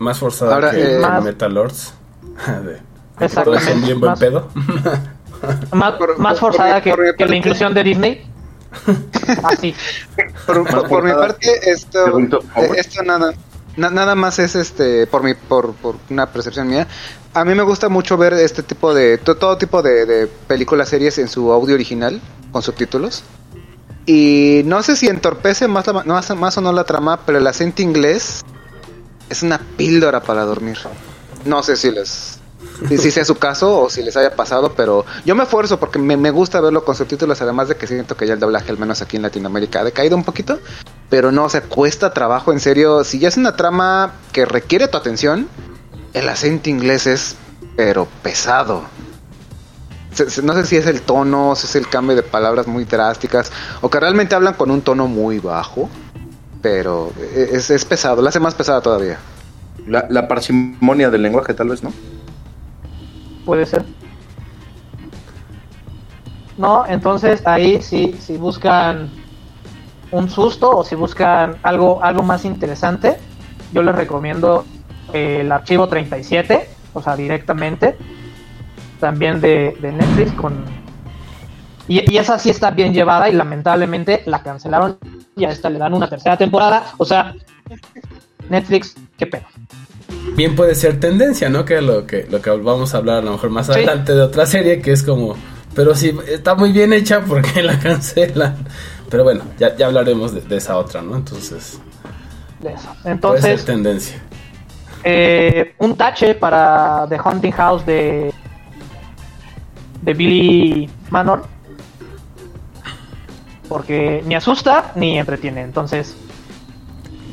Más 0.00 0.18
forzada 0.18 0.54
Ahora, 0.54 0.70
que 0.72 0.96
eh, 0.96 0.98
más... 0.98 1.22
Metal 1.22 1.52
Lords. 1.54 1.94
De- 2.64 3.28
todos 3.28 3.62
son 3.62 3.82
bien 3.82 4.00
buen 4.00 4.10
más- 4.12 4.18
pedo. 4.18 4.48
Más, 5.72 5.92
Por- 5.92 6.18
más 6.18 6.38
por- 6.38 6.52
forzada 6.52 6.74
por- 6.74 6.82
que, 6.82 6.90
por 6.90 7.00
mi 7.06 7.16
que 7.16 7.26
la 7.26 7.36
inclusión 7.36 7.72
de 7.72 7.82
Disney. 7.82 8.26
Así. 9.44 9.74
Por, 10.46 10.66
por- 10.68 10.88
por 10.88 11.02
mi 11.02 11.12
parte, 11.12 11.70
esto, 11.70 12.18
eh, 12.18 12.70
esto 12.76 13.02
nada, 13.02 13.32
na- 13.76 13.88
nada 13.90 14.14
más 14.14 14.38
es 14.38 14.54
este, 14.54 15.06
por 15.06 15.22
mi, 15.22 15.32
por, 15.34 15.72
por 15.74 15.96
una 16.10 16.26
percepción 16.26 16.68
mía. 16.68 16.86
A 17.32 17.44
mí 17.46 17.54
me 17.54 17.62
gusta 17.62 17.88
mucho 17.88 18.16
ver 18.18 18.34
este 18.34 18.62
tipo 18.62 18.92
de, 18.92 19.16
to- 19.18 19.36
todo 19.36 19.56
tipo 19.56 19.80
de, 19.82 20.04
de 20.04 20.26
películas, 20.26 20.90
series 20.90 21.16
en 21.18 21.28
su 21.28 21.50
audio 21.52 21.74
original, 21.74 22.20
con 22.52 22.60
subtítulos. 22.62 23.22
Y 24.06 24.62
no 24.66 24.82
sé 24.82 24.94
si 24.96 25.08
entorpece 25.08 25.68
más, 25.68 25.86
la- 25.86 26.04
no, 26.04 26.14
más, 26.14 26.36
más 26.36 26.58
o 26.58 26.60
no 26.60 26.72
la 26.72 26.84
trama, 26.84 27.20
pero 27.24 27.38
el 27.38 27.46
acento 27.46 27.80
inglés 27.82 28.42
es 29.30 29.42
una 29.42 29.58
píldora 29.78 30.20
para 30.22 30.44
dormir. 30.44 30.76
No 31.46 31.62
sé 31.62 31.76
si 31.76 31.90
les 31.90 32.36
si, 32.88 33.10
sea 33.10 33.24
su 33.24 33.36
caso 33.36 33.78
o 33.80 33.90
si 33.90 34.02
les 34.02 34.16
haya 34.16 34.34
pasado, 34.36 34.72
pero 34.74 35.04
yo 35.24 35.34
me 35.34 35.44
esfuerzo 35.44 35.78
porque 35.80 35.98
me, 35.98 36.16
me 36.16 36.30
gusta 36.30 36.60
verlo 36.60 36.84
con 36.84 36.94
subtítulos, 36.94 37.40
además 37.40 37.68
de 37.68 37.76
que 37.76 37.86
siento 37.86 38.16
que 38.16 38.26
ya 38.26 38.34
el 38.34 38.40
doblaje, 38.40 38.70
al 38.70 38.78
menos 38.78 39.00
aquí 39.02 39.16
en 39.16 39.22
Latinoamérica, 39.22 39.80
ha 39.80 39.84
decaído 39.84 40.16
un 40.16 40.24
poquito, 40.24 40.58
pero 41.08 41.30
no, 41.32 41.44
o 41.44 41.48
sea, 41.48 41.62
cuesta 41.62 42.12
trabajo, 42.12 42.52
en 42.52 42.60
serio, 42.60 43.02
si 43.04 43.18
ya 43.18 43.28
es 43.28 43.36
una 43.38 43.56
trama 43.56 44.12
que 44.32 44.44
requiere 44.44 44.88
tu 44.88 44.96
atención, 44.98 45.48
el 46.14 46.28
acento 46.28 46.68
inglés 46.70 47.06
es, 47.06 47.36
pero 47.76 48.06
pesado. 48.22 48.82
Se- 50.12 50.28
se- 50.30 50.42
no 50.42 50.54
sé 50.54 50.66
si 50.66 50.76
es 50.76 50.86
el 50.86 51.02
tono, 51.02 51.54
si 51.56 51.66
es 51.66 51.76
el 51.76 51.88
cambio 51.88 52.16
de 52.16 52.22
palabras 52.22 52.66
muy 52.66 52.84
drásticas, 52.84 53.50
o 53.80 53.88
que 53.90 54.00
realmente 54.00 54.34
hablan 54.34 54.54
con 54.54 54.70
un 54.70 54.82
tono 54.82 55.06
muy 55.06 55.38
bajo, 55.38 55.88
pero 56.62 57.12
es, 57.34 57.70
es 57.70 57.84
pesado, 57.84 58.22
lo 58.22 58.28
hace 58.28 58.40
más 58.40 58.54
pesada 58.54 58.80
todavía. 58.80 59.18
La, 59.86 60.06
la 60.10 60.28
parsimonia 60.28 61.10
del 61.10 61.22
lenguaje, 61.22 61.54
tal 61.54 61.68
vez, 61.68 61.82
¿no? 61.82 61.92
Puede 63.44 63.66
ser. 63.66 63.84
No, 66.58 66.84
entonces 66.86 67.46
ahí 67.46 67.80
sí, 67.80 68.14
si 68.20 68.36
buscan 68.36 69.10
un 70.10 70.28
susto 70.28 70.70
o 70.70 70.84
si 70.84 70.94
buscan 70.94 71.56
algo, 71.62 72.02
algo 72.02 72.22
más 72.22 72.44
interesante, 72.44 73.16
yo 73.72 73.82
les 73.82 73.94
recomiendo 73.94 74.64
el 75.12 75.50
archivo 75.50 75.88
37, 75.88 76.68
o 76.92 77.02
sea, 77.02 77.16
directamente, 77.16 77.96
también 78.98 79.40
de, 79.40 79.76
de 79.80 79.92
Netflix 79.92 80.32
con... 80.32 80.64
Y, 81.88 82.12
y 82.12 82.18
esa 82.18 82.38
sí 82.38 82.50
está 82.50 82.70
bien 82.70 82.92
llevada 82.92 83.28
y 83.28 83.32
lamentablemente 83.32 84.22
la 84.26 84.42
cancelaron 84.42 84.98
y 85.36 85.44
a 85.44 85.50
esta 85.50 85.70
le 85.70 85.78
dan 85.78 85.94
una 85.94 86.08
tercera 86.08 86.36
temporada, 86.36 86.84
o 86.98 87.04
sea, 87.04 87.34
Netflix, 88.48 88.94
qué 89.16 89.26
pena. 89.26 89.46
Bien 90.36 90.54
puede 90.56 90.74
ser 90.74 90.98
tendencia, 91.00 91.48
¿no? 91.48 91.64
Que 91.64 91.80
lo 91.80 92.06
que 92.06 92.26
lo 92.30 92.40
que 92.42 92.50
vamos 92.50 92.94
a 92.94 92.98
hablar 92.98 93.18
a 93.18 93.22
lo 93.22 93.32
mejor 93.32 93.50
más 93.50 93.66
Sí. 93.66 93.72
adelante 93.72 94.14
de 94.14 94.22
otra 94.22 94.44
serie 94.46 94.80
que 94.82 94.92
es 94.92 95.02
como, 95.02 95.36
pero 95.74 95.94
sí 95.94 96.16
está 96.28 96.54
muy 96.54 96.72
bien 96.72 96.92
hecha 96.92 97.20
porque 97.22 97.62
la 97.62 97.78
cancelan. 97.78 98.56
Pero 99.08 99.24
bueno, 99.24 99.42
ya, 99.58 99.76
ya 99.76 99.86
hablaremos 99.86 100.32
de, 100.34 100.40
de 100.42 100.56
esa 100.56 100.76
otra, 100.76 101.02
¿no? 101.02 101.16
Entonces, 101.16 101.80
de 102.60 102.72
eso. 102.72 102.88
puede 103.02 103.12
Entonces, 103.14 103.60
ser 103.60 103.64
tendencia. 103.64 104.22
eh, 105.04 105.74
un 105.78 105.96
tache 105.96 106.34
para 106.34 107.06
The 107.08 107.16
Haunting 107.18 107.52
House 107.52 107.84
de 107.86 108.32
de 110.02 110.14
Billy 110.14 110.88
Manor 111.10 111.42
porque 113.70 114.22
ni 114.26 114.34
asusta 114.34 114.92
ni 114.96 115.18
entretiene 115.18 115.62
entonces 115.62 116.14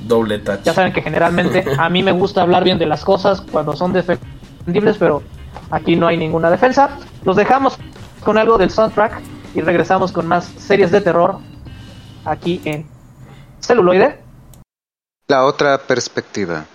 Doble 0.06 0.40
touch. 0.40 0.62
ya 0.64 0.74
saben 0.74 0.94
que 0.94 1.02
generalmente 1.02 1.66
a 1.78 1.90
mí 1.90 2.04
me 2.04 2.14
gusta 2.14 2.44
hablar 2.44 2.64
bien 2.64 2.78
de 2.78 2.86
las 2.86 3.04
cosas 3.04 3.42
cuando 3.42 3.76
son 3.76 3.92
defendibles 3.92 4.98
pero 4.98 5.24
aquí 5.72 5.96
no 5.98 6.08
hay 6.08 6.16
ninguna 6.16 6.50
defensa 6.52 6.92
los 7.26 7.36
dejamos 7.36 7.78
con 8.24 8.38
algo 8.38 8.58
del 8.58 8.70
soundtrack 8.70 9.20
y 9.56 9.62
regresamos 9.62 10.12
con 10.12 10.28
más 10.28 10.46
series 10.46 10.92
de 10.92 11.02
terror 11.02 11.40
aquí 12.24 12.62
en 12.66 12.86
celuloide 13.60 14.22
La 15.28 15.44
otra 15.46 15.78
perspectiva. 15.80 16.66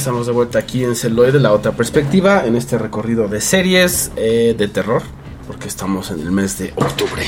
Estamos 0.00 0.26
de 0.26 0.32
vuelta 0.32 0.58
aquí 0.58 0.82
en 0.82 0.96
Celoide, 0.96 1.38
la 1.38 1.52
otra 1.52 1.72
perspectiva, 1.72 2.46
en 2.46 2.56
este 2.56 2.78
recorrido 2.78 3.28
de 3.28 3.42
series 3.42 4.10
eh, 4.16 4.54
de 4.56 4.66
terror, 4.66 5.02
porque 5.46 5.68
estamos 5.68 6.10
en 6.10 6.20
el 6.20 6.30
mes 6.32 6.56
de 6.58 6.72
octubre. 6.74 7.22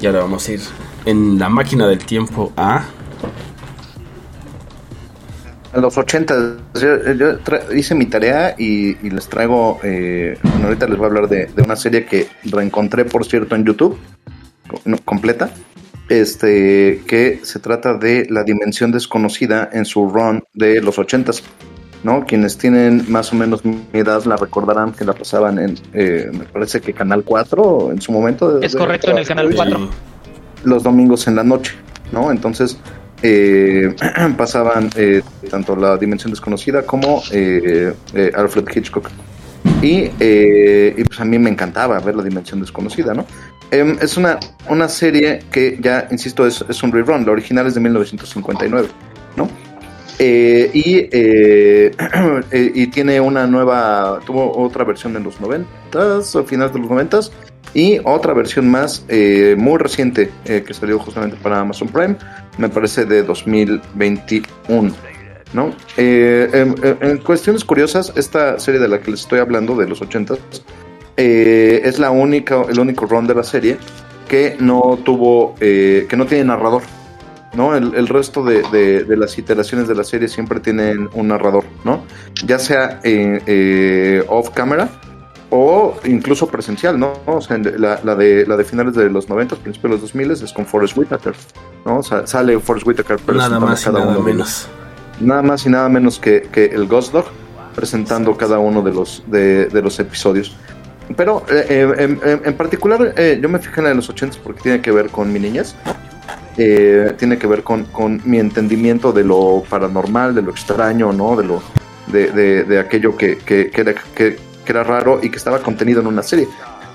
Y 0.00 0.06
ahora 0.06 0.20
vamos 0.20 0.48
a 0.48 0.52
ir 0.52 0.60
en 1.04 1.40
la 1.40 1.48
máquina 1.48 1.88
del 1.88 1.98
tiempo 1.98 2.52
a... 2.56 2.84
A 5.72 5.80
los 5.80 5.98
80 5.98 6.34
yo, 6.74 7.12
yo 7.12 7.74
hice 7.74 7.96
mi 7.96 8.06
tarea 8.06 8.54
y, 8.56 9.04
y 9.04 9.10
les 9.10 9.28
traigo, 9.28 9.80
eh, 9.82 10.38
bueno, 10.44 10.66
ahorita 10.66 10.86
les 10.86 10.96
voy 10.96 11.06
a 11.06 11.08
hablar 11.08 11.28
de, 11.28 11.46
de 11.46 11.62
una 11.62 11.74
serie 11.74 12.04
que 12.04 12.28
reencontré, 12.44 13.04
por 13.04 13.24
cierto, 13.24 13.56
en 13.56 13.64
YouTube, 13.64 13.98
completa, 15.04 15.50
este, 16.20 17.02
que 17.06 17.40
se 17.42 17.58
trata 17.58 17.94
de 17.94 18.26
La 18.28 18.44
Dimensión 18.44 18.92
Desconocida 18.92 19.70
en 19.72 19.84
su 19.84 20.08
run 20.08 20.44
de 20.52 20.80
los 20.82 20.98
80 20.98 21.32
¿no? 22.04 22.24
Quienes 22.26 22.58
tienen 22.58 23.04
más 23.08 23.32
o 23.32 23.36
menos 23.36 23.64
mi 23.64 23.80
edad 23.92 24.24
la 24.24 24.36
recordarán 24.36 24.92
que 24.92 25.04
la 25.04 25.12
pasaban 25.14 25.58
en, 25.58 25.78
eh, 25.94 26.28
me 26.32 26.44
parece 26.44 26.80
que 26.80 26.92
Canal 26.92 27.22
4 27.24 27.92
en 27.92 28.00
su 28.00 28.12
momento. 28.12 28.60
Es 28.60 28.74
correcto, 28.74 29.10
en 29.10 29.18
el 29.18 29.26
Canal 29.26 29.48
Sí. 29.50 29.56
4. 29.56 29.88
los 30.64 30.82
domingos 30.82 31.26
en 31.28 31.36
la 31.36 31.44
noche, 31.44 31.72
¿no? 32.12 32.30
Entonces 32.30 32.76
eh, 33.22 33.94
pasaban 34.36 34.90
eh, 34.96 35.22
tanto 35.50 35.76
la 35.76 35.96
Dimensión 35.96 36.30
Desconocida 36.32 36.82
como 36.82 37.22
eh, 37.32 37.94
eh, 38.14 38.32
Alfred 38.34 38.66
Hitchcock. 38.74 39.08
Y, 39.80 40.10
eh, 40.18 40.94
y, 40.96 41.04
pues 41.04 41.20
a 41.20 41.24
mí 41.24 41.38
me 41.38 41.50
encantaba 41.50 41.98
ver 42.00 42.16
la 42.16 42.22
Dimensión 42.22 42.60
Desconocida, 42.60 43.14
¿no? 43.14 43.26
Em, 43.72 43.96
es 44.02 44.18
una, 44.18 44.38
una 44.68 44.86
serie 44.86 45.40
que 45.50 45.78
ya, 45.80 46.06
insisto, 46.10 46.46
es, 46.46 46.62
es 46.68 46.82
un 46.82 46.92
rerun. 46.92 47.24
La 47.24 47.32
original 47.32 47.66
es 47.66 47.74
de 47.74 47.80
1959, 47.80 48.88
¿no? 49.34 49.48
Eh, 50.18 50.70
y, 50.74 51.08
eh, 51.10 51.90
eh, 52.50 52.72
y 52.74 52.86
tiene 52.88 53.18
una 53.18 53.46
nueva, 53.46 54.20
tuvo 54.26 54.56
otra 54.58 54.84
versión 54.84 55.16
en 55.16 55.24
los 55.24 55.40
90s 55.40 56.36
o 56.36 56.44
finales 56.44 56.74
de 56.74 56.80
los 56.80 56.90
90s 56.90 57.30
y 57.72 57.98
otra 58.04 58.34
versión 58.34 58.70
más 58.70 59.06
eh, 59.08 59.56
muy 59.58 59.78
reciente 59.78 60.30
eh, 60.44 60.62
que 60.66 60.74
salió 60.74 60.98
justamente 60.98 61.38
para 61.42 61.60
Amazon 61.60 61.88
Prime, 61.88 62.16
me 62.58 62.68
parece 62.68 63.06
de 63.06 63.22
2021. 63.22 64.92
¿no? 65.54 65.74
Eh, 65.96 66.48
en, 66.52 66.74
en 67.00 67.18
cuestiones 67.18 67.64
curiosas, 67.64 68.12
esta 68.16 68.58
serie 68.58 68.80
de 68.80 68.88
la 68.88 69.00
que 69.00 69.10
les 69.10 69.20
estoy 69.20 69.38
hablando, 69.38 69.76
de 69.76 69.88
los 69.88 70.02
80 70.02 70.34
eh, 71.16 71.82
es 71.84 71.98
la 71.98 72.10
única, 72.10 72.62
el 72.68 72.78
único 72.80 73.06
run 73.06 73.26
de 73.26 73.34
la 73.34 73.42
serie 73.44 73.78
que 74.28 74.56
no 74.60 74.98
tuvo, 75.04 75.54
eh, 75.60 76.06
que 76.08 76.16
no 76.16 76.26
tiene 76.26 76.44
narrador. 76.44 76.82
¿no? 77.54 77.76
El, 77.76 77.94
el 77.94 78.08
resto 78.08 78.42
de, 78.42 78.62
de- 78.72 79.04
de 79.04 79.16
las 79.18 79.36
iteraciones 79.36 79.86
de 79.86 79.94
la 79.94 80.04
serie 80.04 80.26
siempre 80.26 80.58
tienen 80.58 81.10
un 81.12 81.28
narrador, 81.28 81.64
¿no? 81.84 82.02
Ya 82.46 82.58
sea 82.58 83.00
eh, 83.04 84.24
off 84.28 84.48
camera 84.50 84.88
o 85.50 85.94
incluso 86.04 86.46
presencial, 86.46 86.98
¿no? 86.98 87.12
O 87.26 87.42
sea, 87.42 87.58
la, 87.58 88.00
la 88.02 88.14
de, 88.14 88.46
la 88.46 88.56
de 88.56 88.64
finales 88.64 88.94
de 88.94 89.10
los 89.10 89.28
90, 89.28 89.56
principios 89.56 89.90
de 89.90 89.94
los 89.96 90.00
2000 90.00 90.30
es 90.30 90.52
con 90.54 90.64
Forrest 90.64 90.96
Whitaker, 90.96 91.34
¿no? 91.84 91.98
O 91.98 92.02
sea, 92.02 92.26
sale 92.26 92.58
Forrest 92.58 92.86
Whitaker 92.86 93.18
Nada 93.34 93.60
más 93.60 93.82
y 93.84 93.90
nada 93.90 94.06
uno 94.08 94.20
menos. 94.22 94.66
nada 95.20 95.42
más 95.42 95.66
y 95.66 95.68
nada 95.68 95.90
menos 95.90 96.18
que, 96.18 96.48
que 96.50 96.64
el 96.64 96.86
Ghost 96.86 97.12
Dog 97.12 97.26
presentando 97.74 98.34
cada 98.38 98.58
uno 98.60 98.80
de 98.80 98.92
los 98.94 99.24
de, 99.26 99.66
de 99.66 99.82
los 99.82 100.00
episodios. 100.00 100.56
Pero 101.16 101.44
eh, 101.50 101.66
eh, 101.98 102.40
en, 102.44 102.54
particular 102.54 103.14
eh, 103.16 103.38
yo 103.40 103.48
me 103.48 103.58
fijé 103.58 103.80
en 103.80 103.84
la 103.84 103.90
de 103.90 103.96
los 103.96 104.08
80 104.08 104.38
porque 104.42 104.62
tiene 104.62 104.80
que 104.80 104.90
ver 104.90 105.08
con 105.08 105.32
mi 105.32 105.38
niñez. 105.38 105.74
Eh, 106.56 107.14
tiene 107.18 107.38
que 107.38 107.46
ver 107.46 107.62
con, 107.62 107.86
mi 108.24 108.38
entendimiento 108.38 109.12
de 109.12 109.24
lo 109.24 109.64
paranormal, 109.68 110.34
de 110.34 110.42
lo 110.42 110.50
extraño, 110.50 111.12
¿no? 111.12 111.34
De 111.36 111.44
lo 111.44 111.62
de, 112.08 112.78
aquello 112.78 113.16
que, 113.16 113.38
que- 113.38 114.52
era, 114.66 114.84
raro 114.84 115.18
y 115.22 115.28
que 115.28 115.36
estaba 115.36 115.60
contenido 115.60 116.00
en 116.00 116.06
una 116.06 116.22
serie. 116.22 116.48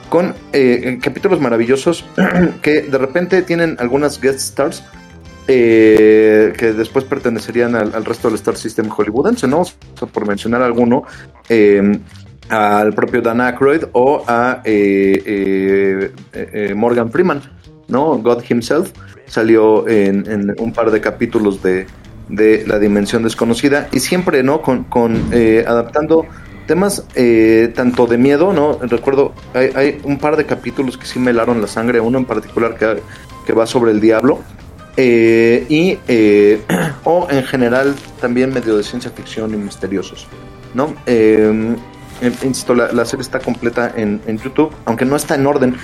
Con 0.10 0.34
eh, 0.54 1.00
capítulos 1.02 1.42
maravillosos 1.42 2.06
que 2.62 2.84
de 2.84 2.98
repente 2.98 3.42
tienen 3.42 3.76
algunas 3.80 4.22
guest 4.22 4.40
stars 4.40 4.84
que 5.48 6.74
después 6.76 7.06
pertenecerían 7.06 7.74
al, 7.76 8.04
resto 8.04 8.28
del 8.28 8.36
Star 8.36 8.58
System 8.58 8.90
hollywoodense, 8.90 9.48
¿no? 9.48 9.64
Por 10.12 10.28
mencionar 10.28 10.62
alguno, 10.62 11.04
al 12.50 12.94
propio 12.94 13.22
Dan 13.22 13.42
Aykroyd 13.42 13.86
o 13.94 14.24
a 14.28 14.62
eh, 14.64 15.22
eh, 15.26 16.12
eh, 16.34 16.74
Morgan 16.76 17.12
Freeman, 17.12 17.42
¿no? 17.88 18.18
God 18.18 18.44
himself 18.50 18.92
salió 19.26 19.88
en, 19.88 20.56
un 20.58 20.74
par 20.74 20.92
de 20.92 21.02
capítulos 21.02 21.62
de, 21.62 21.86
de 22.30 22.64
La 22.66 22.80
Dimensión 22.80 23.24
Desconocida 23.24 23.90
y 23.92 24.00
siempre, 24.00 24.44
¿no? 24.44 24.62
Con, 24.62 24.86
con 24.86 25.30
eh, 25.32 25.66
adaptando 25.68 26.26
temas 26.66 27.06
eh, 27.16 27.72
tanto 27.76 28.08
de 28.08 28.18
miedo, 28.18 28.54
¿no? 28.54 28.80
Recuerdo, 28.82 29.34
hay, 29.54 29.72
hay 29.76 30.02
un 30.04 30.18
par 30.18 30.36
de 30.36 30.46
capítulos 30.46 30.98
que 30.98 31.06
sí 31.06 31.20
me 31.20 31.32
helaron 31.32 31.62
la 31.62 31.68
sangre, 31.68 32.00
uno 32.00 32.18
en 32.18 32.26
particular 32.26 32.76
que, 32.78 33.02
que 33.46 33.54
va 33.54 33.66
sobre 33.66 33.92
el 33.92 34.02
diablo, 34.02 34.40
y 34.98 35.98
eh, 36.08 36.62
o 37.04 37.28
en 37.30 37.44
general 37.44 37.96
también 38.20 38.52
medio 38.52 38.76
de 38.76 38.84
ciencia 38.84 39.12
ficción 39.12 39.54
y 39.54 39.58
misteriosos, 39.58 40.28
¿no? 40.74 40.96
Insisto, 42.22 42.74
la, 42.74 43.06
serie 43.06 43.22
está 43.22 43.40
completa 43.40 43.94
en, 43.96 44.22
YouTube, 44.40 44.72
aunque 44.86 45.06
no 45.06 45.16
está 45.16 45.36
en 45.36 45.46
orden, 45.46 45.76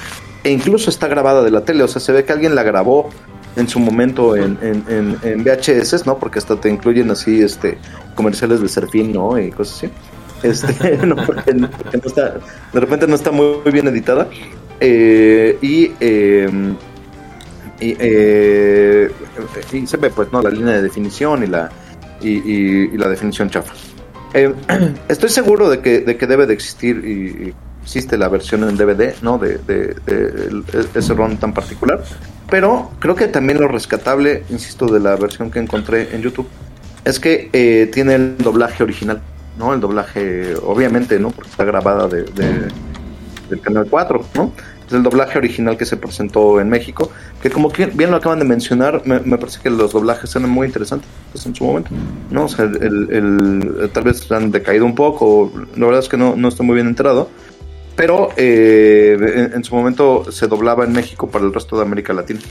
e 0.43 0.51
incluso 0.51 0.89
está 0.89 1.07
grabada 1.07 1.43
de 1.43 1.51
la 1.51 1.61
tele, 1.63 1.83
o 1.83 1.87
sea, 1.87 2.01
se 2.01 2.11
ve 2.11 2.25
que 2.25 2.33
alguien 2.33 2.55
la 2.55 2.63
grabó 2.63 3.09
en 3.55 3.67
su 3.67 3.79
momento 3.79 4.35
en, 4.35 4.57
en, 4.61 5.43
VHS, 5.43 6.07
¿no? 6.07 6.17
Porque 6.17 6.39
hasta 6.39 6.55
te 6.59 6.69
incluyen 6.69 7.11
así 7.11 7.41
este 7.41 7.77
comerciales 8.15 8.61
de 8.61 8.67
Serfín, 8.67 9.13
¿no? 9.13 9.37
Y 9.37 9.51
cosas 9.51 9.77
así. 9.77 9.89
Este, 10.41 10.97
no, 11.05 11.15
porque, 11.15 11.53
no- 11.53 11.69
está, 12.03 12.33
de 12.73 12.79
repente 12.79 13.07
no 13.07 13.13
está 13.13 13.29
muy, 13.31 13.59
bien 13.71 13.87
editada. 13.87 14.27
Eh, 14.79 15.57
y, 15.61 15.91
eh, 15.99 16.73
y, 17.79 17.91
y 19.77 19.87
se 19.87 19.97
ve 19.97 20.09
pues 20.09 20.31
no 20.31 20.41
la 20.41 20.49
línea 20.49 20.73
de 20.73 20.81
definición 20.81 21.43
y 21.43 21.47
la 21.47 21.69
y 22.21 22.97
la 22.97 23.07
definición 23.07 23.49
chafa. 23.49 23.73
Eh, 24.33 24.53
estoy 25.09 25.29
seguro 25.29 25.69
de 25.69 25.79
que, 25.79 25.99
de 25.99 26.17
que 26.17 26.27
debe 26.27 26.45
de 26.47 26.53
existir 26.53 26.97
y, 27.05 27.53
existe 27.83 28.17
la 28.17 28.29
versión 28.29 28.63
en 28.63 28.77
DVD, 28.77 29.13
¿no? 29.21 29.37
De, 29.37 29.59
ese 30.95 31.13
ron 31.13 31.37
tan 31.37 31.53
particular. 31.53 32.01
Pero 32.49 32.91
creo 32.99 33.13
que 33.13 33.27
también 33.27 33.59
lo 33.59 33.67
rescatable, 33.67 34.45
insisto, 34.49 34.85
de 34.87 35.01
la 35.01 35.17
versión 35.17 35.51
que 35.51 35.59
encontré 35.59 36.15
en 36.15 36.21
YouTube, 36.21 36.47
es 37.03 37.19
que 37.19 37.49
eh, 37.51 37.89
tiene 37.91 38.15
el 38.15 38.37
doblaje 38.37 38.83
original, 38.83 39.21
¿no? 39.57 39.73
El 39.73 39.81
doblaje, 39.81 40.55
obviamente, 40.63 41.19
¿no? 41.19 41.31
Porque 41.31 41.49
está 41.49 41.65
grabada 41.65 42.07
de, 42.07 42.23
de- 42.23 42.69
del 43.49 43.59
Canal 43.61 43.87
4, 43.89 44.25
¿no? 44.35 44.53
Es 44.93 44.97
el 44.97 45.01
doblaje 45.03 45.39
original 45.39 45.75
que 45.75 45.85
se 45.85 45.97
presentó 45.97 46.61
en 46.61 46.69
México, 46.69 47.09
que 47.41 47.49
como 47.49 47.71
que 47.71 47.87
bien 47.87 48.11
lo 48.11 48.17
acaban 48.17 48.37
de 48.37 48.45
mencionar, 48.45 49.01
me, 49.05 49.19
me 49.21 49.39
parece 49.39 49.59
que 49.59 49.71
los 49.71 49.91
doblajes 49.91 50.35
eran 50.35 50.51
muy 50.51 50.67
interesantes 50.67 51.09
pues, 51.31 51.43
en 51.47 51.55
su 51.55 51.63
momento, 51.63 51.89
¿no? 52.29 52.45
O 52.45 52.47
sea, 52.47 52.65
el, 52.65 52.75
el- 52.83 53.07
el- 53.81 53.89
tal 53.91 54.03
vez 54.03 54.31
han 54.31 54.51
decaído 54.51 54.85
un 54.85 54.93
poco, 54.93 55.51
la 55.75 55.85
verdad 55.87 56.01
es 56.03 56.09
que 56.09 56.17
no, 56.17 56.35
no 56.35 56.47
estoy 56.47 56.63
muy 56.67 56.75
bien 56.75 56.85
enterado, 56.87 57.27
pero 57.95 58.29
eh, 58.37 59.17
en, 59.19 59.53
en 59.55 59.63
su 59.63 59.73
momento 59.75 60.31
se 60.31 60.45
doblaba 60.45 60.83
en 60.85 60.91
México 60.93 61.27
para 61.27 61.43
el 61.43 61.51
resto 61.53 61.75
de 61.75 61.81
América 61.81 62.13
Latina, 62.13 62.41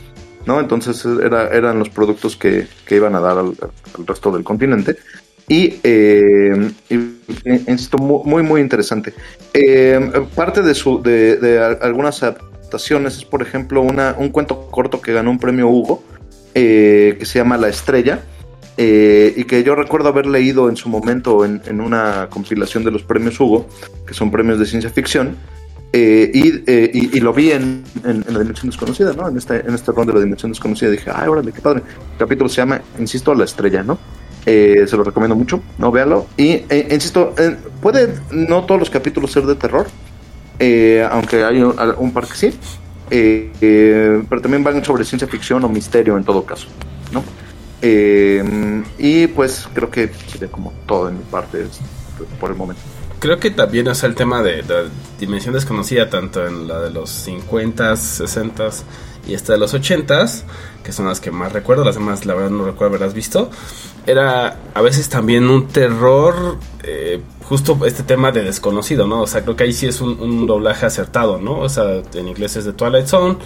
¿no? 0.44 0.58
Entonces 0.58 1.04
era, 1.22 1.46
eran 1.48 1.78
los 1.78 1.90
productos 1.90 2.36
que, 2.36 2.66
que 2.86 2.96
iban 2.96 3.14
a 3.14 3.20
dar 3.20 3.38
al, 3.38 3.54
al 3.96 4.06
resto 4.06 4.32
del 4.32 4.42
continente. 4.42 4.96
Y, 5.52 5.78
eh, 5.82 6.70
mu- 7.98 8.22
muy, 8.24 8.42
muy 8.42 8.60
interesante. 8.62 9.12
Eh, 9.52 10.00
parte 10.34 10.62
de, 10.62 10.74
su, 10.74 11.02
de, 11.02 11.76
algunas 11.82 12.22
adaptaciones 12.22 13.18
es, 13.18 13.24
por 13.26 13.42
ejemplo, 13.42 13.82
una, 13.82 14.16
un 14.18 14.30
cuento 14.30 14.68
corto 14.70 15.02
que 15.02 15.12
ganó 15.12 15.30
un 15.30 15.38
premio 15.38 15.68
Hugo, 15.68 16.02
eh, 16.54 17.16
que 17.18 17.26
se 17.26 17.38
llama 17.38 17.58
La 17.58 17.68
Estrella, 17.68 18.20
eh, 18.78 19.34
y 19.36 19.44
que 19.44 19.62
yo 19.62 19.74
recuerdo 19.74 20.08
haber 20.08 20.24
leído 20.24 20.70
en 20.70 20.76
su 20.76 20.88
momento 20.88 21.44
en, 21.44 21.60
en 21.66 21.82
una 21.82 22.28
compilación 22.30 22.82
de 22.82 22.90
los 22.90 23.02
premios 23.02 23.38
Hugo, 23.38 23.66
que 24.06 24.14
son 24.14 24.30
premios 24.30 24.58
de 24.58 24.64
ciencia 24.64 24.88
ficción, 24.88 25.36
y, 25.92 27.20
lo 27.20 27.34
vi 27.34 27.50
en, 27.52 27.84
en- 28.06 28.24
la 28.26 28.38
Dimensión 28.38 28.70
Desconocida, 28.70 29.12
¿no? 29.12 29.28
En 29.28 29.36
este, 29.36 29.56
en 29.60 29.74
este 29.74 29.92
ron 29.92 30.06
de 30.06 30.14
la 30.14 30.20
Dimensión 30.20 30.50
Desconocida. 30.50 30.88
Dije, 30.88 31.10
ay, 31.14 31.28
órale, 31.28 31.52
qué 31.52 31.60
padre. 31.60 31.82
El 32.12 32.18
capítulo 32.18 32.48
se 32.48 32.56
llama, 32.62 32.80
insisto, 32.98 33.34
La 33.34 33.44
Estrella, 33.44 33.82
¿no? 33.82 33.98
Eh, 34.44 34.84
se 34.88 34.96
lo 34.96 35.04
recomiendo 35.04 35.36
mucho, 35.36 35.62
¿no? 35.78 35.92
Véalo. 35.92 36.26
Y, 36.36 36.64
eh, 36.68 36.88
insisto, 36.90 37.34
eh, 37.38 37.56
puede 37.80 38.14
no 38.30 38.64
todos 38.64 38.80
los 38.80 38.90
capítulos 38.90 39.30
ser 39.30 39.44
de 39.44 39.54
terror, 39.54 39.86
eh, 40.58 41.06
aunque 41.10 41.44
hay 41.44 41.62
un, 41.62 41.74
un 41.98 42.12
par 42.12 42.26
que 42.26 42.34
sí. 42.34 42.58
Eh, 43.10 43.52
eh, 43.60 44.22
pero 44.28 44.40
también 44.40 44.64
van 44.64 44.82
sobre 44.84 45.04
ciencia 45.04 45.28
ficción 45.28 45.62
o 45.64 45.68
misterio 45.68 46.16
en 46.16 46.24
todo 46.24 46.44
caso, 46.44 46.68
¿no? 47.12 47.22
Y 48.98 49.26
pues 49.26 49.68
creo 49.74 49.90
que 49.90 50.10
sería 50.28 50.48
como 50.48 50.72
todo 50.86 51.08
en 51.08 51.18
mi 51.18 51.24
parte 51.24 51.66
por 52.40 52.50
el 52.52 52.56
momento. 52.56 52.82
Creo 53.18 53.38
que 53.38 53.50
también 53.50 53.88
es 53.88 54.02
el 54.04 54.14
tema 54.14 54.42
de, 54.42 54.62
de 54.62 54.88
dimensión 55.18 55.52
desconocida, 55.54 56.08
tanto 56.08 56.46
en 56.46 56.68
la 56.68 56.80
de 56.80 56.90
los 56.90 57.26
50s, 57.26 58.24
60s 58.24 58.82
y 59.26 59.34
esta 59.34 59.52
de 59.52 59.58
los 59.58 59.74
80s, 59.74 60.42
que 60.82 60.92
son 60.92 61.06
las 61.06 61.20
que 61.20 61.30
más 61.30 61.52
recuerdo, 61.52 61.84
las 61.84 61.96
demás 61.96 62.24
la 62.24 62.34
verdad 62.34 62.50
no 62.50 62.64
recuerdo 62.64 62.96
haberlas 62.96 63.14
visto. 63.14 63.50
Era 64.06 64.56
a 64.74 64.82
veces 64.82 65.08
también 65.08 65.48
un 65.48 65.68
terror, 65.68 66.58
eh, 66.82 67.20
justo 67.44 67.78
este 67.86 68.02
tema 68.02 68.32
de 68.32 68.42
desconocido, 68.42 69.06
¿no? 69.06 69.22
O 69.22 69.26
sea, 69.26 69.42
creo 69.42 69.54
que 69.54 69.64
ahí 69.64 69.72
sí 69.72 69.86
es 69.86 70.00
un, 70.00 70.46
doblaje 70.46 70.86
acertado, 70.86 71.38
¿no? 71.38 71.60
O 71.60 71.68
sea, 71.68 72.02
en 72.14 72.28
inglés 72.28 72.56
es 72.56 72.64
de 72.64 72.72
Twilight 72.72 73.06
Zone. 73.06 73.38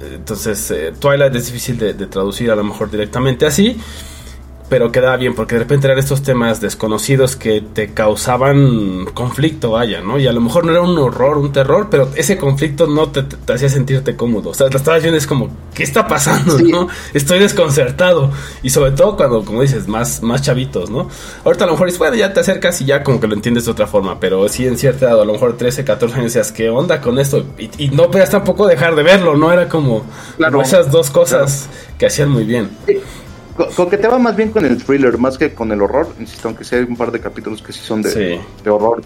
eh, 0.00 0.12
Entonces, 0.14 0.70
eh, 0.70 0.92
Twilight 0.98 1.34
es 1.34 1.46
difícil 1.46 1.78
de 1.78 1.94
traducir 2.06 2.50
a 2.50 2.56
lo 2.56 2.64
mejor 2.64 2.90
directamente 2.90 3.46
así 3.46 3.80
pero 4.68 4.90
quedaba 4.90 5.16
bien 5.16 5.34
porque 5.34 5.54
de 5.54 5.60
repente 5.60 5.86
eran 5.86 5.98
estos 5.98 6.22
temas 6.22 6.60
desconocidos 6.60 7.36
que 7.36 7.60
te 7.60 7.94
causaban 7.94 9.06
conflicto, 9.14 9.70
vaya, 9.72 10.00
¿no? 10.00 10.18
Y 10.18 10.26
a 10.26 10.32
lo 10.32 10.40
mejor 10.40 10.64
no 10.64 10.72
era 10.72 10.80
un 10.82 10.98
horror, 10.98 11.38
un 11.38 11.52
terror, 11.52 11.88
pero 11.90 12.08
ese 12.16 12.36
conflicto 12.36 12.86
no 12.86 13.08
te, 13.10 13.22
te 13.22 13.52
hacía 13.52 13.68
sentirte 13.68 14.16
cómodo. 14.16 14.50
O 14.50 14.54
sea, 14.54 14.68
la 14.68 14.76
estabas 14.76 15.02
viendo 15.02 15.18
es 15.18 15.26
como, 15.26 15.48
¿qué 15.74 15.82
está 15.84 16.06
pasando, 16.08 16.58
Sí. 16.58 16.64
no? 16.70 16.88
Estoy 17.14 17.38
desconcertado. 17.38 18.30
Y 18.62 18.70
sobre 18.70 18.90
todo 18.92 19.16
cuando, 19.16 19.44
como 19.44 19.62
dices, 19.62 19.86
más, 19.88 20.22
más 20.22 20.42
chavitos, 20.42 20.90
¿no? 20.90 21.08
Ahorita 21.44 21.64
a 21.64 21.66
lo 21.68 21.74
mejor 21.74 21.86
dices, 21.86 21.98
bueno, 21.98 22.16
ya 22.16 22.32
te 22.32 22.40
acercas 22.40 22.80
y 22.80 22.86
ya 22.86 23.02
como 23.04 23.20
que 23.20 23.28
lo 23.28 23.34
entiendes 23.34 23.66
de 23.66 23.70
otra 23.70 23.86
forma, 23.86 24.18
pero 24.18 24.48
sí 24.48 24.66
en 24.66 24.76
cierta 24.78 25.06
edad, 25.06 25.20
a 25.20 25.24
lo 25.24 25.32
mejor 25.34 25.56
13, 25.56 25.84
14 25.84 26.14
años 26.16 26.32
decías, 26.34 26.50
¿qué 26.52 26.70
onda 26.70 27.00
con 27.00 27.18
esto? 27.18 27.44
Y, 27.58 27.70
y 27.84 27.88
no 27.90 28.10
podías 28.10 28.30
tampoco 28.30 28.66
dejar 28.66 28.94
de 28.96 29.02
verlo, 29.02 29.36
¿no? 29.36 29.52
Era 29.52 29.68
como, 29.68 30.04
Claro. 30.36 30.52
como 30.54 30.64
esas 30.64 30.90
dos 30.90 31.10
cosas 31.10 31.68
que 31.98 32.06
hacían 32.06 32.28
muy 32.30 32.44
bien. 32.44 32.70
Co- 33.56 33.68
Coqueteaba 33.74 34.18
más 34.18 34.36
bien 34.36 34.50
con 34.50 34.64
el 34.64 34.76
thriller, 34.82 35.16
más 35.18 35.38
que 35.38 35.52
con 35.54 35.72
el 35.72 35.80
horror. 35.82 36.08
Insisto, 36.20 36.48
aunque 36.48 36.64
sí 36.64 36.74
hay 36.76 36.82
un 36.82 36.96
par 36.96 37.10
de 37.10 37.20
capítulos 37.20 37.62
que 37.62 37.72
sí 37.72 37.80
son 37.80 38.02
de, 38.02 38.10
Sí. 38.10 38.40
de 38.64 38.70
horror 38.70 39.02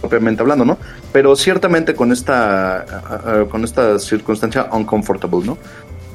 propiamente 0.00 0.42
hablando, 0.42 0.64
¿no? 0.64 0.78
Pero 1.12 1.34
ciertamente 1.36 1.94
con 1.94 2.12
esta, 2.12 2.78
ah, 2.80 2.84
ah, 3.24 3.44
con 3.50 3.64
esta 3.64 3.98
circunstancia 3.98 4.68
uncomfortable, 4.72 5.40
¿no? 5.46 5.58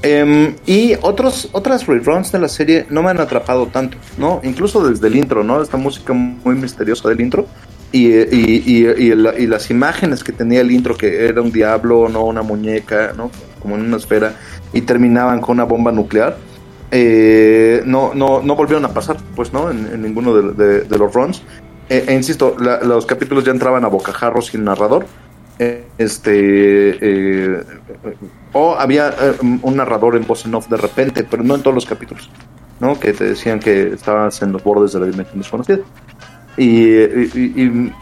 Em, 0.01 0.55
y 0.65 0.93
otros, 1.01 1.49
otras 1.51 1.85
reruns 1.85 2.31
de 2.31 2.39
la 2.39 2.47
serie 2.47 2.85
no 2.89 3.03
me 3.03 3.09
han 3.09 3.19
atrapado 3.19 3.67
tanto, 3.67 3.97
¿no? 4.17 4.39
Incluso 4.43 4.87
desde 4.87 5.07
el 5.07 5.15
intro, 5.17 5.43
¿no? 5.43 5.61
Esta 5.61 5.75
música 5.77 6.13
muy 6.13 6.55
misteriosa 6.55 7.09
del 7.09 7.19
intro. 7.21 7.47
Y, 7.91 8.07
y, 8.13 8.63
y, 8.67 8.85
y 8.87 9.15
la- 9.15 9.37
y 9.37 9.47
las 9.47 9.71
imágenes 9.71 10.23
que 10.23 10.31
tenía 10.31 10.61
el 10.61 10.71
intro, 10.71 10.95
que 10.95 11.25
era 11.25 11.41
un 11.41 11.51
diablo, 11.51 12.07
no 12.07 12.23
una 12.23 12.43
muñeca, 12.43 13.13
¿no? 13.17 13.31
Como 13.61 13.75
en 13.75 13.81
una 13.81 13.97
esfera, 13.97 14.35
y 14.73 14.81
terminaban 14.81 15.41
con 15.41 15.53
una 15.57 15.63
bomba 15.65 15.91
nuclear 15.91 16.37
eh, 16.91 17.81
no, 17.85 18.13
no, 18.13 18.41
no 18.41 18.55
volvieron 18.55 18.85
a 18.85 18.89
pasar, 18.93 19.17
pues 19.35 19.53
no, 19.53 19.69
en, 19.69 19.87
en 19.93 20.01
ninguno 20.01 20.33
de, 20.33 20.53
de- 20.53 20.81
de 20.81 20.97
los 20.97 21.13
runs. 21.13 21.41
Eh, 21.89 22.05
e 22.07 22.13
insisto, 22.13 22.55
la- 22.59 22.79
los 22.81 23.05
capítulos 23.05 23.43
ya 23.43 23.51
entraban 23.51 23.83
a 23.85 23.87
bocajarro 23.87 24.41
sin 24.41 24.63
narrador. 24.63 25.05
Eh, 25.61 25.85
este 25.97 26.97
eh, 27.01 27.63
o 28.53 28.75
había 28.75 29.09
eh, 29.09 29.33
un 29.41 29.75
narrador 29.75 30.15
en 30.15 30.25
voz 30.25 30.45
en 30.45 30.55
off 30.55 30.69
de 30.69 30.77
repente, 30.77 31.23
pero 31.29 31.43
no 31.43 31.55
en 31.55 31.61
todos 31.61 31.75
los 31.75 31.85
capítulos, 31.85 32.29
¿no? 32.79 32.97
Que 32.99 33.11
te 33.11 33.25
decían 33.25 33.59
que 33.59 33.89
estabas 33.93 34.41
en 34.41 34.53
los 34.53 34.63
bordes 34.63 34.93
de 34.93 35.01
la 35.01 35.07
dimensión 35.07 35.39
desconocida. 35.39 35.79
Y, 36.55 36.91
y- 36.93 37.53
y- 37.55 37.93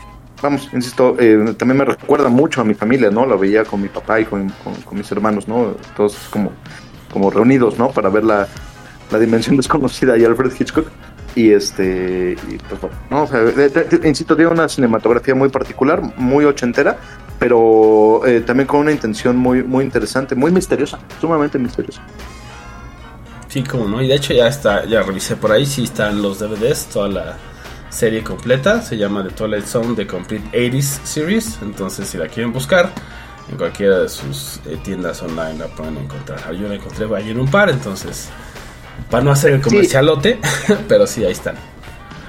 vamos, 0.42 0.70
insisto, 0.72 1.16
eh, 1.20 1.56
también 1.58 1.80
me 1.80 1.86
recuerda 1.86 2.30
mucho 2.30 2.62
a 2.62 2.64
mi 2.64 2.76
familia, 2.76 3.10
¿no? 3.10 3.26
Lo 3.26 3.40
veía 3.40 3.64
con 3.64 3.82
mi 3.82 3.88
papá 3.88 4.20
y 4.20 4.26
con, 4.26 4.50
con- 4.64 4.76
con 4.84 4.98
mis 4.98 5.12
hermanos, 5.12 5.48
¿no? 5.48 5.76
Todos 5.96 6.16
como, 6.30 6.52
como 7.12 7.32
reunidos, 7.32 7.80
¿no? 7.80 7.90
Para 7.90 8.10
ver 8.10 8.24
la, 8.24 8.48
la 9.12 9.20
dimensión 9.20 9.58
desconocida 9.58 10.18
y 10.18 10.26
Alfred 10.26 10.52
Hitchcock. 10.58 10.88
Y 11.36 11.52
este, 11.52 12.36
y 12.50 12.58
pues 12.58 12.82
bueno, 12.82 12.96
¿no? 13.12 13.24
O 13.24 13.28
sea, 13.28 13.42
de- 13.42 13.70
de- 13.70 14.14
tiene 14.14 14.48
una 14.48 14.68
cinematografía 14.68 15.36
muy 15.36 15.50
particular, 15.50 16.02
muy 16.18 16.46
ochentera, 16.46 16.98
pero 17.38 18.26
eh, 18.26 18.42
también 18.42 18.66
con 18.66 18.80
una 18.80 18.92
intención 18.92 19.38
muy, 19.38 19.62
muy 19.62 19.84
interesante, 19.86 20.34
muy 20.34 20.52
misteriosa, 20.52 20.98
sumamente 21.22 21.60
misteriosa. 21.60 22.02
Sí, 23.50 23.62
como 23.64 23.88
no, 23.88 24.02
y 24.02 24.08
de 24.08 24.16
hecho 24.16 24.34
ya 24.34 24.48
está, 24.48 24.86
ya 24.86 25.04
revisé 25.04 25.36
por 25.36 25.52
ahí, 25.52 25.66
sí 25.66 25.84
están 25.84 26.22
los 26.24 26.40
DVDs, 26.40 26.88
toda 26.88 27.08
la 27.08 27.38
serie 27.90 28.24
completa, 28.24 28.82
se 28.82 28.98
llama 28.98 29.24
The 29.24 29.30
Twilight 29.30 29.66
Zone 29.66 29.96
The 29.96 30.06
Complete 30.08 30.44
80s 30.52 30.82
Series, 31.04 31.60
entonces 31.62 32.08
si 32.08 32.18
la 32.18 32.28
quieren 32.28 32.52
buscar, 32.52 32.92
en 33.50 33.58
cualquiera 33.58 34.00
de 34.00 34.10
sus 34.10 34.60
eh, 34.66 34.78
tiendas 34.84 35.22
online 35.22 35.60
la 35.60 35.68
pueden 35.68 35.98
encontrar. 35.98 36.52
Yo 36.54 36.68
la 36.68 36.76
encontré 36.76 37.06
en 37.30 37.40
un 37.40 37.48
par, 37.50 37.70
entonces, 37.70 38.28
para 39.10 39.24
no 39.24 39.32
hacer 39.32 39.54
el 39.54 39.62
comercialote, 39.62 40.40
pero 40.88 41.08
sí, 41.08 41.24
ahí 41.26 41.32
están. 41.32 41.56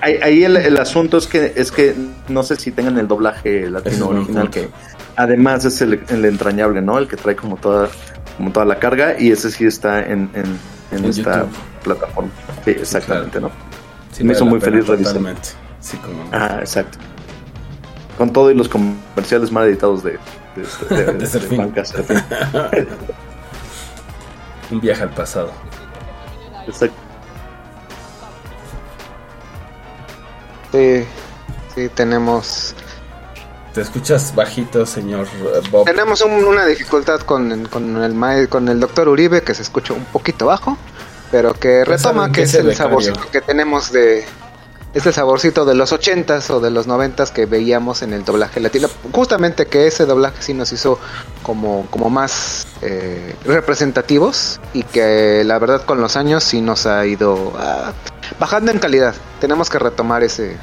Ahí, 0.00 0.18
ahí 0.22 0.44
el, 0.44 0.56
el 0.56 0.76
asunto 0.76 1.16
es 1.18 1.26
que 1.26 1.52
es 1.56 1.72
que 1.72 1.94
no 2.28 2.42
sé 2.44 2.54
si 2.56 2.70
tengan 2.70 2.98
el 2.98 3.08
doblaje 3.08 3.64
es 3.64 3.70
latino 3.70 4.06
buen 4.06 4.18
original 4.18 4.48
que 4.48 4.68
además 5.16 5.64
es 5.64 5.80
el, 5.80 6.00
el 6.08 6.24
entrañable, 6.24 6.80
¿no? 6.82 6.98
El 6.98 7.08
que 7.08 7.16
trae 7.16 7.34
como 7.34 7.56
toda 7.56 7.88
como 8.36 8.52
toda 8.52 8.64
la 8.64 8.78
carga 8.78 9.16
y 9.18 9.32
ese 9.32 9.50
sí 9.50 9.66
está 9.66 10.00
en, 10.00 10.30
en, 10.34 10.58
en 10.92 10.98
En 10.98 11.04
esta 11.06 11.40
YouTube. 11.40 11.56
plataforma. 11.82 12.30
Sí, 12.64 12.70
exactamente, 12.70 13.40
¿no? 13.40 13.50
Sí, 14.12 14.22
Me 14.22 14.34
hizo 14.34 14.46
muy 14.46 14.60
feliz 14.60 14.86
totalmente. 14.86 15.48
Sí, 15.80 15.96
como. 15.96 16.22
Ah, 16.32 16.58
exacto. 16.60 16.98
Con 18.16 18.32
todo 18.32 18.52
y 18.52 18.54
los 18.54 18.68
comerciales 18.68 19.50
mal 19.50 19.66
editados 19.66 20.04
de 20.04 20.18
de, 20.54 20.62
de. 21.14 22.86
Un 24.70 24.80
viaje 24.80 25.02
al 25.02 25.10
pasado. 25.10 25.50
Exacto. 26.68 26.96
Sí, 30.72 31.04
sí, 31.74 31.88
tenemos. 31.94 32.74
Te 33.72 33.81
escuchas 33.83 34.35
bajito, 34.35 34.85
señor 34.87 35.26
eh, 35.26 35.61
Bob. 35.70 35.85
Tenemos 35.87 36.20
un- 36.20 36.44
una 36.44 36.66
dificultad 36.66 37.20
con, 37.20 37.66
con 37.66 38.02
el 38.02 38.48
con 38.48 38.68
el 38.68 38.81
doctor 38.81 39.09
Uribe 39.09 39.42
que 39.42 39.54
se 39.54 39.62
escucha 39.62 39.92
un 39.94 40.04
poquito 40.07 40.46
bajo. 40.46 40.76
pero 41.31 41.52
que 41.52 41.85
retoma 41.85 42.33
que 42.33 42.42
es 42.42 42.54
el 42.54 42.74
saborcito 42.74 43.20
que 43.31 43.42
tenemos 43.42 43.92
de 43.92 44.24
este 44.94 45.12
saborcito 45.12 45.64
de 45.64 45.74
los 45.74 45.92
ochentas 45.92 46.48
o 46.51 46.61
de 46.61 46.70
los 46.70 46.87
noventas 46.87 47.31
que 47.31 47.46
veíamos 47.46 48.03
en 48.03 48.12
el 48.12 48.24
doblaje 48.24 48.59
latino. 48.61 48.88
Justamente 49.12 49.66
que 49.66 49.87
ese 49.87 50.07
doblaje 50.07 50.42
sí 50.42 50.55
nos 50.55 50.72
hizo 50.72 50.98
como, 51.42 51.87
como 51.90 52.09
más 52.11 52.66
eh, 52.83 53.37
representativos 53.44 54.61
y 54.72 54.83
que 54.83 55.42
la 55.44 55.59
verdad 55.59 55.83
con 55.85 56.01
los 56.01 56.16
años 56.16 56.42
sí 56.44 56.61
nos 56.61 56.87
ha 56.87 57.05
ido 57.07 57.53
ah, 57.59 57.92
bajando 58.40 58.70
en 58.70 58.79
calidad. 58.79 59.14
Tenemos 59.40 59.68
que 59.70 59.79
retomar 59.79 60.22
ese, 60.24 60.57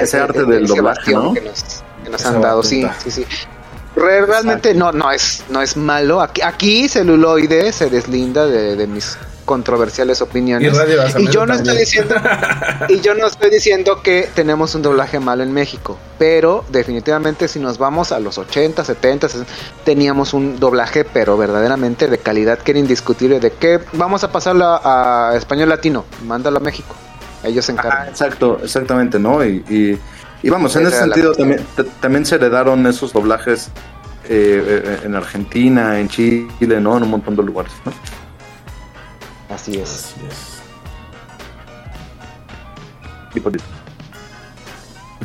ese 0.00 0.18
arte 0.18 0.44
del 0.44 0.64
ese 0.64 0.76
doblaje, 0.76 1.12
¿no? 1.12 1.34
que 1.34 1.40
nos, 1.40 1.82
que 2.04 2.10
nos 2.10 2.20
Esa 2.20 2.30
han 2.30 2.40
dado, 2.40 2.62
sí, 2.62 2.86
sí, 3.02 3.10
sí. 3.10 3.26
Re- 3.96 4.24
realmente 4.24 4.72
no, 4.72 4.92
no 4.92 5.10
es, 5.10 5.42
no 5.50 5.60
es 5.60 5.76
malo. 5.76 6.20
Aquí, 6.22 6.40
aquí 6.42 6.88
celuloide 6.88 7.72
se 7.72 7.90
deslinda 7.90 8.46
de, 8.46 8.76
de 8.76 8.86
mis 8.86 9.18
controversiales 9.50 10.22
opiniones. 10.22 10.72
Y 11.18 11.26
yo 11.26 11.44
no 11.44 11.54
estoy 11.54 11.76
diciendo, 11.76 12.14
y 12.88 13.00
yo 13.00 13.16
no 13.16 13.26
estoy 13.26 13.50
diciendo 13.50 14.00
que 14.00 14.28
tenemos 14.32 14.76
un 14.76 14.82
doblaje 14.82 15.18
malo 15.18 15.42
en 15.42 15.52
México, 15.52 15.98
pero 16.20 16.64
definitivamente 16.68 17.48
si 17.48 17.58
nos 17.58 17.76
vamos 17.76 18.12
a 18.12 18.20
los 18.20 18.38
80, 18.38 18.84
70, 18.84 19.28
60, 19.28 19.52
teníamos 19.84 20.34
un 20.34 20.60
doblaje 20.60 21.04
pero 21.04 21.36
verdaderamente 21.36 22.06
de 22.06 22.18
calidad 22.18 22.60
que 22.60 22.70
era 22.70 22.78
indiscutible 22.78 23.40
de 23.40 23.50
que 23.50 23.80
vamos 23.94 24.22
a 24.22 24.30
pasarlo 24.30 24.66
a, 24.66 25.30
a 25.30 25.36
español 25.36 25.68
latino, 25.68 26.04
mándalo 26.24 26.58
a 26.58 26.60
México. 26.60 26.94
Ellos 27.42 27.64
se 27.64 27.72
encargan. 27.72 28.06
exacto, 28.06 28.60
exactamente, 28.62 29.18
¿no? 29.18 29.44
Y, 29.44 29.64
y, 29.68 29.98
y 30.44 30.48
vamos, 30.48 30.76
en 30.76 30.86
ese 30.86 31.00
sentido 31.00 31.32
también, 31.32 31.66
también 32.00 32.24
se 32.24 32.36
heredaron 32.36 32.86
esos 32.86 33.12
doblajes 33.12 33.68
eh, 34.28 34.84
eh, 34.84 35.00
en 35.06 35.16
Argentina, 35.16 35.98
en 35.98 36.08
Chile, 36.08 36.80
¿no? 36.80 36.98
En 36.98 37.02
un 37.02 37.10
montón 37.10 37.34
de 37.34 37.42
lugares, 37.42 37.72
¿no? 37.84 37.92
Así 39.50 39.78
es. 39.78 39.90
Así 39.90 40.14
es. 40.28 40.60
Y 43.34 43.40
por- 43.40 43.52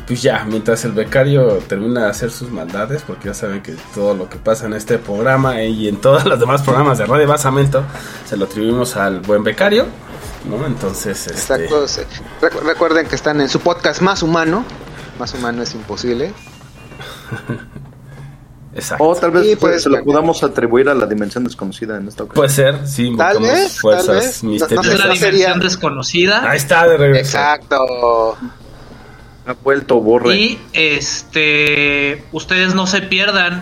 pues 0.07 0.21
ya, 0.21 0.43
mientras 0.45 0.85
el 0.85 0.91
becario 0.91 1.57
termina 1.67 2.03
de 2.03 2.09
hacer 2.11 2.29
sus 2.29 2.51
maldades, 2.51 3.01
porque 3.07 3.29
ya 3.29 3.33
saben 3.33 3.63
que 3.63 3.75
todo 3.95 4.13
lo 4.13 4.29
que 4.29 4.37
pasa 4.37 4.67
en 4.67 4.73
este 4.73 4.99
programa 4.99 5.63
y 5.63 5.87
en 5.87 5.97
todos 5.99 6.25
los 6.25 6.39
demás 6.39 6.61
programas 6.61 6.99
de 6.99 7.07
Radio 7.07 7.27
Basamento 7.27 7.83
se 8.27 8.37
lo 8.37 8.45
atribuimos 8.45 8.95
al 8.97 9.21
buen 9.21 9.43
becario, 9.43 9.87
¿no? 10.47 10.63
Entonces, 10.67 11.25
este, 11.25 11.63
Exacto. 11.65 11.85
recuerden 12.63 13.07
que 13.07 13.15
están 13.15 13.41
en 13.41 13.49
su 13.49 13.59
podcast 13.61 14.01
más 14.01 14.21
humano. 14.21 14.63
Más 15.17 15.33
humano 15.33 15.63
es 15.63 15.73
imposible. 15.73 16.33
exacto. 18.75 19.03
O 19.03 19.15
tal 19.15 19.31
vez 19.31 19.47
Y 19.47 19.55
pues, 19.55 19.81
se 19.83 19.89
lo 19.89 20.03
podamos 20.03 20.43
atribuir 20.43 20.89
a 20.89 20.93
la 20.93 21.05
dimensión 21.07 21.43
desconocida 21.43 21.97
en 21.97 22.07
esta 22.07 22.23
ocasión. 22.23 22.35
Puede 22.35 22.49
ser, 22.49 22.87
sí, 22.87 23.15
Tal 23.17 23.39
vez, 23.41 23.71
tal 23.73 23.79
fuerzas 23.81 24.15
vez. 24.15 24.43
No- 24.43 24.51
no 24.51 24.57
sé 24.57 24.67
la 24.67 24.83
sería- 24.85 25.13
dimensión 25.13 25.59
desconocida. 25.59 26.49
Ahí 26.49 26.57
está 26.57 26.87
de 26.87 26.97
regreso. 26.97 27.37
Exacto. 27.37 28.37
ha 29.47 29.53
vuelto 29.63 29.99
borre. 30.01 30.35
Y 30.35 30.59
este 30.73 32.23
ustedes 32.31 32.73
no 32.73 32.87
se 32.87 33.01
pierdan 33.01 33.61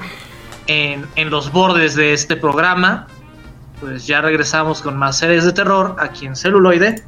en, 0.67 1.05
en 1.15 1.29
los 1.29 1.51
bordes 1.51 1.95
de 1.95 2.13
este 2.13 2.35
programa. 2.35 3.07
Pues 3.81 4.07
ya 4.07 4.21
regresamos 4.21 4.81
con 4.81 4.95
más 4.97 5.17
series 5.17 5.43
de 5.43 5.51
terror 5.51 5.97
aquí 5.99 6.25
en 6.25 6.37
celuloide. 6.37 7.03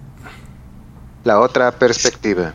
La 1.24 1.40
otra 1.40 1.72
perspectiva. 1.72 2.54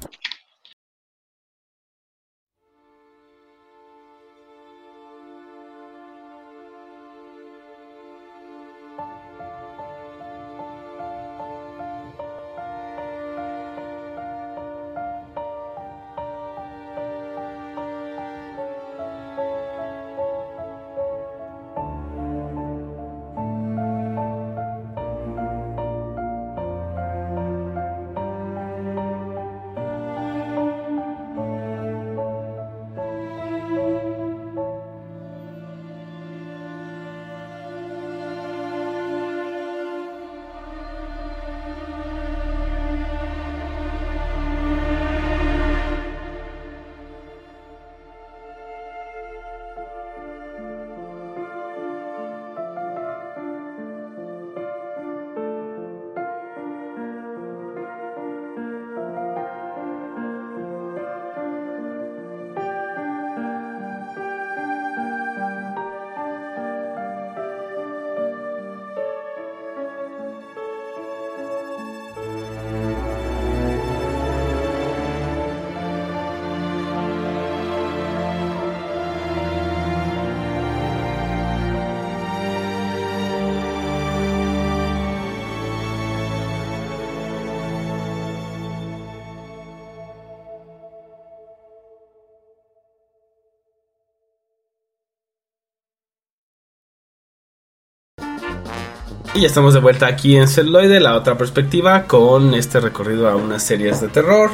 Y 99.34 99.40
ya 99.42 99.46
estamos 99.46 99.74
de 99.74 99.80
vuelta 99.80 100.06
aquí 100.06 100.36
en 100.36 100.48
Celuloide, 100.48 100.98
la 100.98 101.14
otra 101.16 101.38
perspectiva, 101.38 102.04
con 102.04 102.52
este 102.54 102.80
recorrido 102.80 103.28
a 103.28 103.36
unas 103.36 103.62
series 103.62 104.00
de 104.00 104.08
terror. 104.08 104.50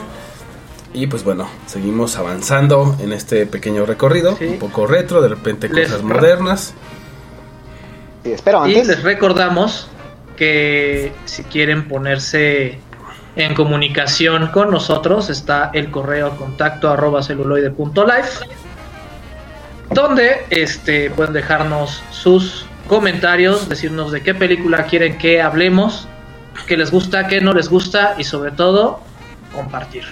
Y 0.92 1.06
pues 1.06 1.24
bueno, 1.24 1.48
seguimos 1.66 2.16
avanzando 2.16 2.96
en 3.00 3.12
este 3.12 3.46
pequeño 3.46 3.86
recorrido, 3.86 4.36
Sí. 4.36 4.44
un 4.46 4.58
poco 4.58 4.86
retro, 4.86 5.20
de 5.22 5.28
repente 5.28 5.68
Les- 5.68 5.88
cosas 5.88 6.02
modernas. 6.04 6.74
Sí, 8.22 8.32
espero 8.32 8.66
Y 8.66 8.72
antes. 8.74 8.88
les 8.88 9.02
recordamos 9.02 9.88
que 10.36 11.12
si 11.24 11.42
quieren 11.44 11.88
ponerse 11.88 12.78
en 13.36 13.54
comunicación 13.54 14.48
con 14.48 14.70
nosotros 14.70 15.30
está 15.30 15.70
el 15.72 15.90
correo 15.90 16.36
contacto 16.36 16.90
arroba 16.90 17.22
celuloide.life 17.22 18.46
donde 19.90 20.46
este, 20.50 21.10
pueden 21.10 21.32
dejarnos 21.34 22.02
sus 22.10 22.65
comentarios, 22.86 23.68
decirnos 23.68 24.12
de 24.12 24.22
qué 24.22 24.34
película 24.34 24.84
quieren 24.86 25.18
que 25.18 25.42
hablemos, 25.42 26.08
qué 26.66 26.76
les 26.76 26.90
gusta, 26.90 27.26
qué 27.28 27.40
no 27.40 27.52
les 27.52 27.68
gusta 27.68 28.14
y 28.18 28.24
sobre 28.24 28.50
todo 28.50 29.00
compartir. 29.54 30.04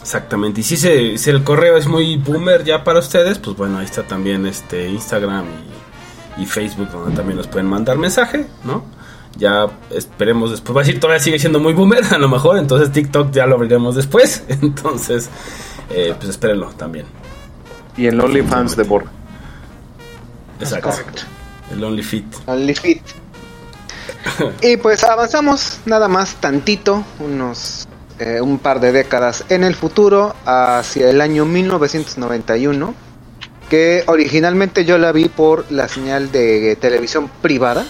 Exactamente. 0.00 0.60
Y 0.60 0.64
si, 0.64 0.76
se, 0.76 1.18
si 1.18 1.30
el 1.30 1.42
correo 1.42 1.76
es 1.76 1.86
muy 1.86 2.16
boomer 2.16 2.62
ya 2.64 2.84
para 2.84 3.00
ustedes, 3.00 3.38
pues 3.38 3.56
bueno, 3.56 3.78
ahí 3.78 3.84
está 3.84 4.04
también 4.04 4.46
este 4.46 4.88
Instagram 4.88 5.44
y, 6.38 6.42
y 6.42 6.46
Facebook, 6.46 6.90
donde 6.90 7.16
también 7.16 7.36
nos 7.36 7.48
pueden 7.48 7.66
mandar 7.66 7.98
mensaje, 7.98 8.46
¿no? 8.64 8.84
Ya 9.36 9.66
esperemos 9.90 10.50
después. 10.50 10.76
Va 10.76 10.80
a 10.80 10.84
decir, 10.84 11.00
todavía 11.00 11.20
sigue 11.20 11.38
siendo 11.38 11.58
muy 11.58 11.72
boomer, 11.72 12.04
a 12.10 12.18
lo 12.18 12.28
mejor. 12.28 12.58
Entonces 12.58 12.92
TikTok 12.92 13.32
ya 13.32 13.46
lo 13.46 13.56
abriremos 13.56 13.96
después. 13.96 14.44
Entonces, 14.48 15.28
eh, 15.90 16.14
pues 16.16 16.30
espérenlo 16.30 16.68
también. 16.70 17.06
Y 17.96 18.06
en 18.06 18.20
OnlyFans 18.20 18.76
de 18.76 18.82
Borre. 18.84 19.06
Exacto. 20.60 20.90
Correcto. 20.90 21.22
El 21.72 21.82
OnlyFit. 21.82 22.26
OnlyFit. 22.46 23.02
y 24.62 24.76
pues 24.76 25.04
avanzamos 25.04 25.80
nada 25.86 26.08
más 26.08 26.36
tantito, 26.36 27.04
unos 27.18 27.86
eh, 28.18 28.40
un 28.40 28.58
par 28.58 28.80
de 28.80 28.92
décadas 28.92 29.44
en 29.50 29.62
el 29.62 29.74
futuro, 29.74 30.34
hacia 30.46 31.10
el 31.10 31.20
año 31.20 31.44
1991, 31.44 32.94
que 33.68 34.04
originalmente 34.06 34.86
yo 34.86 34.96
la 34.96 35.12
vi 35.12 35.28
por 35.28 35.70
la 35.70 35.86
señal 35.86 36.32
de 36.32 36.76
televisión 36.76 37.30
privada. 37.42 37.84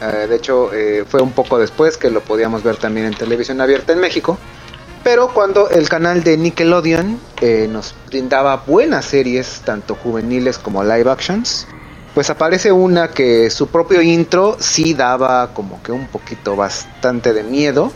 Eh, 0.00 0.26
de 0.28 0.36
hecho, 0.36 0.72
eh, 0.72 1.04
fue 1.08 1.20
un 1.20 1.32
poco 1.32 1.58
después 1.58 1.96
que 1.96 2.08
lo 2.08 2.20
podíamos 2.20 2.62
ver 2.62 2.76
también 2.76 3.06
en 3.06 3.14
televisión 3.14 3.60
abierta 3.60 3.92
en 3.92 3.98
México. 3.98 4.38
Pero 5.02 5.34
cuando 5.34 5.68
el 5.70 5.88
canal 5.88 6.22
de 6.22 6.36
Nickelodeon 6.36 7.18
nos 7.70 7.94
brindaba 8.06 8.62
buenas 8.64 9.06
series, 9.06 9.62
tanto 9.64 9.96
juveniles 9.96 10.58
como 10.58 10.84
live 10.84 11.10
actions, 11.10 11.66
pues 12.18 12.30
aparece 12.30 12.72
una 12.72 13.12
que 13.12 13.48
su 13.48 13.68
propio 13.68 14.02
intro 14.02 14.56
sí 14.58 14.92
daba 14.92 15.54
como 15.54 15.80
que 15.84 15.92
un 15.92 16.08
poquito 16.08 16.56
bastante 16.56 17.32
de 17.32 17.44
miedo, 17.44 17.92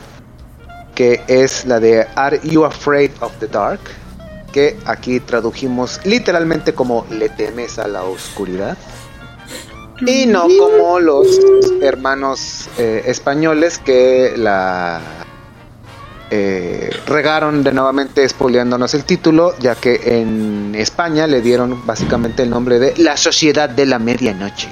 que 0.94 1.22
es 1.26 1.64
la 1.64 1.80
de 1.80 2.06
Are 2.14 2.38
You 2.44 2.64
Afraid 2.64 3.10
of 3.18 3.32
the 3.40 3.48
Dark? 3.48 3.80
Que 4.52 4.78
aquí 4.84 5.18
tradujimos 5.18 5.98
literalmente 6.04 6.72
como 6.72 7.04
Le 7.10 7.30
temes 7.30 7.80
a 7.80 7.88
la 7.88 8.04
oscuridad. 8.04 8.78
Y 10.06 10.26
no 10.26 10.46
como 10.56 11.00
los 11.00 11.26
hermanos 11.80 12.68
eh, 12.78 13.02
españoles 13.06 13.78
que 13.78 14.34
la 14.36 15.00
eh, 16.34 16.88
regaron 17.06 17.62
de 17.62 17.72
nuevamente 17.72 18.26
spoileándonos 18.26 18.94
el 18.94 19.04
título, 19.04 19.54
ya 19.58 19.74
que 19.74 20.00
en 20.18 20.74
España 20.74 21.26
le 21.26 21.42
dieron 21.42 21.86
básicamente 21.86 22.42
el 22.42 22.48
nombre 22.48 22.78
de 22.78 22.94
La 22.96 23.18
Sociedad 23.18 23.68
de 23.68 23.84
la 23.84 23.98
Medianoche. 23.98 24.70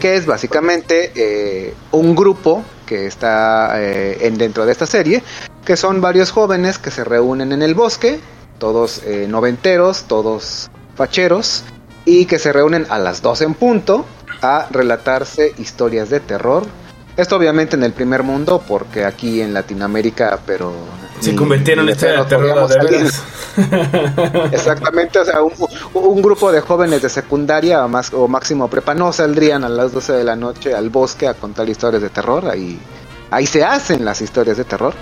que 0.00 0.16
es 0.16 0.26
básicamente 0.26 1.12
eh, 1.14 1.74
un 1.92 2.14
grupo 2.14 2.62
que 2.84 3.06
está 3.06 3.80
eh, 3.80 4.26
en, 4.26 4.36
dentro 4.36 4.66
de 4.66 4.72
esta 4.72 4.84
serie, 4.84 5.22
que 5.64 5.78
son 5.78 6.02
varios 6.02 6.30
jóvenes 6.30 6.78
que 6.78 6.90
se 6.90 7.02
reúnen 7.02 7.52
en 7.52 7.62
el 7.62 7.74
bosque, 7.74 8.20
todos 8.58 9.02
eh, 9.04 9.26
noventeros, 9.28 10.04
todos 10.04 10.70
facheros, 10.94 11.64
y 12.04 12.26
que 12.26 12.38
se 12.38 12.52
reúnen 12.52 12.86
a 12.90 12.98
las 12.98 13.22
12 13.22 13.44
en 13.44 13.54
punto 13.54 14.04
a 14.42 14.68
relatarse 14.70 15.54
historias 15.56 16.10
de 16.10 16.20
terror. 16.20 16.64
Esto 17.16 17.36
obviamente 17.36 17.76
en 17.76 17.84
el 17.84 17.92
primer 17.92 18.22
mundo, 18.22 18.62
porque 18.66 19.04
aquí 19.04 19.40
en 19.40 19.54
Latinoamérica, 19.54 20.40
pero... 20.44 20.72
Se 21.20 21.34
convirtieron 21.34 21.88
en 21.88 21.96
pedo 21.96 22.26
terror 22.26 22.68
de 22.68 22.78
veras. 22.78 23.22
Exactamente, 24.52 25.20
o 25.20 25.24
sea, 25.24 25.42
un, 25.42 25.52
un 25.94 26.22
grupo 26.22 26.50
de 26.50 26.60
jóvenes 26.60 27.02
de 27.02 27.08
secundaria 27.08 27.84
o, 27.84 27.88
más, 27.88 28.12
o 28.12 28.26
máximo 28.26 28.68
prepa 28.68 28.94
no 28.94 29.12
saldrían 29.12 29.62
a 29.62 29.68
las 29.68 29.92
12 29.92 30.12
de 30.12 30.24
la 30.24 30.34
noche 30.34 30.74
al 30.74 30.90
bosque 30.90 31.28
a 31.28 31.34
contar 31.34 31.68
historias 31.68 32.02
de 32.02 32.10
terror. 32.10 32.48
Ahí, 32.48 32.78
ahí 33.30 33.46
se 33.46 33.62
hacen 33.62 34.04
las 34.04 34.20
historias 34.20 34.56
de 34.56 34.64
terror. 34.64 34.92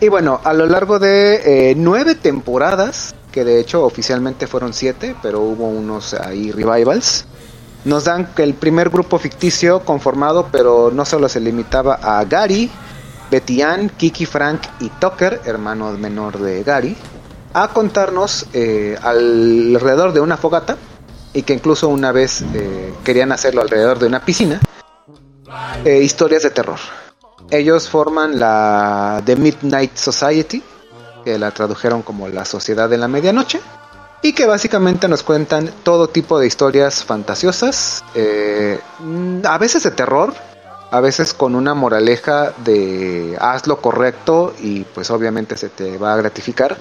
Y 0.00 0.08
bueno, 0.08 0.40
a 0.44 0.54
lo 0.54 0.66
largo 0.66 0.98
de 0.98 1.70
eh, 1.70 1.74
nueve 1.76 2.14
temporadas, 2.14 3.14
que 3.30 3.44
de 3.44 3.60
hecho 3.60 3.84
oficialmente 3.84 4.46
fueron 4.46 4.72
siete, 4.72 5.14
pero 5.22 5.40
hubo 5.40 5.68
unos 5.68 6.14
ahí 6.14 6.52
revivals, 6.52 7.26
nos 7.84 8.04
dan 8.04 8.28
el 8.38 8.54
primer 8.54 8.88
grupo 8.90 9.18
ficticio 9.18 9.80
conformado, 9.80 10.48
pero 10.50 10.90
no 10.92 11.04
solo 11.04 11.28
se 11.28 11.40
limitaba 11.40 11.98
a 12.02 12.24
Gary, 12.24 12.70
Betty 13.30 13.62
Ann, 13.62 13.90
Kiki, 13.90 14.26
Frank 14.26 14.62
y 14.80 14.88
Tucker, 14.88 15.40
hermano 15.44 15.92
menor 15.92 16.38
de 16.38 16.62
Gary, 16.62 16.96
a 17.52 17.68
contarnos 17.68 18.46
eh, 18.52 18.96
alrededor 19.02 20.12
de 20.12 20.20
una 20.20 20.36
fogata 20.36 20.76
y 21.32 21.42
que 21.42 21.52
incluso 21.52 21.88
una 21.88 22.12
vez 22.12 22.42
eh, 22.54 22.94
querían 23.04 23.32
hacerlo 23.32 23.60
alrededor 23.60 23.98
de 23.98 24.06
una 24.06 24.24
piscina, 24.24 24.60
eh, 25.84 26.00
historias 26.00 26.42
de 26.42 26.50
terror. 26.50 26.78
Ellos 27.50 27.88
forman 27.88 28.38
la 28.38 29.20
The 29.24 29.36
Midnight 29.36 29.96
Society, 29.96 30.62
que 31.24 31.38
la 31.38 31.50
tradujeron 31.50 32.02
como 32.02 32.28
la 32.28 32.44
Sociedad 32.44 32.88
de 32.88 32.98
la 32.98 33.08
Medianoche, 33.08 33.60
y 34.24 34.32
que 34.32 34.46
básicamente 34.46 35.06
nos 35.06 35.22
cuentan 35.22 35.70
todo 35.82 36.08
tipo 36.08 36.38
de 36.38 36.46
historias 36.46 37.04
fantasiosas, 37.04 38.02
eh, 38.14 38.80
mm, 39.00 39.40
a 39.44 39.58
veces 39.58 39.82
de 39.82 39.90
terror, 39.90 40.32
a 40.90 41.00
veces 41.00 41.34
con 41.34 41.54
una 41.54 41.74
moraleja 41.74 42.54
de 42.64 43.36
haz 43.38 43.66
lo 43.66 43.82
correcto 43.82 44.54
y 44.58 44.84
pues 44.84 45.10
obviamente 45.10 45.58
se 45.58 45.68
te 45.68 45.98
va 45.98 46.14
a 46.14 46.16
gratificar, 46.16 46.78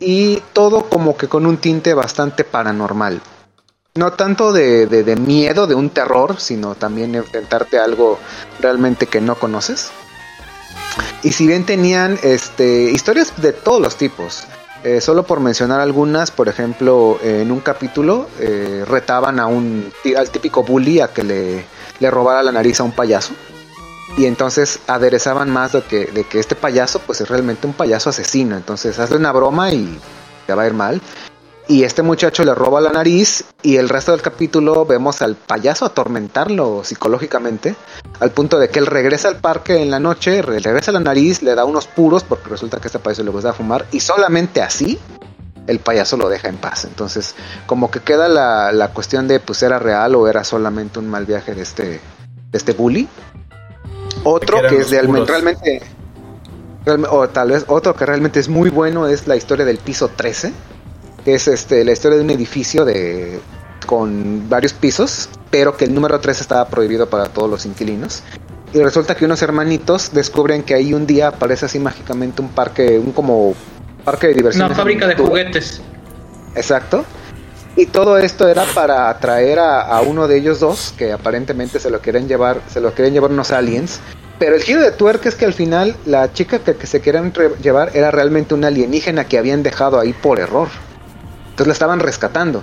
y 0.00 0.42
todo 0.52 0.88
como 0.88 1.16
que 1.16 1.28
con 1.28 1.46
un 1.46 1.58
tinte 1.58 1.94
bastante 1.94 2.42
paranormal. 2.42 3.20
No 3.94 4.14
tanto 4.14 4.52
de, 4.52 4.88
de- 4.88 5.16
miedo, 5.16 5.68
de 5.68 5.76
un 5.76 5.90
terror, 5.90 6.40
sino 6.40 6.74
también 6.74 7.14
enfrentarte 7.14 7.78
a 7.78 7.84
algo 7.84 8.18
realmente 8.58 9.06
que 9.06 9.20
no 9.20 9.36
conoces. 9.36 9.90
Y 11.22 11.30
si 11.30 11.46
bien 11.46 11.64
tenían 11.64 12.18
este, 12.24 12.90
historias 12.90 13.40
de 13.40 13.52
todos 13.52 13.80
los 13.80 13.94
tipos, 13.94 14.44
eh, 14.84 15.00
solo 15.00 15.22
por 15.22 15.40
mencionar 15.40 15.80
algunas, 15.80 16.30
por 16.30 16.48
ejemplo, 16.48 17.18
en 17.22 17.52
un 17.52 17.60
capítulo 17.60 18.28
eh, 18.38 18.84
retaban 18.86 19.38
a 19.38 19.46
un, 19.46 19.92
al 20.16 20.30
típico 20.30 20.62
bully 20.62 21.00
a 21.00 21.08
que 21.08 21.22
le, 21.22 21.64
le 22.00 22.10
robara 22.10 22.42
la 22.42 22.52
nariz 22.52 22.80
a 22.80 22.82
un 22.82 22.92
payaso. 22.92 23.32
Y 24.16 24.26
entonces 24.26 24.80
aderezaban 24.88 25.50
más 25.50 25.72
de 25.72 25.82
que, 25.82 26.06
de 26.06 26.24
que 26.24 26.38
este 26.38 26.54
payaso 26.54 26.98
pues 27.00 27.20
es 27.20 27.28
realmente 27.28 27.66
un 27.66 27.72
payaso 27.72 28.10
asesino. 28.10 28.56
Entonces 28.56 28.98
hazle 28.98 29.16
una 29.16 29.32
broma 29.32 29.72
y 29.72 29.98
te 30.46 30.54
va 30.54 30.64
a 30.64 30.66
ir 30.66 30.74
mal. 30.74 31.00
Y 31.72 31.84
este 31.84 32.02
muchacho 32.02 32.44
le 32.44 32.54
roba 32.54 32.82
la 32.82 32.90
nariz 32.90 33.44
y 33.62 33.76
el 33.76 33.88
resto 33.88 34.12
del 34.12 34.20
capítulo 34.20 34.84
vemos 34.84 35.22
al 35.22 35.36
payaso 35.36 35.86
atormentarlo 35.86 36.82
psicológicamente 36.84 37.74
al 38.20 38.30
punto 38.30 38.58
de 38.58 38.68
que 38.68 38.78
él 38.78 38.86
regresa 38.86 39.28
al 39.28 39.36
parque 39.36 39.80
en 39.80 39.90
la 39.90 39.98
noche, 39.98 40.42
re- 40.42 40.58
regresa 40.58 40.92
la 40.92 41.00
nariz, 41.00 41.40
le 41.40 41.54
da 41.54 41.64
unos 41.64 41.86
puros 41.86 42.24
porque 42.24 42.50
resulta 42.50 42.76
que 42.76 42.84
a 42.84 42.88
este 42.88 42.98
payaso 42.98 43.22
le 43.22 43.30
gusta 43.30 43.54
fumar 43.54 43.86
y 43.90 44.00
solamente 44.00 44.60
así 44.60 44.98
el 45.66 45.78
payaso 45.78 46.18
lo 46.18 46.28
deja 46.28 46.48
en 46.50 46.56
paz. 46.58 46.84
Entonces 46.84 47.34
como 47.66 47.90
que 47.90 48.00
queda 48.00 48.28
la, 48.28 48.70
la 48.72 48.88
cuestión 48.88 49.26
de 49.26 49.40
pues 49.40 49.62
era 49.62 49.78
real 49.78 50.14
o 50.14 50.28
era 50.28 50.44
solamente 50.44 50.98
un 50.98 51.08
mal 51.08 51.24
viaje 51.24 51.54
de 51.54 51.62
este, 51.62 51.84
de 51.84 52.00
este 52.58 52.72
bully. 52.74 53.08
Otro 54.24 54.60
Que 54.68 54.78
es 54.80 54.90
de, 54.90 55.00
realmente... 55.00 55.82
realme- 56.84 57.08
O 57.10 57.28
tal 57.30 57.50
vez 57.52 57.64
otro 57.68 57.94
que 57.96 58.04
realmente 58.04 58.40
es 58.40 58.48
muy 58.48 58.68
bueno 58.68 59.06
es 59.08 59.26
la 59.26 59.36
historia 59.36 59.64
del 59.64 59.78
piso 59.78 60.08
13 60.08 60.52
que 61.24 61.34
es 61.34 61.48
este 61.48 61.84
la 61.84 61.92
historia 61.92 62.18
de 62.18 62.24
un 62.24 62.30
edificio 62.30 62.84
de 62.84 63.40
con 63.86 64.48
varios 64.48 64.72
pisos, 64.72 65.28
pero 65.50 65.76
que 65.76 65.84
el 65.84 65.94
número 65.94 66.20
3 66.20 66.40
estaba 66.40 66.68
prohibido 66.68 67.08
para 67.08 67.26
todos 67.26 67.50
los 67.50 67.66
inquilinos. 67.66 68.22
Y 68.72 68.80
resulta 68.80 69.14
que 69.16 69.24
unos 69.24 69.42
hermanitos 69.42 70.12
descubren 70.12 70.62
que 70.62 70.74
ahí 70.74 70.94
un 70.94 71.06
día 71.06 71.28
aparece 71.28 71.66
así 71.66 71.78
mágicamente 71.78 72.40
un 72.40 72.48
parque, 72.48 72.98
un 72.98 73.12
como 73.12 73.54
parque 74.04 74.28
de 74.28 74.34
diversión. 74.34 74.66
Una 74.66 74.74
fábrica 74.74 75.06
de 75.06 75.16
juguetes. 75.16 75.82
Exacto. 76.54 77.04
Y 77.76 77.86
todo 77.86 78.18
esto 78.18 78.48
era 78.48 78.64
para 78.74 79.08
atraer 79.08 79.58
a, 79.58 79.80
a 79.82 80.00
uno 80.02 80.28
de 80.28 80.38
ellos 80.38 80.60
dos, 80.60 80.94
que 80.96 81.12
aparentemente 81.12 81.80
se 81.80 81.90
lo 81.90 82.00
quieren 82.00 82.28
llevar, 82.28 82.60
se 82.70 82.80
lo 82.80 82.92
quieren 82.92 83.14
llevar 83.14 83.30
unos 83.30 83.50
aliens. 83.50 83.98
Pero 84.38 84.54
el 84.56 84.62
giro 84.62 84.80
de 84.80 84.90
tuerca 84.92 85.28
es 85.28 85.34
que 85.34 85.44
al 85.44 85.54
final 85.54 85.96
la 86.04 86.32
chica 86.32 86.58
que, 86.58 86.74
que 86.76 86.86
se 86.86 87.00
querían 87.00 87.32
re- 87.34 87.52
llevar 87.62 87.90
era 87.94 88.10
realmente 88.10 88.54
una 88.54 88.68
alienígena 88.68 89.24
que 89.24 89.38
habían 89.38 89.62
dejado 89.62 89.98
ahí 89.98 90.12
por 90.12 90.38
error. 90.38 90.68
La 91.66 91.72
estaban 91.72 92.00
rescatando. 92.00 92.62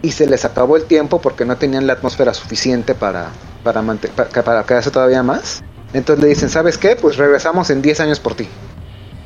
Y 0.00 0.12
se 0.12 0.26
les 0.26 0.44
acabó 0.44 0.76
el 0.76 0.84
tiempo 0.84 1.20
porque 1.20 1.44
no 1.44 1.56
tenían 1.56 1.86
la 1.86 1.94
atmósfera 1.94 2.32
suficiente 2.32 2.94
para, 2.94 3.30
para, 3.64 3.82
para, 3.82 4.42
para 4.44 4.64
quedarse 4.64 4.90
todavía 4.90 5.22
más. 5.22 5.62
Entonces 5.92 6.22
le 6.22 6.28
dicen, 6.28 6.50
¿sabes 6.50 6.78
qué? 6.78 6.96
Pues 6.96 7.16
regresamos 7.16 7.70
en 7.70 7.82
10 7.82 8.00
años 8.00 8.20
por 8.20 8.34
ti. 8.34 8.48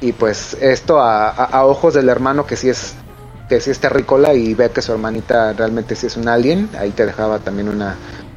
Y 0.01 0.13
pues 0.13 0.57
esto 0.61 1.01
a 1.01 1.65
ojos 1.67 1.95
del 1.95 2.09
hermano 2.09 2.47
que 2.47 2.57
sí 2.57 2.69
es 2.69 2.95
que 3.53 3.61
sí 3.61 3.71
es 3.71 3.81
terrícola 3.81 4.33
y 4.33 4.55
ve 4.55 4.71
que 4.71 4.81
su 4.81 4.93
hermanita 4.93 5.53
realmente 5.53 5.95
sí 5.95 6.07
es 6.07 6.17
un 6.17 6.27
alien, 6.27 6.71
ahí 6.79 6.91
te 6.91 7.05
dejaba 7.05 7.39
también 7.39 7.69
una, 7.69 7.97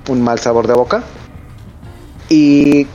un 0.09 0.21
mal 0.21 0.39
sabor 0.39 0.67
de 0.67 0.73
boca. 0.73 1.03
Y 2.27 2.85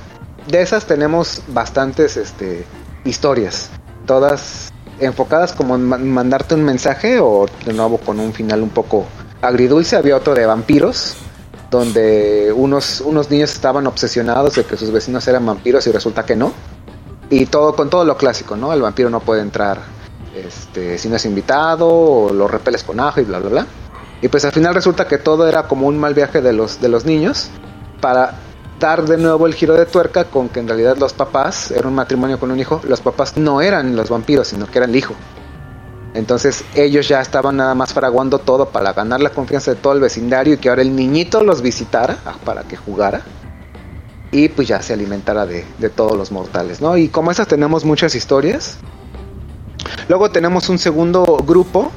de 0.46 0.60
esas 0.60 0.84
tenemos 0.84 1.40
bastantes 1.48 2.18
este, 2.18 2.66
historias, 3.04 3.70
todas 4.04 4.69
enfocadas 5.00 5.52
como 5.52 5.74
en 5.74 5.84
ma- 5.84 5.98
mandarte 5.98 6.54
un 6.54 6.64
mensaje 6.64 7.18
o 7.20 7.46
de 7.64 7.72
nuevo 7.72 7.98
con 7.98 8.20
un 8.20 8.32
final 8.32 8.62
un 8.62 8.70
poco 8.70 9.06
agridulce. 9.42 9.96
Había 9.96 10.16
otro 10.16 10.34
de 10.34 10.46
vampiros, 10.46 11.16
donde 11.70 12.52
unos, 12.54 13.00
unos 13.00 13.30
niños 13.30 13.50
estaban 13.52 13.86
obsesionados 13.86 14.54
de 14.56 14.64
que 14.64 14.76
sus 14.76 14.90
vecinos 14.90 15.26
eran 15.28 15.46
vampiros 15.46 15.86
y 15.86 15.92
resulta 15.92 16.24
que 16.24 16.36
no. 16.36 16.52
Y 17.30 17.46
todo 17.46 17.76
con 17.76 17.88
todo 17.90 18.04
lo 18.04 18.16
clásico, 18.16 18.56
¿no? 18.56 18.72
El 18.72 18.82
vampiro 18.82 19.08
no 19.08 19.20
puede 19.20 19.40
entrar 19.42 19.78
este, 20.34 20.98
si 20.98 21.08
no 21.08 21.16
es 21.16 21.24
invitado 21.24 21.88
o 21.88 22.32
lo 22.32 22.48
repeles 22.48 22.82
con 22.82 22.98
ajo 23.00 23.20
y 23.20 23.24
bla, 23.24 23.38
bla, 23.38 23.50
bla. 23.50 23.66
Y 24.22 24.28
pues 24.28 24.44
al 24.44 24.52
final 24.52 24.74
resulta 24.74 25.06
que 25.06 25.16
todo 25.18 25.48
era 25.48 25.62
como 25.68 25.86
un 25.86 25.98
mal 25.98 26.12
viaje 26.12 26.40
de 26.42 26.52
los, 26.52 26.80
de 26.80 26.88
los 26.88 27.04
niños 27.04 27.48
para 28.00 28.34
dar 28.80 29.04
de 29.04 29.18
nuevo 29.18 29.46
el 29.46 29.54
giro 29.54 29.74
de 29.74 29.86
tuerca 29.86 30.24
con 30.24 30.48
que 30.48 30.58
en 30.58 30.66
realidad 30.66 30.96
los 30.96 31.12
papás, 31.12 31.70
era 31.70 31.86
un 31.86 31.94
matrimonio 31.94 32.40
con 32.40 32.50
un 32.50 32.58
hijo, 32.58 32.80
los 32.88 33.00
papás 33.00 33.36
no 33.36 33.60
eran 33.60 33.94
los 33.94 34.08
vampiros, 34.08 34.48
sino 34.48 34.66
que 34.66 34.78
eran 34.78 34.90
el 34.90 34.96
hijo. 34.96 35.14
Entonces 36.14 36.64
ellos 36.74 37.06
ya 37.06 37.20
estaban 37.20 37.56
nada 37.56 37.74
más 37.76 37.92
fraguando 37.92 38.40
todo 38.40 38.70
para 38.70 38.92
ganar 38.92 39.20
la 39.20 39.30
confianza 39.30 39.72
de 39.72 39.76
todo 39.76 39.92
el 39.92 40.00
vecindario 40.00 40.54
y 40.54 40.56
que 40.56 40.68
ahora 40.68 40.82
el 40.82 40.96
niñito 40.96 41.44
los 41.44 41.62
visitara 41.62 42.18
ah, 42.26 42.34
para 42.44 42.64
que 42.64 42.76
jugara 42.76 43.22
y 44.32 44.48
pues 44.48 44.66
ya 44.66 44.82
se 44.82 44.92
alimentara 44.92 45.46
de, 45.46 45.64
todos 45.94 46.16
los 46.16 46.32
mortales, 46.32 46.80
¿no? 46.80 46.96
Y 46.96 47.08
como 47.08 47.30
esas 47.30 47.46
tenemos 47.46 47.84
muchas 47.84 48.14
historias. 48.14 48.78
Luego 50.08 50.30
tenemos 50.30 50.68
un 50.68 50.78
segundo 50.78 51.24
grupo 51.46 51.92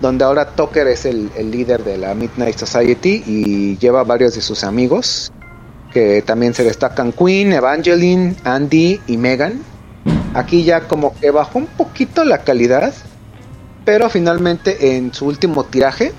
donde 0.00 0.24
ahora 0.24 0.50
Tucker 0.50 0.86
es 0.88 1.04
el, 1.06 1.30
el 1.36 1.50
líder 1.50 1.82
de 1.82 1.96
la 1.96 2.14
Midnight 2.14 2.58
Society 2.58 3.22
y 3.26 3.78
lleva 3.78 4.04
varios 4.04 4.34
de 4.34 4.42
sus 4.42 4.62
amigos 4.62 5.32
que 5.96 6.20
también 6.20 6.52
se 6.52 6.62
destacan 6.62 7.10
Queen, 7.10 7.54
Evangeline, 7.54 8.36
Andy 8.44 9.00
y 9.06 9.16
Megan. 9.16 9.62
Aquí 10.34 10.62
ya 10.62 10.88
como 10.88 11.18
que 11.18 11.30
bajó 11.30 11.58
un 11.58 11.68
poquito 11.68 12.22
la 12.22 12.42
calidad, 12.44 12.92
pero 13.86 14.10
finalmente 14.10 14.94
en 14.94 15.14
su 15.14 15.24
último 15.24 15.64
tiraje 15.64 16.12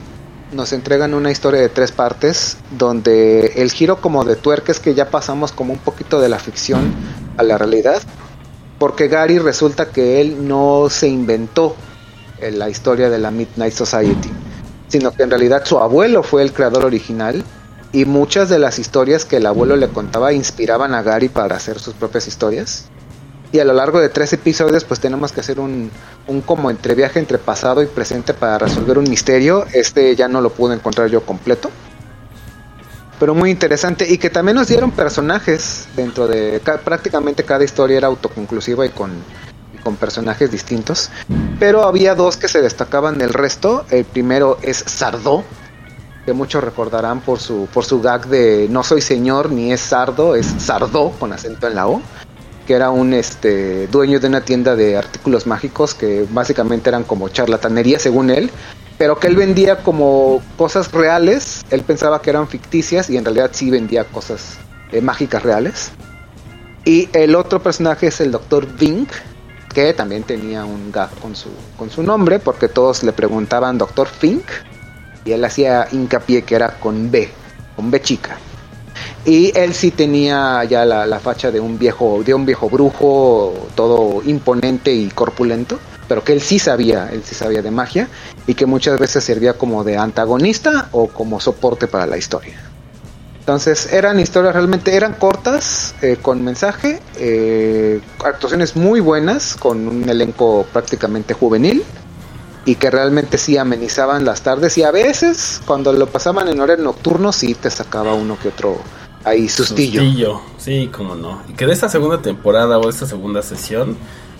nos 0.52 0.74
entregan 0.74 1.14
una 1.14 1.30
historia 1.30 1.62
de 1.62 1.70
tres 1.70 1.92
partes 1.92 2.58
donde 2.72 3.54
el 3.58 3.70
giro 3.70 4.02
como 4.02 4.26
de 4.26 4.36
tuerca 4.36 4.72
es 4.72 4.80
que 4.80 4.96
ya 4.96 5.12
pasamos 5.12 5.52
como 5.52 5.74
un 5.74 5.80
poquito 5.80 6.20
de 6.20 6.30
la 6.30 6.40
ficción 6.40 6.92
a 7.38 7.44
la 7.44 7.60
realidad 7.60 8.02
porque 8.80 9.08
Gary 9.08 9.38
resulta 9.38 9.92
que 9.92 10.22
él 10.22 10.48
no 10.48 10.88
se 10.90 11.08
inventó 11.08 11.76
eh, 12.40 12.50
la 12.50 12.68
historia 12.68 13.12
de 13.12 13.20
la 13.20 13.30
Midnight 13.30 13.74
Society 13.74 14.32
sino 14.88 15.12
que 15.12 15.24
en 15.24 15.30
realidad 15.30 15.66
su 15.66 15.78
abuelo 15.78 16.24
fue 16.24 16.42
el 16.42 16.54
creador 16.54 16.86
original 16.86 17.44
y 17.98 18.06
muchas 18.06 18.48
de 18.50 18.60
las 18.60 18.78
historias 18.78 19.26
que 19.26 19.38
el 19.38 19.46
abuelo 19.48 19.76
le 19.76 19.88
contaba 19.88 20.32
inspiraban 20.32 20.94
a 20.94 21.02
Gary 21.02 21.30
para 21.30 21.56
hacer 21.56 21.80
sus 21.80 21.96
propias 21.96 22.28
historias 22.28 22.86
y 23.52 23.60
a 23.60 23.66
lo 23.66 23.74
largo 23.74 24.00
de 24.00 24.10
tres 24.10 24.32
episodios 24.34 24.84
pues 24.84 25.00
tenemos 25.00 25.32
que 25.32 25.40
hacer 25.40 25.60
un, 25.60 25.90
un 26.28 26.42
como 26.42 26.70
entre 26.70 26.94
viaje 26.94 27.18
entre 27.18 27.38
pasado 27.40 27.82
y 27.82 27.88
presente 27.88 28.34
para 28.34 28.58
resolver 28.60 28.98
un 29.00 29.10
misterio. 29.10 29.66
Este 29.74 30.16
ya 30.16 30.28
no 30.28 30.42
lo 30.42 30.50
pude 30.52 30.76
encontrar 30.76 31.10
yo 31.10 31.22
completo. 31.26 31.72
Pero 33.20 33.34
muy 33.34 33.50
interesante 33.50 34.06
y 34.08 34.18
que 34.20 34.30
también 34.30 34.58
nos 34.58 34.68
dieron 34.68 34.92
personajes 34.92 35.88
dentro 35.96 36.28
de 36.28 36.62
ca- 36.64 36.78
prácticamente 36.80 37.44
cada 37.44 37.64
historia 37.64 37.98
era 37.98 38.08
autoconclusiva 38.08 38.86
y 38.86 38.90
con, 38.90 39.12
y 39.74 39.78
con 39.82 39.96
personajes 39.96 40.52
distintos. 40.52 41.10
Pero 41.60 41.84
había 41.84 42.14
dos 42.14 42.38
que 42.38 42.48
se 42.48 42.62
destacaban 42.62 43.18
del 43.18 43.34
resto. 43.34 43.86
El 43.90 44.06
primero 44.06 44.60
es 44.62 44.84
Sardo, 44.86 45.44
que 46.28 46.34
muchos 46.34 46.62
recordarán 46.62 47.22
por 47.22 47.40
su, 47.40 47.70
por 47.74 47.86
su 47.86 48.02
gag 48.02 48.28
de 48.28 48.68
no 48.70 48.84
soy 48.84 49.00
señor 49.00 49.50
ni 49.50 49.72
es 49.72 49.80
sardo, 49.80 50.36
es 50.36 50.46
sardo 50.58 51.12
con 51.12 51.32
acento 51.32 51.68
en 51.68 51.76
la 51.76 51.88
O 51.88 52.02
que 52.68 52.74
era 52.74 52.90
un 52.90 53.14
este 53.14 53.88
dueño 53.88 54.20
de 54.20 54.28
una 54.28 54.42
tienda 54.42 54.76
de 54.76 54.98
artículos 54.98 55.48
mágicos 55.48 55.94
que 55.94 56.28
básicamente 56.30 56.90
eran 56.90 57.06
como 57.06 57.30
charlatanería 57.30 57.98
según 57.98 58.30
él, 58.30 58.52
pero 58.98 59.18
que 59.18 59.28
él 59.28 59.38
vendía 59.38 59.84
como 59.84 60.42
cosas 60.58 60.92
reales, 60.92 61.66
él 61.70 61.84
pensaba 61.84 62.22
que 62.22 62.30
eran 62.30 62.50
ficticias 62.50 63.10
y 63.10 63.16
en 63.16 63.24
realidad 63.24 63.52
sí 63.54 63.72
vendía 63.72 64.04
cosas 64.04 64.58
eh, 64.92 65.00
mágicas 65.00 65.44
reales. 65.44 65.92
Y 66.84 67.08
el 67.14 67.36
otro 67.36 67.64
personaje 67.64 68.08
es 68.08 68.20
el 68.20 68.34
Dr. 68.34 68.68
Vink, 68.78 69.12
que 69.74 69.94
también 69.94 70.24
tenía 70.24 70.66
un 70.66 70.92
gag 70.92 71.10
con 71.22 71.38
su, 71.38 71.52
con 71.78 71.90
su 71.90 72.04
nombre, 72.04 72.40
porque 72.40 72.68
todos 72.68 73.02
le 73.04 73.14
preguntaban 73.14 73.78
Dr. 73.78 74.10
Fink, 74.10 74.44
y 75.28 75.34
él 75.34 75.44
hacía 75.44 75.88
hincapié 75.92 76.44
que 76.44 76.56
era 76.56 76.80
con 76.80 77.12
B, 77.12 77.30
con 77.76 77.92
B 77.92 78.02
chica. 78.02 78.38
Y 79.26 79.52
él 79.58 79.74
sí 79.74 79.92
tenía 79.92 80.64
ya 80.64 80.86
la, 80.86 81.20
facha 81.20 81.52
de 81.52 81.60
un 81.60 81.78
viejo, 81.78 82.24
de 82.24 82.34
un 82.34 82.46
viejo 82.46 82.70
brujo, 82.70 83.54
todo 83.76 84.24
imponente 84.24 84.94
y 84.94 85.10
corpulento, 85.10 85.80
pero 86.08 86.24
que 86.24 86.32
él 86.32 86.42
sí 86.42 86.60
sabía, 86.60 87.10
él 87.12 87.24
sí 87.26 87.36
sabía 87.36 87.62
de 87.62 87.70
magia, 87.70 88.08
y 88.48 88.54
que 88.54 88.66
muchas 88.66 88.98
veces 88.98 89.24
servía 89.24 89.58
como 89.58 89.84
de 89.84 89.98
antagonista 89.98 90.88
o 90.94 91.10
como 91.10 91.42
soporte 91.42 91.88
para 91.88 92.06
la 92.06 92.18
historia. 92.18 92.58
Entonces 93.40 93.92
eran 93.92 94.20
historias 94.20 94.54
realmente, 94.54 94.96
eran 94.96 95.14
cortas, 95.14 95.94
eh, 96.02 96.18
con 96.22 96.42
mensaje, 96.44 97.02
eh, 97.18 98.00
actuaciones 98.24 98.78
muy 98.78 99.02
buenas, 99.02 99.56
con 99.56 99.88
un 99.88 100.08
elenco 100.08 100.66
prácticamente 100.72 101.34
juvenil 101.34 101.84
y 102.68 102.76
que 102.76 102.92
realmente 102.92 103.38
sí 103.38 103.58
amenizaban 103.58 104.26
las 104.26 104.42
tardes 104.42 104.78
y 104.78 104.84
a 104.84 104.92
veces 104.92 105.62
cuando 105.66 105.94
lo 105.94 106.06
pasaban 106.08 106.50
en 106.50 106.60
horario 106.60 106.84
nocturno 106.84 107.32
sí 107.32 107.56
te 107.56 107.72
sacaba 107.72 108.14
uno 108.14 108.38
que 108.38 108.50
otro 108.50 108.78
ahí 109.24 109.48
sustillo. 109.48 110.02
Sustillo, 110.02 110.42
sí, 110.58 110.90
como 110.92 111.16
no. 111.16 111.44
Y 111.48 111.54
que 111.54 111.66
de 111.66 111.72
esta 111.72 111.88
segunda 111.88 112.22
temporada 112.22 112.78
o 112.78 112.90
esta 112.90 113.06
segunda 113.06 113.42
sesión, 113.42 113.96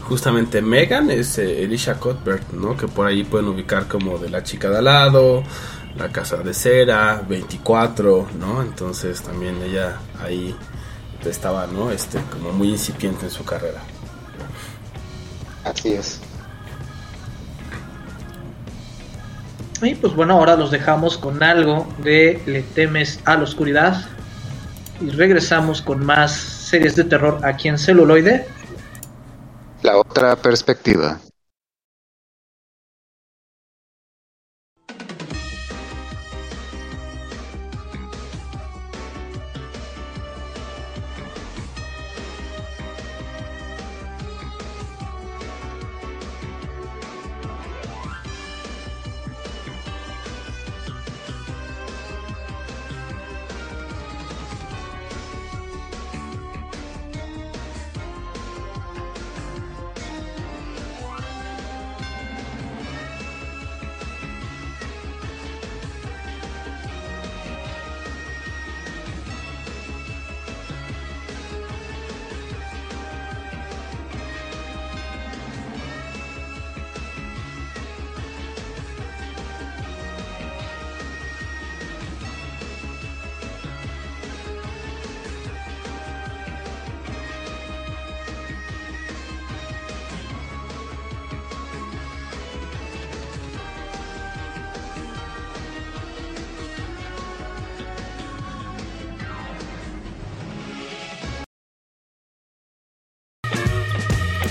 justamente 0.10 0.62
Megan 0.62 1.10
es 1.10 1.38
eh, 1.38 1.64
Elisha 1.64 1.96
Cuthbert, 1.96 2.52
¿no? 2.52 2.76
Que 2.76 2.90
por 2.90 3.08
ahí 3.08 3.24
pueden 3.24 3.48
ubicar 3.48 3.88
como 3.88 4.18
de 4.18 4.30
la 4.30 4.44
chica 4.44 4.70
de 4.70 4.80
al 4.80 4.84
lado, 4.84 5.44
la 5.96 6.12
casa 6.12 6.36
de 6.36 6.54
cera, 6.54 7.24
24, 7.30 8.28
¿no? 8.38 8.62
Entonces 8.62 9.22
también 9.22 9.56
ella 9.64 10.00
ahí 10.22 10.54
estaba, 11.24 11.66
¿no? 11.68 11.92
Este, 11.92 12.20
como 12.30 12.52
muy 12.52 12.72
incipiente 12.72 13.26
en 13.26 13.32
su 13.32 13.46
carrera. 13.46 13.82
Así 15.64 15.94
es. 15.94 16.20
Y 19.82 19.96
pues 19.96 20.16
bueno, 20.16 20.34
ahora 20.34 20.56
los 20.56 20.72
dejamos 20.72 21.18
con 21.18 21.44
algo 21.44 21.88
de 22.04 22.42
Le 22.46 22.62
temes 22.62 23.20
a 23.26 23.36
la 23.36 23.44
oscuridad. 23.44 24.06
Y 25.00 25.12
regresamos 25.12 25.82
con 25.82 26.06
más 26.06 26.32
series 26.32 26.96
de 26.96 27.04
terror 27.04 27.40
aquí 27.44 27.68
en 27.68 27.78
celuloide. 27.78 28.48
La 29.84 29.98
otra 29.98 30.36
perspectiva. 30.36 31.20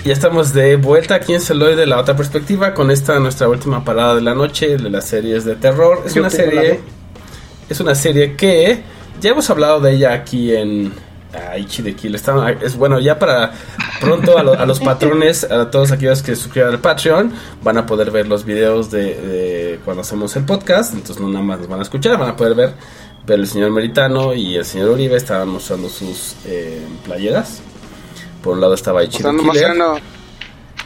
Ya 0.07 0.13
estamos 0.13 0.53
de 0.53 0.77
vuelta 0.77 1.17
aquí 1.17 1.35
en 1.35 1.41
Celoy 1.41 1.75
de 1.75 1.85
la 1.85 1.99
otra 1.99 2.15
perspectiva 2.15 2.73
con 2.75 2.93
esta 2.93 3.19
nuestra 3.19 3.49
última 3.49 3.85
parada 3.85 4.15
de 4.15 4.21
la 4.21 4.35
noche 4.37 4.77
de 4.77 4.89
las 4.89 5.07
series 5.09 5.45
de 5.45 5.57
terror. 5.57 6.03
Es 6.07 6.15
Yo 6.15 6.21
una 6.23 6.31
serie 6.31 6.81
es 7.69 7.81
una 7.81 7.95
serie 7.97 8.37
que 8.37 8.83
ya 9.21 9.31
hemos 9.31 9.51
hablado 9.51 9.81
de 9.81 9.95
ella 9.95 10.13
aquí 10.13 10.55
en 10.55 10.93
ah, 11.35 11.59
Ichi 11.59 11.83
de 11.83 11.97
Kill. 11.97 12.15
Está- 12.15 12.53
es 12.53 12.77
bueno, 12.77 13.01
ya 13.01 13.19
para 13.19 13.53
pronto 14.01 14.39
a, 14.39 14.45
lo- 14.45 14.53
a 14.57 14.65
los 14.65 14.79
patrones, 14.79 15.43
a 15.43 15.73
todos 15.73 15.91
aquellos 15.91 16.23
que 16.23 16.37
suscriban 16.37 16.71
al 16.71 16.79
Patreon, 16.79 17.33
van 17.65 17.77
a 17.79 17.85
poder 17.87 18.13
ver 18.13 18.29
los 18.29 18.45
videos 18.45 18.93
de, 18.93 19.01
de 19.21 19.81
cuando 19.85 20.03
hacemos 20.03 20.37
el 20.37 20.45
podcast. 20.45 20.95
Entonces 20.95 21.21
no 21.21 21.29
nada 21.29 21.45
más 21.45 21.59
nos 21.59 21.69
van 21.69 21.81
a 21.81 21.83
escuchar, 21.83 22.17
van 22.17 22.29
a 22.31 22.37
poder 22.37 22.55
ver. 22.55 22.75
Pero 23.27 23.43
el 23.43 23.49
señor 23.49 23.73
Meritano 23.73 24.35
y 24.35 24.55
el 24.55 24.65
señor 24.65 24.91
Uribe 24.91 25.17
estaban 25.17 25.49
mostrando 25.49 25.89
sus 25.89 26.37
eh, 26.47 26.81
playeras. 27.05 27.61
Por 28.47 28.55
un 28.55 28.61
lado 28.61 28.75
estaba 28.75 29.03
Ichi 29.03 29.23
de 29.23 29.33
Mostrando, 29.33 29.53
Killer. 29.53 29.69
mostrando, 29.77 30.01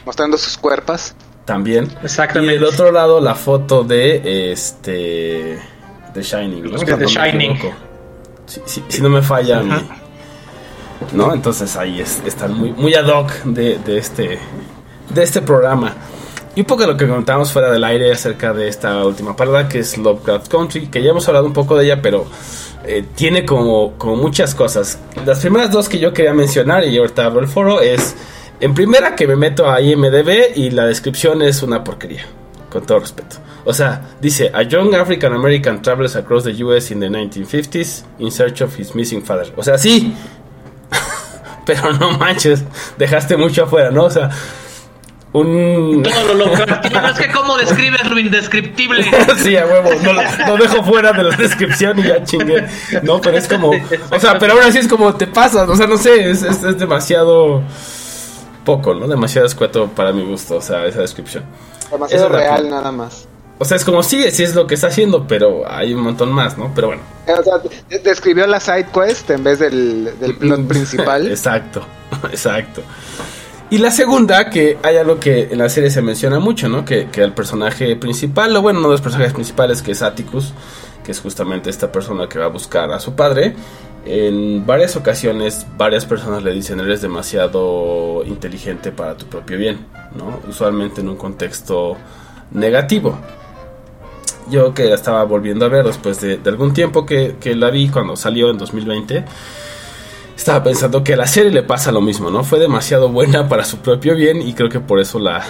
mostrando 0.05 0.37
sus 0.37 0.57
cuerpos. 0.57 1.13
También. 1.45 1.87
Exactamente. 2.03 2.55
Y 2.55 2.59
del 2.59 2.65
otro 2.67 2.91
lado 2.91 3.21
la 3.21 3.35
foto 3.35 3.83
de 3.83 4.51
este 4.51 5.59
The 6.13 6.21
Shining, 6.23 6.63
¿no? 6.63 6.71
De 6.71 6.79
Si 6.79 6.85
The 6.85 6.91
no 6.91 6.97
me 6.97 7.05
Shining. 7.07 7.59
Si, 8.47 8.61
si- 8.65 8.83
si 8.89 9.01
no 9.01 9.09
me 9.09 9.21
falla 9.21 9.59
a 9.59 9.63
mí. 9.63 9.73
¿No? 11.13 11.33
Entonces 11.33 11.75
ahí 11.77 11.99
es- 12.01 12.21
están 12.25 12.53
muy, 12.57 12.71
muy 12.73 12.93
ad 12.95 13.07
hoc 13.07 13.31
de, 13.45 13.77
de 13.79 13.97
este 13.97 14.39
de 15.09 15.23
este 15.23 15.41
programa. 15.41 15.93
Y 16.55 16.61
un 16.61 16.65
poco 16.65 16.81
de 16.81 16.87
lo 16.87 16.97
que 16.97 17.07
comentábamos 17.07 17.51
fuera 17.51 17.69
del 17.71 17.83
aire 17.83 18.11
acerca 18.11 18.53
de 18.53 18.67
esta 18.67 19.03
última 19.05 19.35
parada 19.35 19.67
que 19.69 19.79
es 19.79 19.97
Lovecraft 19.97 20.47
Country, 20.49 20.87
que 20.87 21.01
ya 21.03 21.11
hemos 21.11 21.27
hablado 21.27 21.45
un 21.45 21.53
poco 21.53 21.75
de 21.77 21.85
ella, 21.85 22.01
pero 22.01 22.25
eh, 22.85 23.05
tiene 23.15 23.45
como, 23.45 23.93
como 23.97 24.15
muchas 24.15 24.55
cosas. 24.55 24.99
Las 25.25 25.39
primeras 25.39 25.71
dos 25.71 25.89
que 25.89 25.99
yo 25.99 26.13
quería 26.13 26.33
mencionar, 26.33 26.85
y 26.85 26.97
ahorita 26.97 27.25
abro 27.25 27.41
el 27.41 27.47
foro, 27.47 27.81
es 27.81 28.15
en 28.59 28.73
primera 28.73 29.15
que 29.15 29.27
me 29.27 29.35
meto 29.35 29.69
a 29.69 29.81
IMDB 29.81 30.55
y 30.55 30.71
la 30.71 30.85
descripción 30.85 31.41
es 31.41 31.63
una 31.63 31.83
porquería, 31.83 32.25
con 32.69 32.85
todo 32.85 32.99
respeto. 32.99 33.37
O 33.65 33.73
sea, 33.73 34.01
dice, 34.19 34.51
a 34.53 34.63
young 34.63 34.93
African 34.95 35.33
American 35.33 35.81
travels 35.81 36.15
across 36.15 36.43
the 36.43 36.63
US 36.63 36.91
in 36.91 36.99
the 36.99 37.07
1950s 37.07 38.03
in 38.19 38.31
search 38.31 38.61
of 38.61 38.77
his 38.79 38.95
missing 38.95 39.23
father. 39.23 39.51
O 39.55 39.63
sea, 39.63 39.77
sí, 39.77 40.15
pero 41.65 41.93
no 41.93 42.17
manches, 42.17 42.63
dejaste 42.97 43.37
mucho 43.37 43.65
afuera, 43.65 43.91
¿no? 43.91 44.05
O 44.05 44.09
sea, 44.09 44.29
un... 45.33 46.03
Todo 46.03 46.33
lo 46.33 46.45
Lovecraftiano. 46.45 47.07
Es 47.09 47.17
que 47.19 47.31
cómo 47.31 47.57
describes 47.57 48.05
lo 48.09 48.19
indescriptible. 48.19 49.03
sí, 49.37 49.55
a 49.55 49.65
huevo, 49.65 49.89
no 50.03 50.13
lo, 50.13 50.21
lo 50.47 50.57
dejo 50.57 50.83
fuera 50.83 51.13
de 51.13 51.23
la 51.23 51.35
descripción 51.35 51.99
y 51.99 52.03
ya 52.03 52.23
chingué. 52.23 52.67
No, 53.03 53.21
pero 53.21 53.37
es 53.37 53.47
como, 53.47 53.69
o 53.69 54.19
sea, 54.19 54.37
pero 54.37 54.53
aún 54.53 54.63
así 54.63 54.79
es 54.79 54.87
como 54.87 55.15
te 55.15 55.27
pasas, 55.27 55.69
o 55.69 55.75
sea, 55.75 55.87
no 55.87 55.97
sé, 55.97 56.29
es, 56.31 56.43
es, 56.43 56.63
es 56.63 56.77
demasiado 56.77 57.61
poco, 58.65 58.93
¿no? 58.93 59.07
Demasiado 59.07 59.47
escueto 59.47 59.87
para 59.87 60.11
mi 60.11 60.23
gusto, 60.23 60.57
o 60.57 60.61
sea, 60.61 60.85
esa 60.85 61.01
descripción. 61.01 61.43
Demasiado 61.91 62.25
es 62.27 62.31
real 62.31 62.69
nada 62.69 62.91
más. 62.91 63.27
O 63.57 63.65
sea, 63.65 63.77
es 63.77 63.85
como 63.85 64.01
sí, 64.01 64.29
sí 64.31 64.43
es 64.43 64.55
lo 64.55 64.65
que 64.65 64.73
está 64.75 64.87
haciendo, 64.87 65.27
pero 65.27 65.69
hay 65.71 65.93
un 65.93 66.01
montón 66.01 66.31
más, 66.31 66.57
¿no? 66.57 66.71
Pero 66.73 66.87
bueno. 66.87 67.03
Eh, 67.27 67.33
O 67.39 67.43
sea, 67.43 67.57
de- 67.59 67.99
describió 67.99 68.47
la 68.47 68.59
side 68.59 68.87
quest 68.91 69.29
en 69.29 69.43
vez 69.43 69.59
del, 69.59 70.09
del 70.19 70.35
plot 70.35 70.67
principal. 70.67 71.29
Exacto, 71.29 71.85
exacto. 72.31 72.81
Y 73.71 73.77
la 73.77 73.89
segunda, 73.89 74.49
que 74.49 74.77
hay 74.83 74.97
algo 74.97 75.17
que 75.17 75.47
en 75.49 75.57
la 75.57 75.69
serie 75.69 75.89
se 75.89 76.01
menciona 76.01 76.39
mucho, 76.39 76.67
¿no? 76.67 76.83
Que, 76.83 77.07
que 77.07 77.23
el 77.23 77.31
personaje 77.31 77.95
principal, 77.95 78.53
o 78.57 78.61
bueno, 78.61 78.79
uno 78.79 78.89
de 78.89 78.95
los 78.95 79.01
personajes 79.01 79.33
principales, 79.33 79.81
que 79.81 79.93
es 79.93 80.01
Atticus, 80.01 80.51
que 81.05 81.13
es 81.13 81.21
justamente 81.21 81.69
esta 81.69 81.89
persona 81.89 82.27
que 82.27 82.37
va 82.37 82.45
a 82.45 82.49
buscar 82.49 82.91
a 82.91 82.99
su 82.99 83.15
padre, 83.15 83.55
en 84.03 84.65
varias 84.65 84.97
ocasiones 84.97 85.65
varias 85.77 86.05
personas 86.05 86.43
le 86.43 86.51
dicen 86.51 86.81
eres 86.81 87.01
demasiado 87.01 88.23
inteligente 88.25 88.91
para 88.91 89.15
tu 89.15 89.27
propio 89.27 89.57
bien, 89.57 89.85
¿no? 90.17 90.41
Usualmente 90.49 90.99
en 90.99 91.07
un 91.07 91.15
contexto 91.15 91.95
negativo. 92.51 93.17
Yo 94.49 94.73
que 94.73 94.83
la 94.83 94.95
estaba 94.95 95.23
volviendo 95.23 95.65
a 95.65 95.69
ver 95.69 95.85
después 95.85 96.19
de, 96.19 96.37
de 96.37 96.49
algún 96.49 96.73
tiempo 96.73 97.05
que, 97.05 97.37
que 97.39 97.55
la 97.55 97.69
vi 97.69 97.87
cuando 97.87 98.17
salió 98.17 98.49
en 98.49 98.57
2020, 98.57 99.23
estaba 100.35 100.63
pensando 100.63 101.03
que 101.03 101.13
a 101.13 101.17
la 101.17 101.27
serie 101.27 101.51
le 101.51 101.63
pasa 101.63 101.91
lo 101.91 102.01
mismo, 102.01 102.29
¿no? 102.29 102.43
Fue 102.43 102.59
demasiado 102.59 103.09
buena 103.09 103.47
para 103.47 103.63
su 103.63 103.77
propio 103.77 104.15
bien 104.15 104.41
y 104.41 104.53
creo 104.53 104.69
que 104.69 104.79
por 104.79 104.99
eso 104.99 105.19
la, 105.19 105.43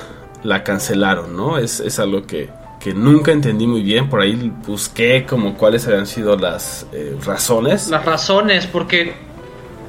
la 0.43 0.63
cancelaron, 0.63 1.35
¿no? 1.35 1.57
Es, 1.57 1.79
es 1.79 1.99
algo 1.99 2.25
que, 2.25 2.49
que 2.79 2.93
nunca 2.93 3.31
entendí 3.31 3.67
muy 3.67 3.81
bien, 3.83 4.09
por 4.09 4.21
ahí 4.21 4.51
busqué 4.65 5.25
como 5.25 5.55
cuáles 5.55 5.87
habían 5.87 6.07
sido 6.07 6.35
las 6.35 6.85
eh, 6.91 7.15
razones. 7.25 7.89
Las 7.89 8.05
razones, 8.05 8.67
porque 8.67 9.13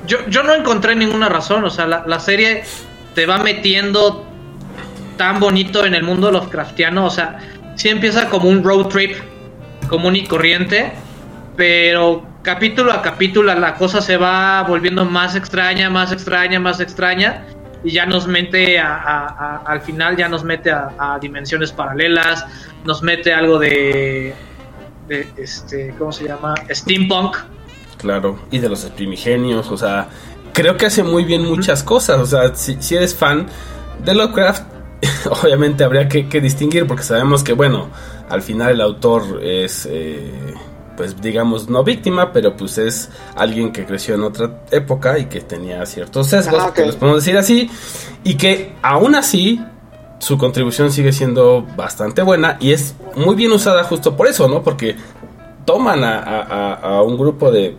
yo, 0.07 0.18
yo 0.28 0.43
no 0.43 0.55
encontré 0.55 0.95
ninguna 0.95 1.28
razón. 1.28 1.64
O 1.64 1.70
sea, 1.70 1.86
la, 1.86 2.05
la 2.07 2.20
serie 2.20 2.64
te 3.14 3.26
va 3.26 3.38
metiendo 3.38 4.24
tan 5.16 5.40
bonito 5.40 5.86
en 5.86 5.95
el 5.95 6.03
mundo 6.03 6.30
Lovecraftiano. 6.30 7.07
O 7.07 7.11
sea, 7.11 7.38
sí 7.76 7.88
empieza 7.88 8.28
como 8.28 8.49
un 8.49 8.62
road 8.62 8.86
trip 8.86 9.16
común 9.88 10.16
y 10.16 10.26
corriente, 10.26 10.93
pero 11.57 12.22
capítulo 12.43 12.93
a 12.93 13.03
capítulo 13.03 13.55
la 13.55 13.74
cosa 13.74 14.01
se 14.01 14.16
va 14.16 14.62
volviendo 14.62 15.05
más 15.05 15.34
extraña, 15.36 15.88
más 15.90 16.12
extraña, 16.12 16.59
más 16.61 16.80
extraña. 16.80 17.45
Y 17.84 17.90
ya 17.90 18.07
nos 18.07 18.28
mete 18.28 18.78
a, 18.78 18.95
a- 18.97 19.26
a- 19.26 19.57
al 19.66 19.80
final, 19.80 20.16
ya 20.16 20.28
nos 20.28 20.45
mete 20.45 20.70
a, 20.70 21.18
dimensiones 21.20 21.72
paralelas, 21.72 22.47
nos 22.84 23.03
mete 23.03 23.32
algo 23.34 23.59
de, 23.59 24.34
de 25.09 25.26
este, 25.36 25.93
¿cómo 25.99 26.12
se 26.12 26.28
llama? 26.28 26.55
Steampunk. 26.70 27.36
Claro, 27.99 28.38
y 28.53 28.59
de 28.59 28.68
los 28.68 28.84
primigenios, 28.86 29.68
o 29.70 29.76
sea, 29.76 30.09
creo 30.53 30.76
que 30.76 30.86
hace 30.86 31.03
muy 31.03 31.24
bien 31.24 31.45
muchas 31.45 31.82
cosas, 31.82 32.18
o 32.20 32.26
sea, 32.26 32.55
si, 32.55 32.76
si 32.80 32.95
eres 32.97 33.14
fan 33.16 33.47
de 34.05 34.14
Lovecraft, 34.14 34.62
obviamente 35.43 35.82
habría 35.82 36.09
que, 36.09 36.28
que 36.28 36.40
distinguir, 36.40 36.86
porque 36.86 37.03
sabemos 37.03 37.43
que, 37.43 37.53
bueno, 37.53 37.90
al 38.28 38.43
final 38.43 38.70
el 38.72 38.80
autor 38.80 39.40
es, 39.43 39.88
eh, 39.90 40.55
pues 40.97 41.20
digamos, 41.20 41.68
no 41.68 41.82
víctima, 41.84 42.32
pero 42.32 42.57
pues 42.57 42.78
es 42.78 43.11
alguien 43.36 43.72
que 43.72 43.84
creció 43.84 44.14
en 44.14 44.22
otra 44.24 44.62
época 44.70 45.18
y 45.18 45.26
que 45.26 45.40
tenía 45.40 45.84
ciertos 45.86 46.28
sesgos, 46.28 46.62
Ah, 46.62 46.72
que 46.74 46.86
los 46.86 46.97
podemos 46.97 47.24
decir 47.24 47.36
así, 47.38 47.70
y 48.24 48.34
que 48.34 48.74
aún 48.82 49.14
así 49.14 49.61
su 50.18 50.38
contribución 50.38 50.93
sigue 50.93 51.12
siendo 51.12 51.66
bastante 51.76 52.22
buena 52.22 52.57
y 52.61 52.72
es 52.72 52.95
muy 53.16 53.34
bien 53.34 53.53
usada 53.53 53.82
justo 53.84 54.16
por 54.16 54.26
eso, 54.28 54.47
¿no? 54.49 54.62
Porque 54.62 54.97
toman 55.64 56.05
a, 56.05 56.18
a- 56.18 56.43
a- 56.43 56.74
a 56.99 57.03
un 57.03 57.16
grupo 57.16 57.51
de, 57.51 57.76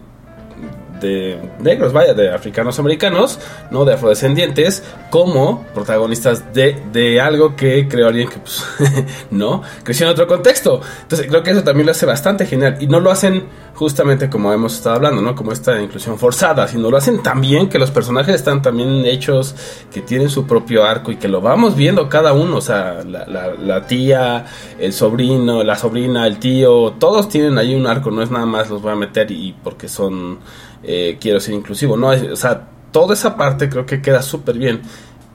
de 1.04 1.38
negros, 1.60 1.94
vaya, 1.94 2.16
de 2.16 2.34
africanos 2.34 2.80
americanos, 2.80 3.40
no 3.70 3.86
de 3.86 3.94
afrodescendientes, 3.94 4.84
como 5.12 5.64
protagonistas 5.76 6.52
de, 6.54 6.82
de 6.92 7.22
algo 7.22 7.56
que 7.56 7.88
creo 7.88 8.08
alguien 8.08 8.28
que, 8.30 8.38
pues, 8.38 8.64
no, 9.30 9.62
creció 9.84 10.08
en 10.08 10.14
otro 10.14 10.26
contexto. 10.26 10.82
Entonces, 11.04 11.28
creo 11.28 11.44
que 11.44 11.52
eso 11.52 11.64
también 11.64 11.86
lo 11.86 11.92
hace 11.92 12.08
bastante 12.08 12.48
genial. 12.48 12.78
Y 12.80 12.88
no 12.88 13.00
lo 13.00 13.12
hacen 13.12 13.44
justamente 13.76 14.30
como 14.30 14.52
hemos 14.54 14.74
estado 14.76 14.96
hablando, 14.96 15.22
¿no? 15.22 15.36
Como 15.36 15.52
esta 15.52 15.80
inclusión 15.82 16.18
forzada, 16.18 16.68
sino 16.68 16.90
lo 16.90 16.98
hacen 16.98 17.22
también 17.22 17.70
que 17.70 17.78
los 17.80 17.92
personajes 17.92 18.36
están 18.36 18.62
también 18.62 19.06
hechos, 19.06 19.56
que 19.92 20.02
tienen 20.02 20.30
su 20.30 20.46
propio 20.48 20.84
arco 20.86 21.12
y 21.12 21.16
que 21.18 21.28
lo 21.28 21.42
vamos 21.42 21.76
viendo 21.76 22.08
cada 22.08 22.34
uno, 22.34 22.58
o 22.58 22.62
sea, 22.62 23.04
la, 23.04 23.26
la- 23.28 23.54
la 23.54 23.86
tía, 23.88 24.46
el 24.80 24.94
sobrino, 24.94 25.64
la 25.64 25.76
sobrina, 25.76 26.26
el 26.28 26.38
tío, 26.38 26.92
todos 27.00 27.28
tienen 27.30 27.58
ahí 27.58 27.74
un 27.76 27.88
arco, 27.88 28.12
no 28.12 28.22
es 28.22 28.30
nada 28.32 28.46
más 28.46 28.70
los 28.70 28.82
voy 28.82 28.92
a 28.92 28.96
meter 28.96 29.32
y 29.32 29.54
porque 29.64 29.88
son, 29.90 30.38
eh, 30.84 31.18
quiero 31.20 31.40
ser 31.40 31.54
inclusivo, 31.56 31.96
no, 31.98 32.10
o 32.10 32.36
sea, 32.36 32.68
toda 32.92 33.14
esa 33.14 33.36
parte 33.38 33.70
creo 33.70 33.86
que 33.86 34.02
queda 34.02 34.22
súper 34.22 34.58
bien. 34.58 34.82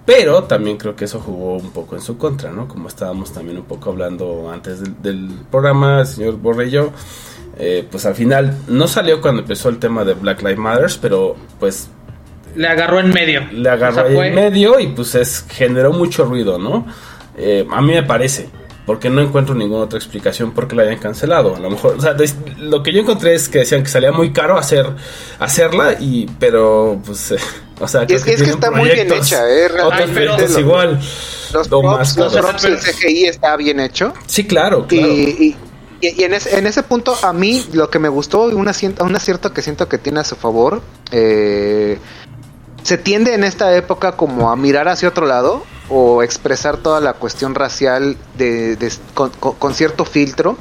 Pero 0.07 0.45
también 0.45 0.79
creo 0.79 0.97
que 0.97 1.05
eso 1.05 1.21
jugó 1.21 1.57
un 1.59 1.71
poco 1.71 1.95
en 1.95 2.01
su 2.01 2.17
contra, 2.17 2.51
¿no? 2.51 2.67
Como 2.67 2.89
estábamos 2.89 3.31
también 3.31 3.59
un 3.59 3.65
poco 3.65 3.91
hablando 3.91 4.51
antes 4.51 4.81
del, 4.81 4.95
del 5.03 5.29
programa, 5.51 6.01
el 6.01 6.07
señor 6.07 6.37
Borrello, 6.39 6.93
eh, 7.59 7.87
pues 7.91 8.07
al 8.07 8.15
final 8.15 8.57
no 8.69 8.89
salió 8.89 9.21
cuando 9.21 9.43
empezó 9.43 9.69
el 9.69 9.79
tema 9.79 10.05
de 10.05 10.15
Black 10.15 10.41
Lives 10.41 10.57
Matter, 10.59 10.91
pero 11.03 11.37
pues 11.61 11.89
Le 12.57 12.69
agarró 12.69 13.01
en 13.01 13.11
medio. 13.11 13.43
le 13.53 13.69
agarró 13.69 13.93
O 13.93 13.95
sea, 13.97 14.05
ahí 14.05 14.15
fue- 14.15 14.29
en 14.29 14.35
medio 14.35 14.81
y 14.81 14.87
pues 14.89 15.15
es, 15.15 15.45
generó 15.51 15.93
mucho 15.93 16.25
ruido, 16.25 16.59
¿no? 16.59 16.87
Eh, 17.37 17.67
a 17.71 17.83
mí 17.83 17.93
me 17.93 18.03
parece, 18.03 18.49
porque 18.89 19.11
no 19.11 19.21
encuentro 19.21 19.55
ninguna 19.55 19.85
otra 19.85 19.99
explicación 19.99 20.53
por 20.53 20.67
qué 20.67 20.75
la 20.75 20.85
hayan 20.85 20.97
cancelado. 20.99 21.55
A 21.55 21.59
lo 21.59 21.69
mejor, 21.69 21.97
o 21.99 22.01
sea, 22.01 22.17
lo 22.57 22.83
que 22.83 22.91
yo 22.91 23.01
encontré 23.03 23.35
es 23.35 23.51
que 23.51 23.59
decían 23.59 23.83
que 23.83 23.91
salía 23.91 24.13
muy 24.13 24.33
caro 24.33 24.57
hacer 24.57 24.87
hacerla 25.39 25.97
y 26.01 26.27
pero 26.41 26.99
pues 27.05 27.33
eh, 27.33 27.37
o 27.81 27.87
sea, 27.87 28.07
creo 28.07 28.17
es 28.17 28.25
que- 28.25 28.33
es 28.33 28.41
está 28.41 28.71
muy 28.71 28.89
bien 28.89 29.13
hecha, 29.13 29.47
¿eh? 29.47 29.67
Otros 29.67 30.09
Ay, 30.17 30.61
igual. 30.61 30.99
Los 31.53 31.69
lo 31.71 31.81
props, 31.83 31.99
más 31.99 32.17
los 32.17 32.33
props, 32.39 32.65
el 32.65 32.79
CGI 32.79 33.27
está 33.27 33.57
bien 33.57 33.79
hecho. 33.79 34.15
Sí, 34.27 34.47
claro, 34.47 34.87
Y, 34.91 34.97
claro. 34.99 35.13
y- 35.13 35.57
y- 36.01 36.09
y 36.21 36.25
en, 36.25 36.33
ese, 36.33 36.59
en 36.59 36.67
ese 36.67 36.83
punto, 36.83 37.15
a 37.23 37.35
mí 37.35 37.67
lo 37.75 37.91
que 37.91 37.99
me 37.99 38.09
gustó, 38.09 38.51
y 38.51 38.55
un 38.55 38.69
acierto, 38.69 39.05
un 39.05 39.15
acierto 39.15 39.53
que 39.53 39.61
siento 39.61 39.87
que 39.87 39.99
tiene 39.99 40.21
a 40.21 40.25
su 40.25 40.35
favor, 40.35 40.81
eh, 41.11 41.99
se 42.83 42.97
tiende 42.97 43.35
en 43.35 43.45
esta 43.45 43.77
época 43.77 44.13
como 44.13 44.51
a 44.51 44.57
mirar 44.57 44.89
hacia 44.89 45.11
otro 45.11 45.27
lado 45.27 45.63
o 45.89 46.23
expresar 46.23 46.79
toda 46.79 47.01
la 47.01 47.15
cuestión 47.15 47.55
racial 47.55 48.17
de, 48.37 48.77
con, 49.15 49.75
cierto 49.75 50.05
filtro. 50.05 50.57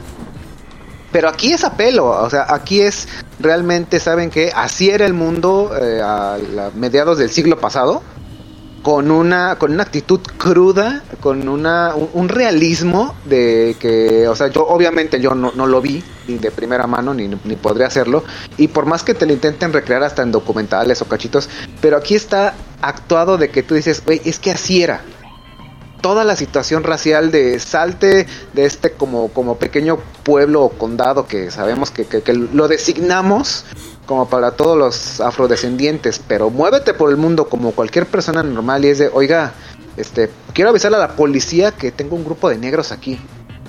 Pero 1.11 1.29
aquí 1.29 1.53
es 1.53 1.63
apelo, 1.63 2.07
o 2.07 2.29
sea, 2.29 2.45
aquí 2.53 2.81
es 2.81 3.07
realmente, 3.39 3.99
¿saben 3.99 4.29
que 4.29 4.51
Así 4.53 4.89
era 4.89 5.05
el 5.05 5.13
mundo 5.13 5.71
eh, 5.79 6.01
a 6.03 6.37
mediados 6.75 7.17
del 7.17 7.29
siglo 7.29 7.59
pasado 7.59 8.03
con 8.87 9.11
una 9.11 9.57
con 9.57 9.73
una 9.73 9.83
actitud 9.83 10.21
cruda, 10.37 11.03
con 11.19 11.49
una 11.49 11.93
un, 11.93 12.09
un 12.13 12.29
realismo 12.29 13.15
de 13.25 13.75
que, 13.81 14.29
o 14.29 14.35
sea, 14.35 14.47
yo 14.47 14.65
obviamente 14.65 15.19
yo 15.19 15.35
no, 15.35 15.51
no 15.53 15.67
lo 15.67 15.81
vi 15.81 16.01
ni 16.25 16.37
de 16.37 16.51
primera 16.51 16.87
mano 16.87 17.13
ni, 17.13 17.27
ni 17.27 17.55
podría 17.57 17.87
hacerlo 17.87 18.23
y 18.55 18.69
por 18.69 18.85
más 18.85 19.03
que 19.03 19.13
te 19.13 19.25
lo 19.25 19.33
intenten 19.33 19.73
recrear 19.73 20.03
hasta 20.03 20.21
en 20.21 20.31
documentales 20.31 21.01
o 21.01 21.05
cachitos, 21.05 21.49
pero 21.81 21.97
aquí 21.97 22.15
está 22.15 22.53
actuado 22.81 23.37
de 23.37 23.49
que 23.49 23.61
tú 23.61 23.75
dices, 23.75 24.01
"Güey, 24.05 24.21
es 24.23 24.39
que 24.39 24.51
así 24.51 24.81
era." 24.83 25.01
Toda 26.07 26.23
la 26.23 26.37
situación 26.37 26.83
racial 26.85 27.31
de 27.31 27.59
salte 27.59 28.27
de 28.53 28.65
este 28.65 28.91
como, 28.93 29.27
como 29.27 29.57
pequeño 29.57 29.97
pueblo 30.23 30.63
o 30.63 30.69
condado 30.69 31.27
que 31.27 31.51
sabemos 31.51 31.91
que, 31.91 32.05
que- 32.05 32.33
lo 32.33 32.69
designamos 32.69 33.65
como 34.05 34.29
para 34.29 34.51
todos 34.51 34.77
los 34.77 35.19
afrodescendientes, 35.19 36.21
pero 36.25 36.49
muévete 36.49 36.93
por 36.93 37.09
el 37.09 37.17
mundo 37.17 37.49
como 37.49 37.73
cualquier 37.73 38.05
persona 38.05 38.41
normal 38.41 38.85
y 38.85 38.87
es 38.87 38.99
de, 38.99 39.09
oiga, 39.13 39.51
este, 39.97 40.29
quiero 40.53 40.69
avisarle 40.69 40.95
a 40.95 41.01
la 41.01 41.15
policía 41.17 41.73
que 41.73 41.91
tengo 41.91 42.15
un 42.15 42.23
grupo 42.23 42.47
de 42.47 42.57
negros 42.57 42.93
aquí 42.93 43.19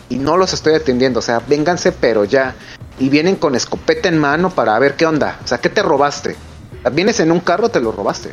y 0.09 0.15
no 0.19 0.37
los 0.37 0.53
estoy 0.53 0.75
atendiendo, 0.75 1.19
o 1.19 1.23
sea, 1.23 1.41
vénganse 1.41 1.91
pero 1.91 2.23
ya. 2.23 2.55
Y 3.01 3.09
vienen 3.09 3.35
con 3.35 3.57
escopeta 3.57 4.09
en 4.09 4.17
mano 4.17 4.51
para 4.51 4.79
ver 4.79 4.95
qué 4.95 5.07
onda, 5.07 5.41
o 5.45 5.49
sea, 5.49 5.59
¿qué 5.59 5.71
te 5.71 5.83
robaste? 5.83 6.37
Vienes 6.93 7.19
en 7.19 7.33
un 7.33 7.41
carro, 7.41 7.69
te 7.69 7.81
lo 7.81 7.91
robaste. 7.91 8.31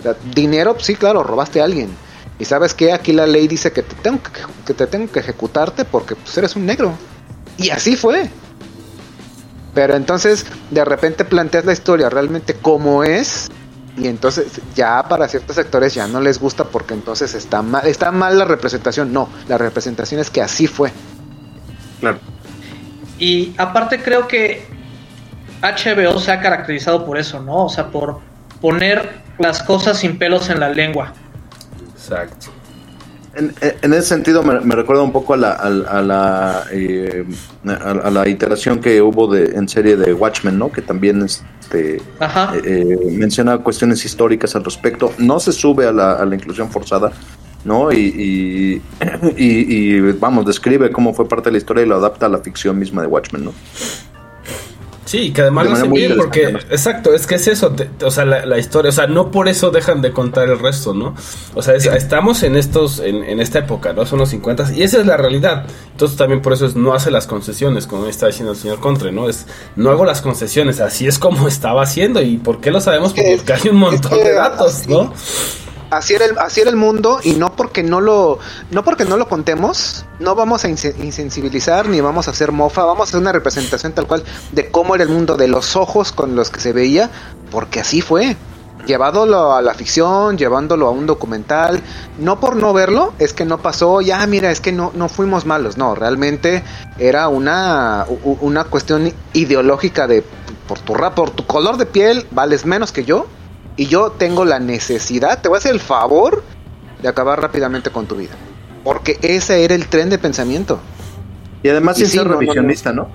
O 0.00 0.02
sea, 0.02 0.16
dinero, 0.34 0.76
sí, 0.80 0.94
claro, 0.96 1.22
robaste 1.22 1.60
a 1.60 1.64
alguien. 1.64 1.94
Y 2.38 2.44
sabes 2.44 2.74
que 2.74 2.92
aquí 2.92 3.12
la 3.12 3.26
ley 3.26 3.46
dice 3.46 3.72
que 3.72 3.82
te 3.82 3.94
tengo 3.96 4.22
que, 4.22 4.30
que 4.66 4.74
te 4.74 4.86
tengo 4.86 5.10
que 5.10 5.20
ejecutarte 5.20 5.84
porque 5.84 6.16
pues, 6.16 6.36
eres 6.36 6.56
un 6.56 6.66
negro. 6.66 6.92
Y 7.56 7.70
así 7.70 7.96
fue. 7.96 8.28
Pero 9.74 9.94
entonces 9.94 10.46
de 10.70 10.84
repente 10.84 11.24
planteas 11.24 11.64
la 11.64 11.72
historia 11.72 12.08
realmente 12.10 12.54
como 12.54 13.04
es 13.04 13.50
y 13.96 14.08
entonces 14.08 14.60
ya 14.74 15.04
para 15.08 15.28
ciertos 15.28 15.54
sectores 15.56 15.94
ya 15.94 16.08
no 16.08 16.20
les 16.20 16.40
gusta 16.40 16.64
porque 16.64 16.94
entonces 16.94 17.34
está 17.34 17.62
mal, 17.62 17.86
está 17.86 18.10
mal 18.10 18.38
la 18.38 18.44
representación. 18.44 19.12
No, 19.12 19.28
la 19.48 19.58
representación 19.58 20.20
es 20.20 20.30
que 20.30 20.42
así 20.42 20.66
fue. 20.66 20.92
Claro. 22.00 22.18
Y 23.18 23.54
aparte 23.56 24.02
creo 24.02 24.26
que 24.26 24.66
HBO 25.62 26.18
se 26.18 26.32
ha 26.32 26.40
caracterizado 26.40 27.04
por 27.06 27.18
eso, 27.18 27.40
¿no? 27.40 27.64
O 27.64 27.68
sea, 27.68 27.88
por 27.88 28.20
poner 28.60 29.22
las 29.38 29.62
cosas 29.62 29.98
sin 29.98 30.18
pelos 30.18 30.50
en 30.50 30.58
la 30.58 30.70
lengua. 30.70 31.12
Exacto. 32.08 32.46
En, 33.36 33.52
en 33.82 33.92
ese 33.94 34.06
sentido 34.06 34.44
me, 34.44 34.60
me 34.60 34.76
recuerda 34.76 35.02
un 35.02 35.10
poco 35.10 35.34
a 35.34 35.36
la, 35.36 35.50
a, 35.54 35.66
a 35.66 36.02
la, 36.02 36.64
eh, 36.70 37.24
a, 37.66 37.90
a 37.90 38.10
la 38.12 38.28
iteración 38.28 38.78
que 38.80 39.02
hubo 39.02 39.26
de, 39.26 39.56
en 39.56 39.68
serie 39.68 39.96
de 39.96 40.14
Watchmen, 40.14 40.56
¿no? 40.56 40.70
Que 40.70 40.82
también 40.82 41.20
este, 41.22 42.00
Ajá. 42.20 42.52
eh, 42.56 42.60
eh, 42.64 43.10
menciona 43.10 43.58
cuestiones 43.58 44.04
históricas 44.04 44.54
al 44.54 44.62
respecto. 44.64 45.12
No 45.18 45.40
se 45.40 45.50
sube 45.50 45.84
a 45.88 45.92
la, 45.92 46.12
a 46.12 46.24
la 46.24 46.36
inclusión 46.36 46.70
forzada, 46.70 47.10
¿no? 47.64 47.90
Y, 47.90 47.96
y, 47.96 48.82
y- 49.36 49.96
y, 49.96 50.00
vamos, 50.12 50.46
describe 50.46 50.92
cómo 50.92 51.12
fue 51.12 51.26
parte 51.26 51.46
de 51.48 51.52
la 51.52 51.58
historia 51.58 51.82
y 51.82 51.86
lo 51.88 51.96
adapta 51.96 52.26
a 52.26 52.28
la 52.28 52.38
ficción 52.38 52.78
misma 52.78 53.02
de 53.02 53.08
Watchmen, 53.08 53.46
¿no? 53.46 53.52
Sí, 55.04 55.32
que 55.32 55.42
además 55.42 55.64
De 55.64 55.70
lo 55.70 55.76
hacen 55.76 55.92
bien 55.92 56.16
porque, 56.16 56.44
exacto, 56.70 57.12
es 57.14 57.26
que 57.26 57.34
es 57.34 57.46
eso, 57.46 57.70
te- 57.72 57.90
o 58.04 58.10
sea, 58.10 58.24
la, 58.24 58.46
la 58.46 58.58
historia, 58.58 58.88
o 58.88 58.92
sea, 58.92 59.06
no 59.06 59.30
por 59.30 59.48
eso 59.48 59.70
dejan 59.70 60.00
de 60.00 60.12
contar 60.12 60.48
el 60.48 60.58
resto, 60.58 60.94
¿no? 60.94 61.14
O 61.54 61.60
sea, 61.62 61.74
es- 61.74 61.84
estamos 61.86 62.42
en 62.42 62.56
estos, 62.56 63.00
en, 63.00 63.22
en 63.22 63.38
esta 63.40 63.58
época, 63.58 63.92
¿no? 63.92 64.06
Son 64.06 64.18
los 64.18 64.30
50 64.30 64.72
y 64.74 64.82
esa 64.82 65.00
es 65.00 65.06
la 65.06 65.16
realidad. 65.18 65.66
Entonces 65.92 66.16
también 66.16 66.40
por 66.40 66.54
eso 66.54 66.64
es 66.66 66.74
no 66.74 66.94
hace 66.94 67.10
las 67.10 67.26
concesiones, 67.26 67.86
como 67.86 68.06
está 68.06 68.28
diciendo 68.28 68.52
el 68.52 68.58
señor 68.58 68.80
Contre, 68.80 69.12
¿no? 69.12 69.28
Es, 69.28 69.46
no 69.76 69.90
hago 69.90 70.04
las 70.06 70.22
concesiones, 70.22 70.80
así 70.80 71.06
es 71.06 71.18
como 71.18 71.48
estaba 71.48 71.82
haciendo 71.82 72.22
y 72.22 72.38
¿por 72.38 72.60
qué 72.62 72.70
lo 72.70 72.80
sabemos? 72.80 73.12
que- 73.12 73.34
Porque 73.36 73.52
hay 73.52 73.68
un 73.68 73.76
montón 73.76 74.18
de 74.18 74.32
datos, 74.32 74.88
¿no? 74.88 75.12
Así 75.90 76.14
era, 76.14 76.24
el, 76.24 76.38
así 76.38 76.60
era 76.60 76.70
el 76.70 76.76
mundo 76.76 77.20
y 77.22 77.34
no 77.34 77.54
porque 77.54 77.82
no 77.82 78.00
lo 78.00 78.38
no 78.70 78.82
porque 78.82 79.04
no 79.04 79.16
lo 79.16 79.28
contemos, 79.28 80.04
no 80.18 80.34
vamos 80.34 80.64
a 80.64 80.68
inse- 80.68 80.94
insensibilizar 80.98 81.88
ni 81.88 82.00
vamos 82.00 82.26
a 82.26 82.32
hacer 82.32 82.50
mofa, 82.52 82.84
vamos 82.84 83.08
a 83.08 83.10
hacer 83.10 83.20
una 83.20 83.32
representación 83.32 83.92
tal 83.92 84.06
cual 84.06 84.24
de 84.52 84.70
cómo 84.70 84.94
era 84.96 85.04
el 85.04 85.10
mundo, 85.10 85.36
de 85.36 85.46
los 85.46 85.76
ojos 85.76 86.10
con 86.10 86.34
los 86.34 86.50
que 86.50 86.60
se 86.60 86.72
veía, 86.72 87.10
porque 87.50 87.80
así 87.80 88.00
fue. 88.00 88.36
Llevándolo 88.86 89.54
a 89.54 89.62
la 89.62 89.72
ficción, 89.72 90.36
llevándolo 90.36 90.86
a 90.88 90.90
un 90.90 91.06
documental, 91.06 91.80
no 92.18 92.38
por 92.38 92.56
no 92.56 92.74
verlo, 92.74 93.14
es 93.18 93.32
que 93.32 93.46
no 93.46 93.58
pasó, 93.62 94.02
ya 94.02 94.26
mira, 94.26 94.50
es 94.50 94.60
que 94.60 94.72
no, 94.72 94.90
no 94.94 95.08
fuimos 95.08 95.46
malos, 95.46 95.78
no, 95.78 95.94
realmente 95.94 96.62
era 96.98 97.28
una, 97.28 98.04
una 98.24 98.64
cuestión 98.64 99.10
ideológica 99.32 100.06
de 100.06 100.22
por 100.68 100.78
tu, 100.80 100.92
por 101.14 101.30
tu 101.30 101.46
color 101.46 101.78
de 101.78 101.86
piel 101.86 102.26
vales 102.30 102.66
menos 102.66 102.92
que 102.92 103.04
yo, 103.04 103.26
y 103.76 103.86
yo 103.86 104.10
tengo 104.12 104.44
la 104.44 104.58
necesidad, 104.58 105.40
te 105.40 105.48
voy 105.48 105.56
a 105.56 105.58
hacer 105.58 105.72
el 105.72 105.80
favor 105.80 106.42
de 107.02 107.08
acabar 107.08 107.40
rápidamente 107.40 107.90
con 107.90 108.06
tu 108.06 108.16
vida. 108.16 108.34
Porque 108.82 109.18
ese 109.22 109.64
era 109.64 109.74
el 109.74 109.88
tren 109.88 110.10
de 110.10 110.18
pensamiento. 110.18 110.78
Y 111.62 111.68
además 111.68 111.96
sin 111.96 112.06
sí, 112.06 112.18
ser 112.18 112.26
no, 112.26 112.28
no, 112.28 112.34
no. 112.34 112.40
revisionista, 112.40 112.92
¿no? 112.92 113.08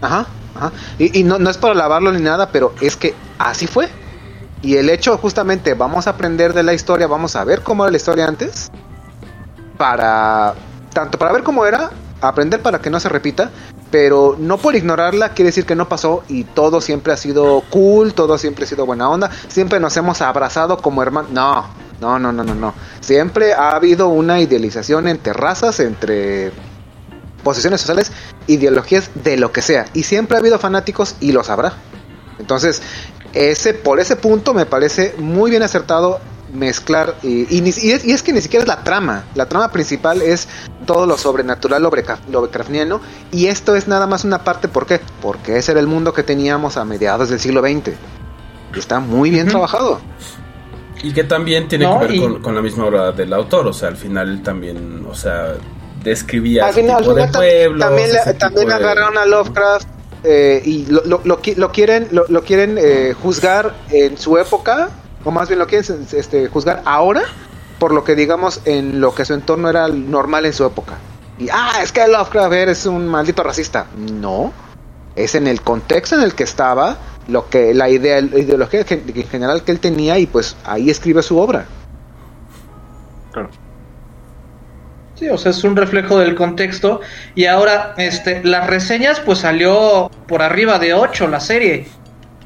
Ajá, 0.00 0.26
ajá. 0.54 0.72
Y, 0.98 1.20
y 1.20 1.24
no, 1.24 1.38
no 1.38 1.48
es 1.48 1.56
para 1.56 1.74
lavarlo 1.74 2.12
ni 2.12 2.20
nada, 2.20 2.50
pero 2.50 2.74
es 2.80 2.96
que 2.96 3.14
así 3.38 3.66
fue. 3.66 3.88
Y 4.62 4.76
el 4.76 4.90
hecho 4.90 5.16
justamente, 5.18 5.74
vamos 5.74 6.06
a 6.06 6.10
aprender 6.10 6.52
de 6.52 6.62
la 6.62 6.74
historia, 6.74 7.06
vamos 7.06 7.36
a 7.36 7.44
ver 7.44 7.62
cómo 7.62 7.84
era 7.84 7.90
la 7.90 7.96
historia 7.96 8.26
antes, 8.26 8.70
para, 9.76 10.54
tanto 10.92 11.18
para 11.18 11.32
ver 11.32 11.42
cómo 11.42 11.66
era, 11.66 11.90
aprender 12.20 12.60
para 12.62 12.80
que 12.80 12.90
no 12.90 12.98
se 12.98 13.08
repita, 13.08 13.50
pero 13.98 14.36
no 14.38 14.58
por 14.58 14.76
ignorarla 14.76 15.30
quiere 15.30 15.48
decir 15.48 15.64
que 15.64 15.74
no 15.74 15.88
pasó 15.88 16.22
y 16.28 16.44
todo 16.44 16.82
siempre 16.82 17.14
ha 17.14 17.16
sido 17.16 17.62
cool, 17.70 18.12
todo 18.12 18.36
siempre 18.36 18.66
ha 18.66 18.68
sido 18.68 18.84
buena 18.84 19.08
onda, 19.08 19.30
siempre 19.48 19.80
nos 19.80 19.96
hemos 19.96 20.20
abrazado 20.20 20.76
como 20.76 21.02
hermanos. 21.02 21.30
No, 21.30 21.66
no, 21.98 22.18
no, 22.18 22.30
no, 22.30 22.44
no, 22.44 22.54
no. 22.54 22.74
Siempre 23.00 23.54
ha 23.54 23.70
habido 23.70 24.08
una 24.08 24.38
idealización 24.38 25.08
entre 25.08 25.32
razas, 25.32 25.80
entre 25.80 26.52
posiciones 27.42 27.80
sociales, 27.80 28.12
ideologías 28.46 29.08
de 29.14 29.38
lo 29.38 29.50
que 29.50 29.62
sea. 29.62 29.86
Y 29.94 30.02
siempre 30.02 30.36
ha 30.36 30.40
habido 30.40 30.58
fanáticos 30.58 31.16
y 31.20 31.32
los 31.32 31.48
habrá. 31.48 31.72
Entonces, 32.38 32.82
ese, 33.32 33.72
por 33.72 33.98
ese 33.98 34.16
punto 34.16 34.52
me 34.52 34.66
parece 34.66 35.14
muy 35.16 35.50
bien 35.50 35.62
acertado 35.62 36.20
mezclar 36.52 37.16
y, 37.22 37.46
y, 37.54 37.68
es, 37.68 38.04
y 38.04 38.12
es 38.12 38.22
que 38.22 38.32
ni 38.32 38.40
siquiera 38.40 38.62
es 38.62 38.68
la 38.68 38.82
trama. 38.84 39.24
La 39.34 39.48
trama 39.48 39.70
principal 39.72 40.22
es 40.22 40.48
todo 40.86 41.06
lo 41.06 41.16
sobrenatural 41.18 41.82
Lovecraft- 41.82 42.28
Lovecraftiano 42.30 43.00
y 43.32 43.46
esto 43.46 43.74
es 43.76 43.88
nada 43.88 44.06
más 44.06 44.24
una 44.24 44.44
parte. 44.44 44.68
¿por 44.68 44.86
qué? 44.86 45.00
porque 45.20 45.56
ese 45.58 45.72
era 45.72 45.80
el 45.80 45.86
mundo 45.86 46.12
que 46.14 46.22
teníamos 46.22 46.76
a 46.76 46.84
mediados 46.84 47.28
del 47.30 47.40
siglo 47.40 47.60
XX 47.62 47.92
y 48.74 48.78
está 48.78 49.00
muy 49.00 49.30
bien 49.30 49.48
trabajado. 49.48 50.00
Y 51.02 51.12
que 51.12 51.24
también 51.24 51.68
tiene 51.68 51.84
No, 51.84 51.98
que 52.00 52.06
ver 52.06 52.14
y- 52.14 52.20
con, 52.20 52.42
con 52.42 52.54
la 52.54 52.62
misma 52.62 52.86
obra 52.86 53.12
del 53.12 53.32
autor, 53.32 53.66
o 53.66 53.72
sea, 53.72 53.88
al 53.88 53.96
final 53.96 54.28
él 54.30 54.42
también, 54.42 55.04
o 55.08 55.14
sea, 55.14 55.54
describía 56.02 56.66
al 56.66 56.74
final, 56.74 56.98
tipo 57.02 57.12
pueblos. 57.14 57.30
también, 57.80 58.12
le- 58.12 58.34
también 58.34 58.38
tipo 58.38 58.60
de- 58.68 58.74
agarraron 58.74 59.18
a 59.18 59.24
Lovecraft 59.26 59.88
eh, 60.24 60.62
y 60.64 60.86
lo, 60.86 61.04
lo- 61.04 61.20
lo 61.24 61.42
qui- 61.42 61.56
lo 61.56 61.70
quieren 61.70 62.08
lo, 62.12 62.24
lo 62.28 62.42
quieren 62.42 62.76
eh, 62.80 63.14
juzgar 63.20 63.74
en 63.90 64.16
su 64.16 64.38
época 64.38 64.88
o 65.24 65.30
más 65.30 65.48
bien 65.48 65.58
lo 65.58 65.66
quieren 65.66 66.06
este, 66.12 66.48
juzgar 66.48 66.82
ahora 66.84 67.22
por 67.78 67.92
lo 67.92 68.04
que 68.04 68.14
digamos 68.14 68.60
en 68.64 69.00
lo 69.00 69.14
que 69.14 69.24
su 69.24 69.34
entorno 69.34 69.68
era 69.68 69.88
normal 69.88 70.46
en 70.46 70.52
su 70.52 70.64
época. 70.64 70.94
Y 71.38 71.48
ah 71.50 71.80
es 71.82 71.92
que 71.92 72.06
Lovecraft 72.06 72.52
eres 72.52 72.86
un 72.86 73.06
maldito 73.06 73.42
racista 73.42 73.86
no. 73.96 74.52
Es 75.14 75.34
en 75.34 75.46
el 75.46 75.62
contexto 75.62 76.14
en 76.14 76.22
el 76.22 76.34
que 76.34 76.44
estaba 76.44 76.96
lo 77.28 77.48
que 77.48 77.74
la 77.74 77.88
idea 77.88 78.20
la 78.20 78.38
ideología 78.38 78.84
en 78.88 79.28
general 79.28 79.62
que 79.62 79.72
él 79.72 79.80
tenía 79.80 80.18
y 80.18 80.26
pues 80.26 80.56
ahí 80.64 80.90
escribe 80.90 81.22
su 81.22 81.38
obra. 81.38 81.66
Sí, 85.16 85.28
o 85.30 85.38
sea, 85.38 85.50
es 85.50 85.64
un 85.64 85.76
reflejo 85.76 86.18
del 86.18 86.34
contexto. 86.34 87.00
Y 87.34 87.46
ahora, 87.46 87.94
este, 87.96 88.44
las 88.44 88.66
reseñas, 88.66 89.20
pues 89.20 89.38
salió 89.38 90.10
por 90.26 90.42
arriba 90.42 90.78
de 90.78 90.92
8 90.92 91.28
la 91.28 91.40
serie. 91.40 91.86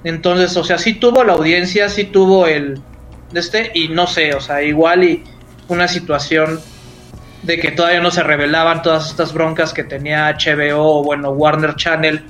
Entonces, 0.05 0.57
o 0.57 0.65
sea, 0.65 0.79
sí 0.79 0.95
tuvo 0.95 1.25
la 1.25 1.35
audiencia, 1.35 1.89
sí 1.89 2.05
tuvo 2.05 2.47
el. 2.47 2.81
Este, 3.35 3.71
y 3.75 3.89
no 3.89 4.07
sé, 4.07 4.35
o 4.35 4.41
sea, 4.41 4.63
igual 4.63 5.05
y 5.05 5.25
una 5.69 5.87
situación 5.87 6.61
de 7.43 7.59
que 7.59 7.71
todavía 7.71 8.01
no 8.01 8.11
se 8.11 8.23
revelaban 8.23 8.83
todas 8.83 9.11
estas 9.11 9.33
broncas 9.33 9.73
que 9.73 9.85
tenía 9.85 10.31
HBO 10.31 11.01
o, 11.01 11.05
bueno, 11.05 11.31
Warner 11.31 11.75
Channel 11.77 12.25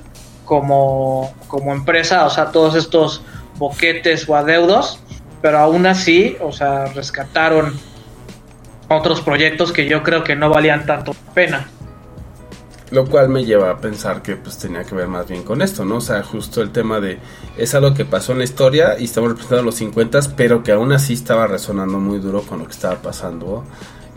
como, 0.45 1.33
como 1.47 1.73
empresa, 1.73 2.25
o 2.25 2.29
sea, 2.29 2.51
todos 2.51 2.75
estos 2.75 3.21
boquetes 3.57 4.27
o 4.29 4.35
adeudos. 4.35 4.99
Pero 5.41 5.57
aún 5.57 5.87
así, 5.87 6.37
o 6.39 6.51
sea, 6.51 6.85
rescataron 6.87 7.73
otros 8.89 9.21
proyectos 9.21 9.71
que 9.71 9.87
yo 9.87 10.03
creo 10.03 10.23
que 10.23 10.35
no 10.35 10.49
valían 10.49 10.85
tanto 10.85 11.13
la 11.13 11.33
pena. 11.33 11.69
Lo 12.91 13.05
cual 13.05 13.29
me 13.29 13.45
lleva 13.45 13.69
a 13.69 13.77
pensar 13.77 14.21
que 14.21 14.35
pues 14.35 14.57
tenía 14.57 14.83
que 14.83 14.93
ver 14.93 15.07
más 15.07 15.27
bien 15.27 15.43
con 15.43 15.61
esto, 15.61 15.85
¿no? 15.85 15.97
O 15.97 16.01
sea, 16.01 16.23
justo 16.23 16.61
el 16.61 16.71
tema 16.71 16.99
de 16.99 17.19
es 17.57 17.73
algo 17.73 17.93
que 17.93 18.03
pasó 18.03 18.33
en 18.33 18.39
la 18.39 18.43
historia 18.43 18.99
y 18.99 19.05
estamos 19.05 19.29
representando 19.29 19.63
los 19.63 19.75
50, 19.75 20.19
pero 20.35 20.61
que 20.61 20.73
aún 20.73 20.91
así 20.91 21.13
estaba 21.13 21.47
resonando 21.47 21.99
muy 21.99 22.19
duro 22.19 22.41
con 22.41 22.59
lo 22.59 22.65
que 22.65 22.73
estaba 22.73 23.01
pasando 23.01 23.63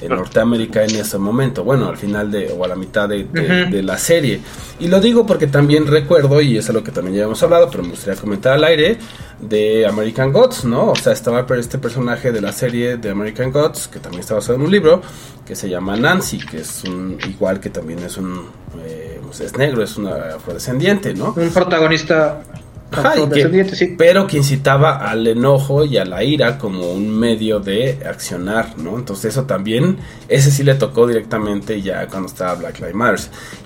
en 0.05 0.11
Norteamérica 0.16 0.84
en 0.84 0.94
ese 0.96 1.18
momento. 1.18 1.64
Bueno, 1.64 1.88
al 1.88 1.96
final 1.96 2.30
de 2.30 2.52
o 2.57 2.64
a 2.64 2.68
la 2.68 2.76
mitad 2.76 3.09
de, 3.09 3.24
de- 3.24 3.62
Ujú. 3.64 3.72
de 3.74 3.82
la 3.82 3.98
serie. 3.98 4.40
Y 4.80 4.88
lo 4.88 5.00
digo 5.00 5.26
porque 5.26 5.46
también 5.46 5.86
recuerdo, 5.86 6.40
y 6.40 6.57
es 6.59 6.68
algo 6.68 6.82
que 6.82 6.90
también 6.92 7.16
ya 7.16 7.24
hemos 7.24 7.42
hablado, 7.42 7.68
pero 7.70 7.82
me 7.82 7.90
gustaría 7.90 8.20
comentar 8.20 8.52
al 8.55 8.64
aire, 8.64 8.98
de 9.40 9.86
American 9.86 10.32
Gods, 10.32 10.64
¿no? 10.64 10.90
O 10.90 10.96
sea, 10.96 11.12
estaba 11.12 11.44
este 11.59 11.78
personaje 11.78 12.32
de 12.32 12.40
la 12.40 12.52
serie 12.52 12.96
de 12.96 13.11
American 13.11 13.50
Gods, 13.52 13.88
que 13.88 13.98
también 13.98 14.20
está 14.20 14.34
basado 14.34 14.55
en 14.57 14.62
un 14.62 14.70
libro, 14.70 15.02
que 15.44 15.55
se 15.57 15.68
llama 15.68 15.96
Nancy, 15.96 16.38
que 16.38 16.59
es 16.61 16.82
un, 16.84 17.18
igual 17.28 17.61
que 17.61 17.68
también 17.70 17.98
es 17.98 18.16
un, 18.16 18.46
eh, 18.84 19.20
pues 19.24 19.40
es 19.40 19.57
negro, 19.59 19.82
es 19.82 19.96
una 19.96 20.36
afrodescendiente, 20.36 21.14
¿no? 21.14 21.34
Un 21.36 21.50
protagonista 21.50 22.42
Ajá, 23.01 23.11
y 23.12 23.16
que- 23.18 23.22
afrodescendiente, 23.24 23.76
sí. 23.76 23.95
pero 23.99 24.26
que 24.26 24.36
incitaba 24.38 24.97
al 25.09 25.26
enojo 25.26 25.84
y 25.84 25.97
a 25.99 26.05
la 26.05 26.24
ira 26.24 26.59
como 26.59 26.90
un 26.92 27.11
medio 27.18 27.61
de 27.61 27.99
accionar, 28.09 28.78
¿no? 28.78 28.97
Entonces 28.99 29.26
eso 29.26 29.45
también, 29.45 29.99
ese 30.28 30.51
sí 30.51 30.62
le 30.62 30.74
tocó 30.74 31.07
directamente 31.07 31.80
ya 31.82 32.07
cuando 32.07 32.28
estaba 32.28 32.55
Black 32.55 32.78
Lives 32.78 32.95
Matter. 32.95 33.20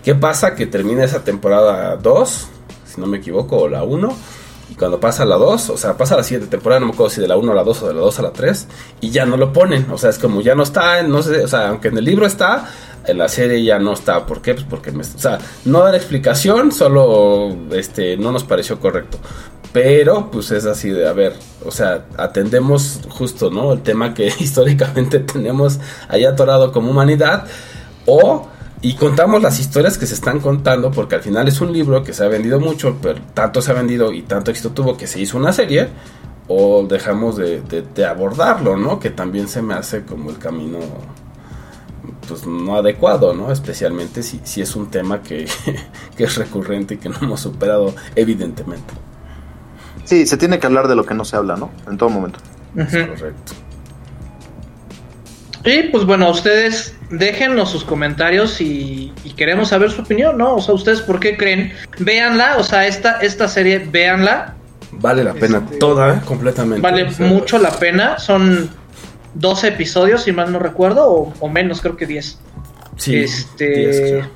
¿Qué 0.05 0.15
pasa? 0.15 0.55
Que 0.55 0.67
termina 0.67 1.05
esa 1.05 1.23
temporada 1.25 1.97
2, 1.97 2.49
si 2.87 3.01
no 3.01 3.07
me 3.07 3.19
equivoco, 3.19 3.57
o 3.59 3.69
la 3.69 3.83
1, 3.85 4.17
y 4.71 4.75
cuando 4.75 5.01
pasa 5.01 5.25
la 5.25 5.37
2, 5.37 5.71
o 5.71 5.77
sea, 5.77 5.97
pasa 5.97 6.17
la 6.17 6.23
siguiente 6.23 6.49
temporada, 6.49 6.81
no 6.81 6.87
me 6.87 6.93
acuerdo 6.93 7.11
si 7.11 7.21
de 7.21 7.29
la 7.29 7.37
1 7.37 7.53
a 7.53 7.55
la 7.55 7.65
2 7.65 7.83
o 7.83 7.89
de 7.89 7.95
la 7.95 8.01
2 8.01 8.19
a 8.19 8.23
la 8.23 8.33
3, 8.33 8.69
y 9.01 9.11
ya 9.11 9.25
no 9.25 9.37
lo 9.37 9.53
ponen, 9.53 9.91
o 9.91 9.99
sea, 9.99 10.11
es 10.11 10.19
como 10.19 10.41
ya 10.41 10.55
no 10.55 10.63
está, 10.63 11.03
no 11.03 11.23
sé, 11.23 11.45
o 11.45 11.49
sea, 11.49 11.69
aunque 11.69 11.89
en 11.89 11.99
el 11.99 12.05
libro 12.05 12.27
está, 12.27 12.69
en 13.07 13.19
la 13.19 13.29
serie 13.29 13.63
ya 13.65 13.79
no 13.79 13.95
está, 13.95 14.27
¿por 14.27 14.43
qué? 14.43 14.55
Pues 14.55 14.67
porque, 14.69 14.91
o 14.91 15.19
sea, 15.19 15.39
no 15.65 15.81
da 15.81 15.91
la 15.91 15.97
explicación, 15.97 16.73
solo, 16.73 17.57
este, 17.73 18.17
no 18.17 18.33
nos 18.33 18.45
pareció 18.45 18.79
correcto. 18.79 19.19
Pero, 19.73 20.31
pues 20.31 20.51
es 20.51 20.65
así 20.65 20.91
de, 20.91 21.07
a 21.07 21.13
ver, 21.13 21.35
o 21.65 21.71
sea, 21.71 22.07
atendemos 22.17 23.01
justo, 23.09 23.51
¿no? 23.51 23.73
El 23.73 23.83
tema 23.83 24.15
que 24.15 24.27
históricamente 24.39 25.21
tenemos 25.21 25.79
ahí 26.09 26.25
atorado 26.25 26.73
como 26.73 26.91
humanidad, 26.91 27.47
o 28.07 28.49
y 28.81 28.95
contamos 28.95 29.43
las 29.43 29.59
historias 29.59 29.99
que 29.99 30.07
se 30.07 30.15
están 30.15 30.39
contando 30.41 30.91
porque 30.91 31.17
al 31.17 31.23
final 31.23 31.49
es 31.49 31.61
un 31.61 31.73
libro 31.73 32.05
que 32.05 32.13
se 32.13 32.25
ha 32.25 32.29
vendido 32.29 32.61
mucho, 32.61 32.97
pero 33.03 33.21
tanto 33.35 33.61
se 33.61 33.73
ha 33.73 33.75
vendido 33.75 34.13
y 34.13 34.23
tanto 34.23 34.51
éxito 34.51 34.71
tuvo 34.71 34.97
que 34.97 35.07
se 35.07 35.21
hizo 35.21 35.37
una 35.37 35.53
serie 35.53 35.89
o 36.47 36.87
dejamos 36.89 37.37
de, 37.37 37.61
de- 37.63 37.83
de 37.83 38.07
abordarlo, 38.07 38.77
¿no? 38.77 39.01
Que 39.01 39.11
también 39.11 39.49
se 39.49 39.63
me 39.63 39.75
hace 39.75 40.05
como 40.05 40.31
el 40.31 40.39
camino 40.39 40.79
pues 42.29 42.47
no 42.47 42.77
adecuado, 42.77 43.35
¿no? 43.35 43.51
Especialmente 43.51 44.23
si, 44.23 44.41
si 44.45 44.61
es 44.63 44.77
un 44.77 44.91
tema 44.91 45.23
que, 45.23 45.47
que 46.17 46.25
es 46.25 46.37
recurrente 46.37 46.95
y 46.95 46.99
que 46.99 47.09
no 47.09 47.17
hemos 47.21 47.41
superado 47.41 47.95
evidentemente. 48.15 48.95
Sí, 50.05 50.27
se 50.27 50.37
tiene 50.37 50.59
que 50.59 50.67
hablar 50.67 50.89
de 50.89 50.95
lo 50.95 51.05
que 51.05 51.15
no 51.15 51.25
se 51.25 51.37
habla, 51.37 51.57
¿no? 51.57 51.71
En 51.91 51.99
todo 51.99 52.09
momento. 52.11 52.39
Es 52.77 52.87
correcto. 52.91 53.53
Y 55.65 55.83
pues 55.85 56.05
bueno, 56.07 56.31
ustedes 56.31 56.95
déjenos 57.11 57.71
sus 57.71 57.85
comentarios 57.85 58.61
y, 58.61 59.13
y 59.25 59.31
queremos 59.33 59.69
saber 59.69 59.91
su 59.91 60.03
opinión, 60.03 60.39
¿no? 60.39 60.57
O 60.57 60.61
sea, 60.61 60.75
ustedes 60.75 61.01
por 61.01 61.21
qué 61.21 61.37
creen, 61.37 61.73
véanla, 61.99 62.57
o 62.59 62.63
sea, 62.63 62.87
esta, 62.87 63.21
esta 63.21 63.49
serie, 63.49 63.79
véanla, 63.79 64.55
Vale 64.93 65.23
la 65.23 65.35
pena 65.35 65.59
Este, 65.59 65.77
toda, 65.77 66.15
¿eh? 66.15 66.21
completamente. 66.25 66.81
vale 66.81 67.05
O 67.05 67.11
sea, 67.11 67.27
mucho 67.27 67.59
la 67.59 67.71
pena, 67.71 68.19
son 68.19 68.71
12 69.35 69.69
episodios, 69.69 70.23
si 70.23 70.33
mal 70.33 70.53
no 70.53 70.59
recuerdo, 70.59 71.11
o, 71.11 71.35
o 71.41 71.49
menos, 71.49 71.81
creo 71.81 71.97
que 71.97 72.07
10. 72.07 72.39
Sí, 72.97 73.17
este, 73.17 73.69
10, 73.69 74.01
creo. 74.01 74.31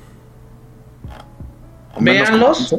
O 1.95 2.01
menos 2.01 2.29
véanlos. 2.29 2.75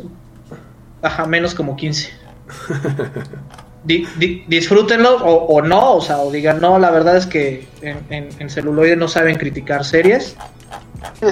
Ajá, 1.02 1.26
menos 1.26 1.54
como 1.54 1.76
15. 1.76 2.10
Di- 3.84 4.06
di- 4.16 4.44
disfrútenlo 4.48 5.16
o, 5.16 5.46
o 5.56 5.60
no, 5.62 5.96
o 5.96 6.00
sea, 6.00 6.18
o 6.18 6.30
digan, 6.32 6.58
no, 6.60 6.78
la 6.78 6.90
verdad 6.90 7.16
es 7.18 7.26
que 7.26 7.66
en, 7.82 7.98
en- 8.08 8.28
en 8.38 8.48
celuloide 8.50 8.96
no 8.96 9.08
saben 9.08 9.36
criticar 9.36 9.84
series, 9.84 10.36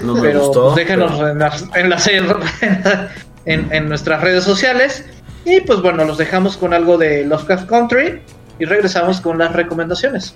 No 0.03 0.21
pero 0.21 0.41
gustó. 0.47 0.65
pues, 0.65 0.77
déjenos 0.77 1.13
pero- 1.13 1.29
en, 1.31 1.39
las, 1.39 1.65
en, 1.75 1.89
las- 1.91 2.07
en- 3.47 3.73
en 3.73 3.89
nuestras 3.89 4.21
redes 4.21 4.45
sociales. 4.45 5.05
Y 5.45 5.61
pues 5.63 5.81
bueno, 5.81 6.05
los 6.05 6.19
dejamos 6.19 6.57
con 6.57 6.73
algo 6.75 6.99
de 6.99 7.25
Lovecraft 7.25 7.69
Country 7.69 8.21
y 8.59 8.65
regresamos 8.65 9.21
con 9.21 9.39
las 9.39 9.53
recomendaciones. 9.53 10.35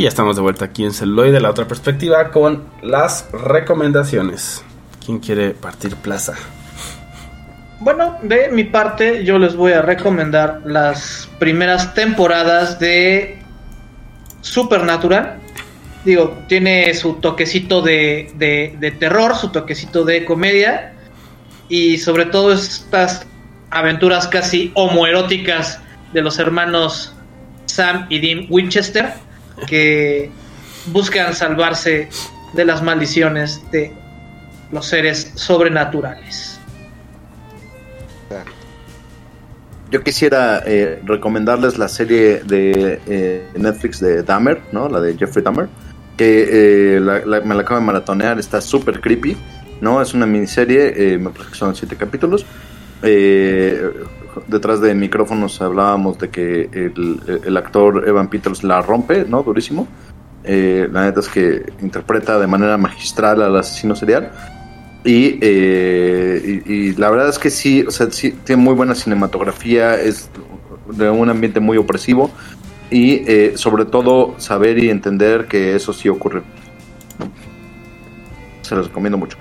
Y 0.00 0.04
ya 0.04 0.08
estamos 0.08 0.34
de 0.34 0.40
vuelta 0.40 0.64
aquí 0.64 0.82
en 0.82 0.94
Celuloide, 0.94 1.40
la 1.40 1.50
otra 1.50 1.68
perspectiva, 1.68 2.30
con 2.30 2.64
las 2.80 3.28
recomendaciones. 3.32 4.64
¿Quién 5.04 5.18
quiere 5.18 5.50
partir 5.50 5.94
plaza? 5.94 6.32
Bueno, 7.80 8.16
de 8.22 8.48
mi 8.48 8.64
parte, 8.64 9.26
yo 9.26 9.38
les 9.38 9.54
voy 9.54 9.72
a 9.72 9.82
recomendar 9.82 10.62
las 10.64 11.28
primeras 11.38 11.92
temporadas 11.92 12.78
de 12.78 13.40
Supernatural. 14.40 15.38
Digo, 16.06 16.44
tiene 16.48 16.94
su 16.94 17.16
toquecito 17.16 17.82
de, 17.82 18.32
de- 18.36 18.76
de 18.80 18.90
terror, 18.92 19.36
su 19.36 19.50
toquecito 19.52 20.06
de 20.06 20.24
comedia. 20.24 20.94
Y 21.68 21.98
sobre 21.98 22.24
todo 22.24 22.54
estas 22.54 23.26
aventuras 23.68 24.26
casi 24.28 24.72
homoeróticas 24.74 25.78
de 26.14 26.22
los 26.22 26.38
hermanos 26.38 27.12
Sam 27.66 28.06
y 28.08 28.18
Dean 28.20 28.46
Winchester, 28.48 29.12
que 29.66 30.30
buscan 30.86 31.34
salvarse 31.34 32.08
de 32.52 32.64
las 32.64 32.82
maldiciones 32.82 33.62
de 33.70 33.92
los 34.72 34.86
seres 34.86 35.32
sobrenaturales. 35.34 36.58
Yo 39.90 40.04
quisiera 40.04 40.62
eh, 40.66 41.00
recomendarles 41.04 41.76
la 41.76 41.88
serie 41.88 42.42
de 42.44 43.00
eh, 43.08 43.44
Netflix 43.56 43.98
de 43.98 44.22
Dahmer, 44.22 44.60
¿no? 44.70 44.88
La 44.88 45.00
de 45.00 45.16
Jeffrey 45.16 45.42
Dahmer, 45.42 45.68
que 46.16 46.96
eh, 46.96 47.00
me 47.00 47.54
la 47.54 47.62
acabo 47.62 47.80
de 47.80 47.86
maratonear, 47.86 48.38
está 48.38 48.60
súper 48.60 49.00
creepy, 49.00 49.36
¿no? 49.80 50.00
Es 50.00 50.14
una 50.14 50.26
miniserie, 50.26 51.14
eh, 51.14 51.18
me 51.18 51.30
parece 51.30 51.50
que 51.50 51.56
son 51.56 51.74
siete 51.74 51.96
capítulos. 51.96 52.46
Detrás 54.46 54.80
de 54.80 54.94
micrófonos 54.94 55.60
hablábamos 55.60 56.18
de 56.18 56.28
que 56.30 56.68
el, 56.72 57.56
actor 57.56 58.08
Evan 58.08 58.28
Peters 58.28 58.62
la 58.62 58.82
rompe, 58.82 59.24
¿no? 59.24 59.42
Durísimo. 59.42 59.88
Eh, 60.44 60.88
la 60.90 61.04
neta 61.04 61.20
es 61.20 61.28
que 61.28 61.72
interpreta 61.80 62.38
de 62.38 62.46
manera 62.46 62.76
magistral 62.76 63.42
al 63.42 63.56
asesino 63.56 63.94
serial. 63.94 64.30
Y, 65.04 65.38
eh, 65.40 66.62
y, 66.66 66.92
la 66.96 67.10
verdad 67.10 67.28
es 67.28 67.38
que 67.38 67.50
sí, 67.50 67.82
o 67.86 67.90
sea, 67.90 68.10
sí, 68.10 68.32
tiene 68.44 68.62
muy 68.62 68.74
buena 68.74 68.94
cinematografía, 68.94 69.94
es 69.94 70.30
de 70.90 71.08
un 71.08 71.30
ambiente 71.30 71.60
muy 71.60 71.78
opresivo 71.78 72.30
y 72.90 73.22
eh, 73.26 73.52
sobre 73.56 73.84
todo 73.84 74.34
saber 74.38 74.78
y 74.78 74.90
entender 74.90 75.46
que 75.46 75.74
eso 75.76 75.92
sí 75.92 76.08
ocurre. 76.08 76.42
se 78.62 78.74
los 78.74 78.88
recomiendo 78.88 79.16
mucho. 79.16 79.38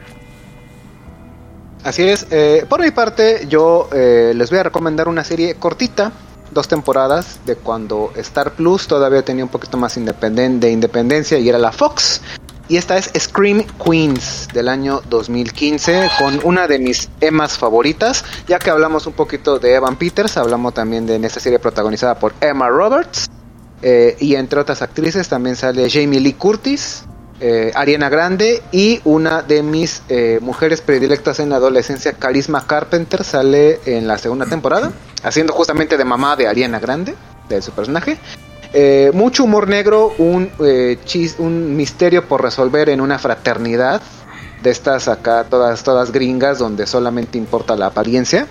Así 1.83 2.03
es. 2.03 2.27
eh, 2.29 2.65
por 2.67 2.81
mi 2.81 2.91
parte, 2.91 3.45
yo 3.47 3.89
eh, 3.93 4.33
les 4.35 4.49
voy 4.49 4.59
a 4.59 4.63
recomendar 4.63 5.07
una 5.07 5.23
serie 5.23 5.55
cortita, 5.55 6.11
dos 6.51 6.67
temporadas, 6.67 7.39
de 7.45 7.55
cuando 7.55 8.11
Star 8.17 8.51
Plus 8.53 8.87
todavía 8.87 9.23
tenía 9.23 9.43
un 9.43 9.49
poquito 9.49 9.77
más 9.77 9.95
de 9.95 10.71
independencia 10.71 11.37
y 11.39 11.47
era 11.47 11.57
la 11.57 11.71
Fox. 11.71 12.21
Y 12.67 12.77
esta 12.77 12.97
es 12.97 13.09
Scream 13.17 13.65
Queens 13.83 14.47
del 14.53 14.67
año 14.69 15.01
2015 15.09 16.07
con 16.19 16.39
una 16.43 16.67
de 16.67 16.77
mis 16.77 17.09
Emmas 17.19 17.57
favoritas. 17.57 18.23
Ya 18.47 18.59
que 18.59 18.69
hablamos 18.69 19.07
un 19.07 19.13
poquito 19.13 19.57
de 19.57 19.73
Evan 19.73 19.95
Peters, 19.95 20.37
hablamos 20.37 20.75
también 20.75 21.07
de 21.07 21.15
esta 21.15 21.39
serie 21.39 21.57
protagonizada 21.57 22.19
por 22.19 22.33
Emma 22.41 22.69
Roberts. 22.69 23.27
eh, 23.81 24.17
y 24.19 24.35
entre 24.35 24.59
otras 24.59 24.81
actrices 24.81 25.29
también 25.29 25.55
sale 25.55 25.89
Jamie 25.89 26.19
Lee 26.19 26.33
Curtis, 26.33 27.05
eh, 27.39 27.71
Ariana 27.75 28.09
Grande 28.09 28.61
y 28.71 29.01
una 29.03 29.41
de 29.41 29.63
mis 29.63 30.01
eh, 30.09 30.39
mujeres 30.41 30.81
predilectas 30.81 31.39
en 31.39 31.49
la 31.49 31.55
adolescencia, 31.57 32.13
Carisma 32.13 32.65
Carpenter, 32.67 33.23
sale 33.23 33.79
en 33.85 34.07
la 34.07 34.17
segunda 34.17 34.45
temporada, 34.45 34.91
haciendo 35.23 35.53
justamente 35.53 35.97
de 35.97 36.05
mamá 36.05 36.35
de 36.35 36.47
Ariana 36.47 36.79
Grande, 36.79 37.15
de 37.47 37.61
su 37.61 37.71
personaje. 37.71 38.17
Eh, 38.73 39.11
mucho 39.13 39.45
humor 39.45 39.67
negro, 39.67 40.13
un, 40.19 40.51
eh, 40.59 40.97
chis- 41.05 41.35
un 41.39 41.75
misterio 41.75 42.27
por 42.27 42.41
resolver 42.43 42.89
en 42.89 43.01
una 43.01 43.17
fraternidad 43.17 44.01
de 44.61 44.69
estas 44.69 45.07
acá, 45.07 45.45
todas, 45.49 45.83
todas 45.83 46.11
gringas, 46.11 46.59
donde 46.59 46.85
solamente 46.85 47.37
importa 47.37 47.75
la 47.75 47.87
apariencia. 47.87 48.45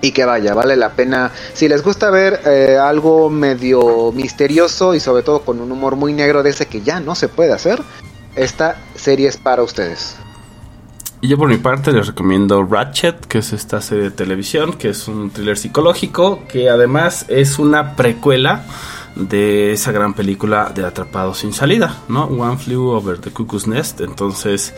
Y 0.00 0.12
que 0.12 0.24
vaya, 0.24 0.54
vale 0.54 0.76
la 0.76 0.90
pena. 0.90 1.32
Si 1.54 1.68
les 1.68 1.82
gusta 1.82 2.10
ver 2.10 2.40
eh, 2.44 2.76
algo 2.80 3.30
medio 3.30 4.12
misterioso 4.12 4.94
y 4.94 5.00
sobre 5.00 5.22
todo 5.22 5.40
con 5.40 5.60
un 5.60 5.72
humor 5.72 5.96
muy 5.96 6.12
negro 6.12 6.42
de 6.42 6.50
ese 6.50 6.66
que 6.66 6.82
ya 6.82 7.00
no 7.00 7.14
se 7.14 7.28
puede 7.28 7.52
hacer, 7.52 7.82
esta 8.34 8.76
serie 8.94 9.28
es 9.28 9.36
para 9.36 9.62
ustedes. 9.62 10.16
Y 11.22 11.28
yo 11.28 11.38
por 11.38 11.48
mi 11.48 11.56
parte 11.56 11.92
les 11.92 12.06
recomiendo 12.06 12.62
Ratchet, 12.62 13.26
que 13.26 13.38
es 13.38 13.52
esta 13.54 13.80
serie 13.80 14.04
de 14.04 14.10
televisión, 14.10 14.74
que 14.74 14.90
es 14.90 15.08
un 15.08 15.30
thriller 15.30 15.56
psicológico, 15.56 16.46
que 16.46 16.68
además 16.68 17.24
es 17.28 17.58
una 17.58 17.96
precuela 17.96 18.64
de 19.16 19.72
esa 19.72 19.92
gran 19.92 20.12
película 20.12 20.70
de 20.74 20.84
Atrapados 20.84 21.38
sin 21.38 21.54
salida, 21.54 21.96
¿no? 22.08 22.24
One 22.26 22.58
Flew 22.58 22.90
Over 22.90 23.18
the 23.18 23.30
Cuckoo's 23.30 23.66
Nest. 23.66 24.02
Entonces, 24.02 24.74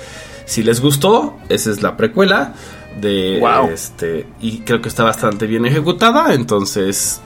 si 0.46 0.62
les 0.62 0.80
gustó, 0.80 1.36
esa 1.48 1.70
es 1.70 1.82
la 1.82 1.96
precuela 1.96 2.54
de 3.00 3.38
Wow. 3.40 3.70
este 3.70 4.26
y 4.40 4.60
creo 4.60 4.80
que 4.82 4.88
está 4.88 5.04
bastante 5.04 5.46
bien 5.46 5.64
ejecutada, 5.66 6.34
entonces 6.34 7.20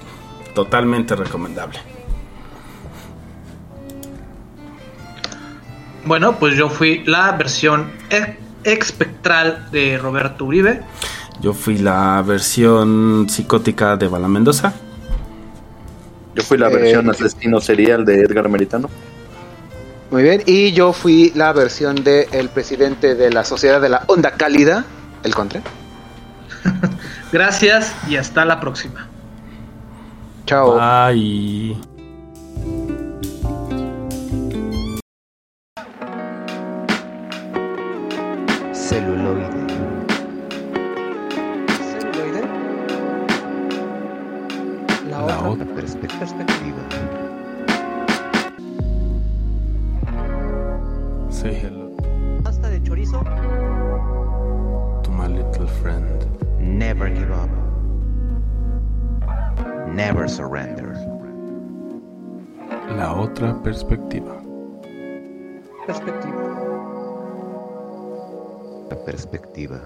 totalmente 0.55 1.15
recomendable. 1.17 1.79
Bueno, 6.05 6.39
pues 6.39 6.57
yo 6.57 6.69
fui 6.69 7.03
la 7.07 7.33
versión 7.33 7.93
e- 8.11 8.37
espectral 8.65 9.69
de 9.71 9.99
Roberto 9.99 10.45
Uribe. 10.45 10.81
Yo 11.41 11.53
fui 11.55 11.79
la 11.79 12.23
versión 12.27 13.27
psicótica 13.29 13.97
de 13.97 14.09
Bala 14.09 14.29
Mendoza. 14.29 14.73
Yo 16.35 16.43
fui 16.43 16.59
la 16.59 16.69
Eh, 16.71 16.75
versión 16.77 17.09
asesino 17.11 17.61
serial 17.61 18.05
de 18.05 18.21
Edgar 18.21 18.49
Meritano. 18.49 18.89
Muy 20.11 20.23
bien, 20.23 20.43
y 20.45 20.73
yo 20.73 20.93
fui 20.93 21.33
la 21.35 21.53
versión 21.53 21.97
del 22.05 22.27
el 22.33 22.49
presidente 22.51 23.15
de 23.15 23.31
la 23.31 23.45
Sociedad 23.45 23.81
de 23.81 23.89
la 23.89 24.05
Onda 24.09 24.33
Cálida, 24.33 24.85
el 25.25 25.35
Contre. 25.35 25.63
Gracias 27.33 27.95
y 28.09 28.17
hasta 28.17 28.45
la 28.45 28.61
próxima. 28.61 29.07
Chao. 30.47 30.77
Bye. 30.77 31.77
Celuloide. 38.73 39.49
La 45.11 45.41
otra 45.49 45.67
Perspe- 45.67 46.09
perspectiva. 46.19 46.52
Never 56.93 57.09
give 57.09 57.33
up. 57.33 57.49
Never 59.89 60.29
surrender. 60.29 60.93
La 62.99 63.15
otra 63.15 63.55
perspectiva. 63.63 64.43
Perspectiva. 65.87 66.61
La 68.91 69.05
perspectiva. 69.07 69.81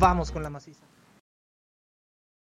Vamos 0.00 0.32
con 0.32 0.42
la 0.42 0.50
maciza. 0.50 0.87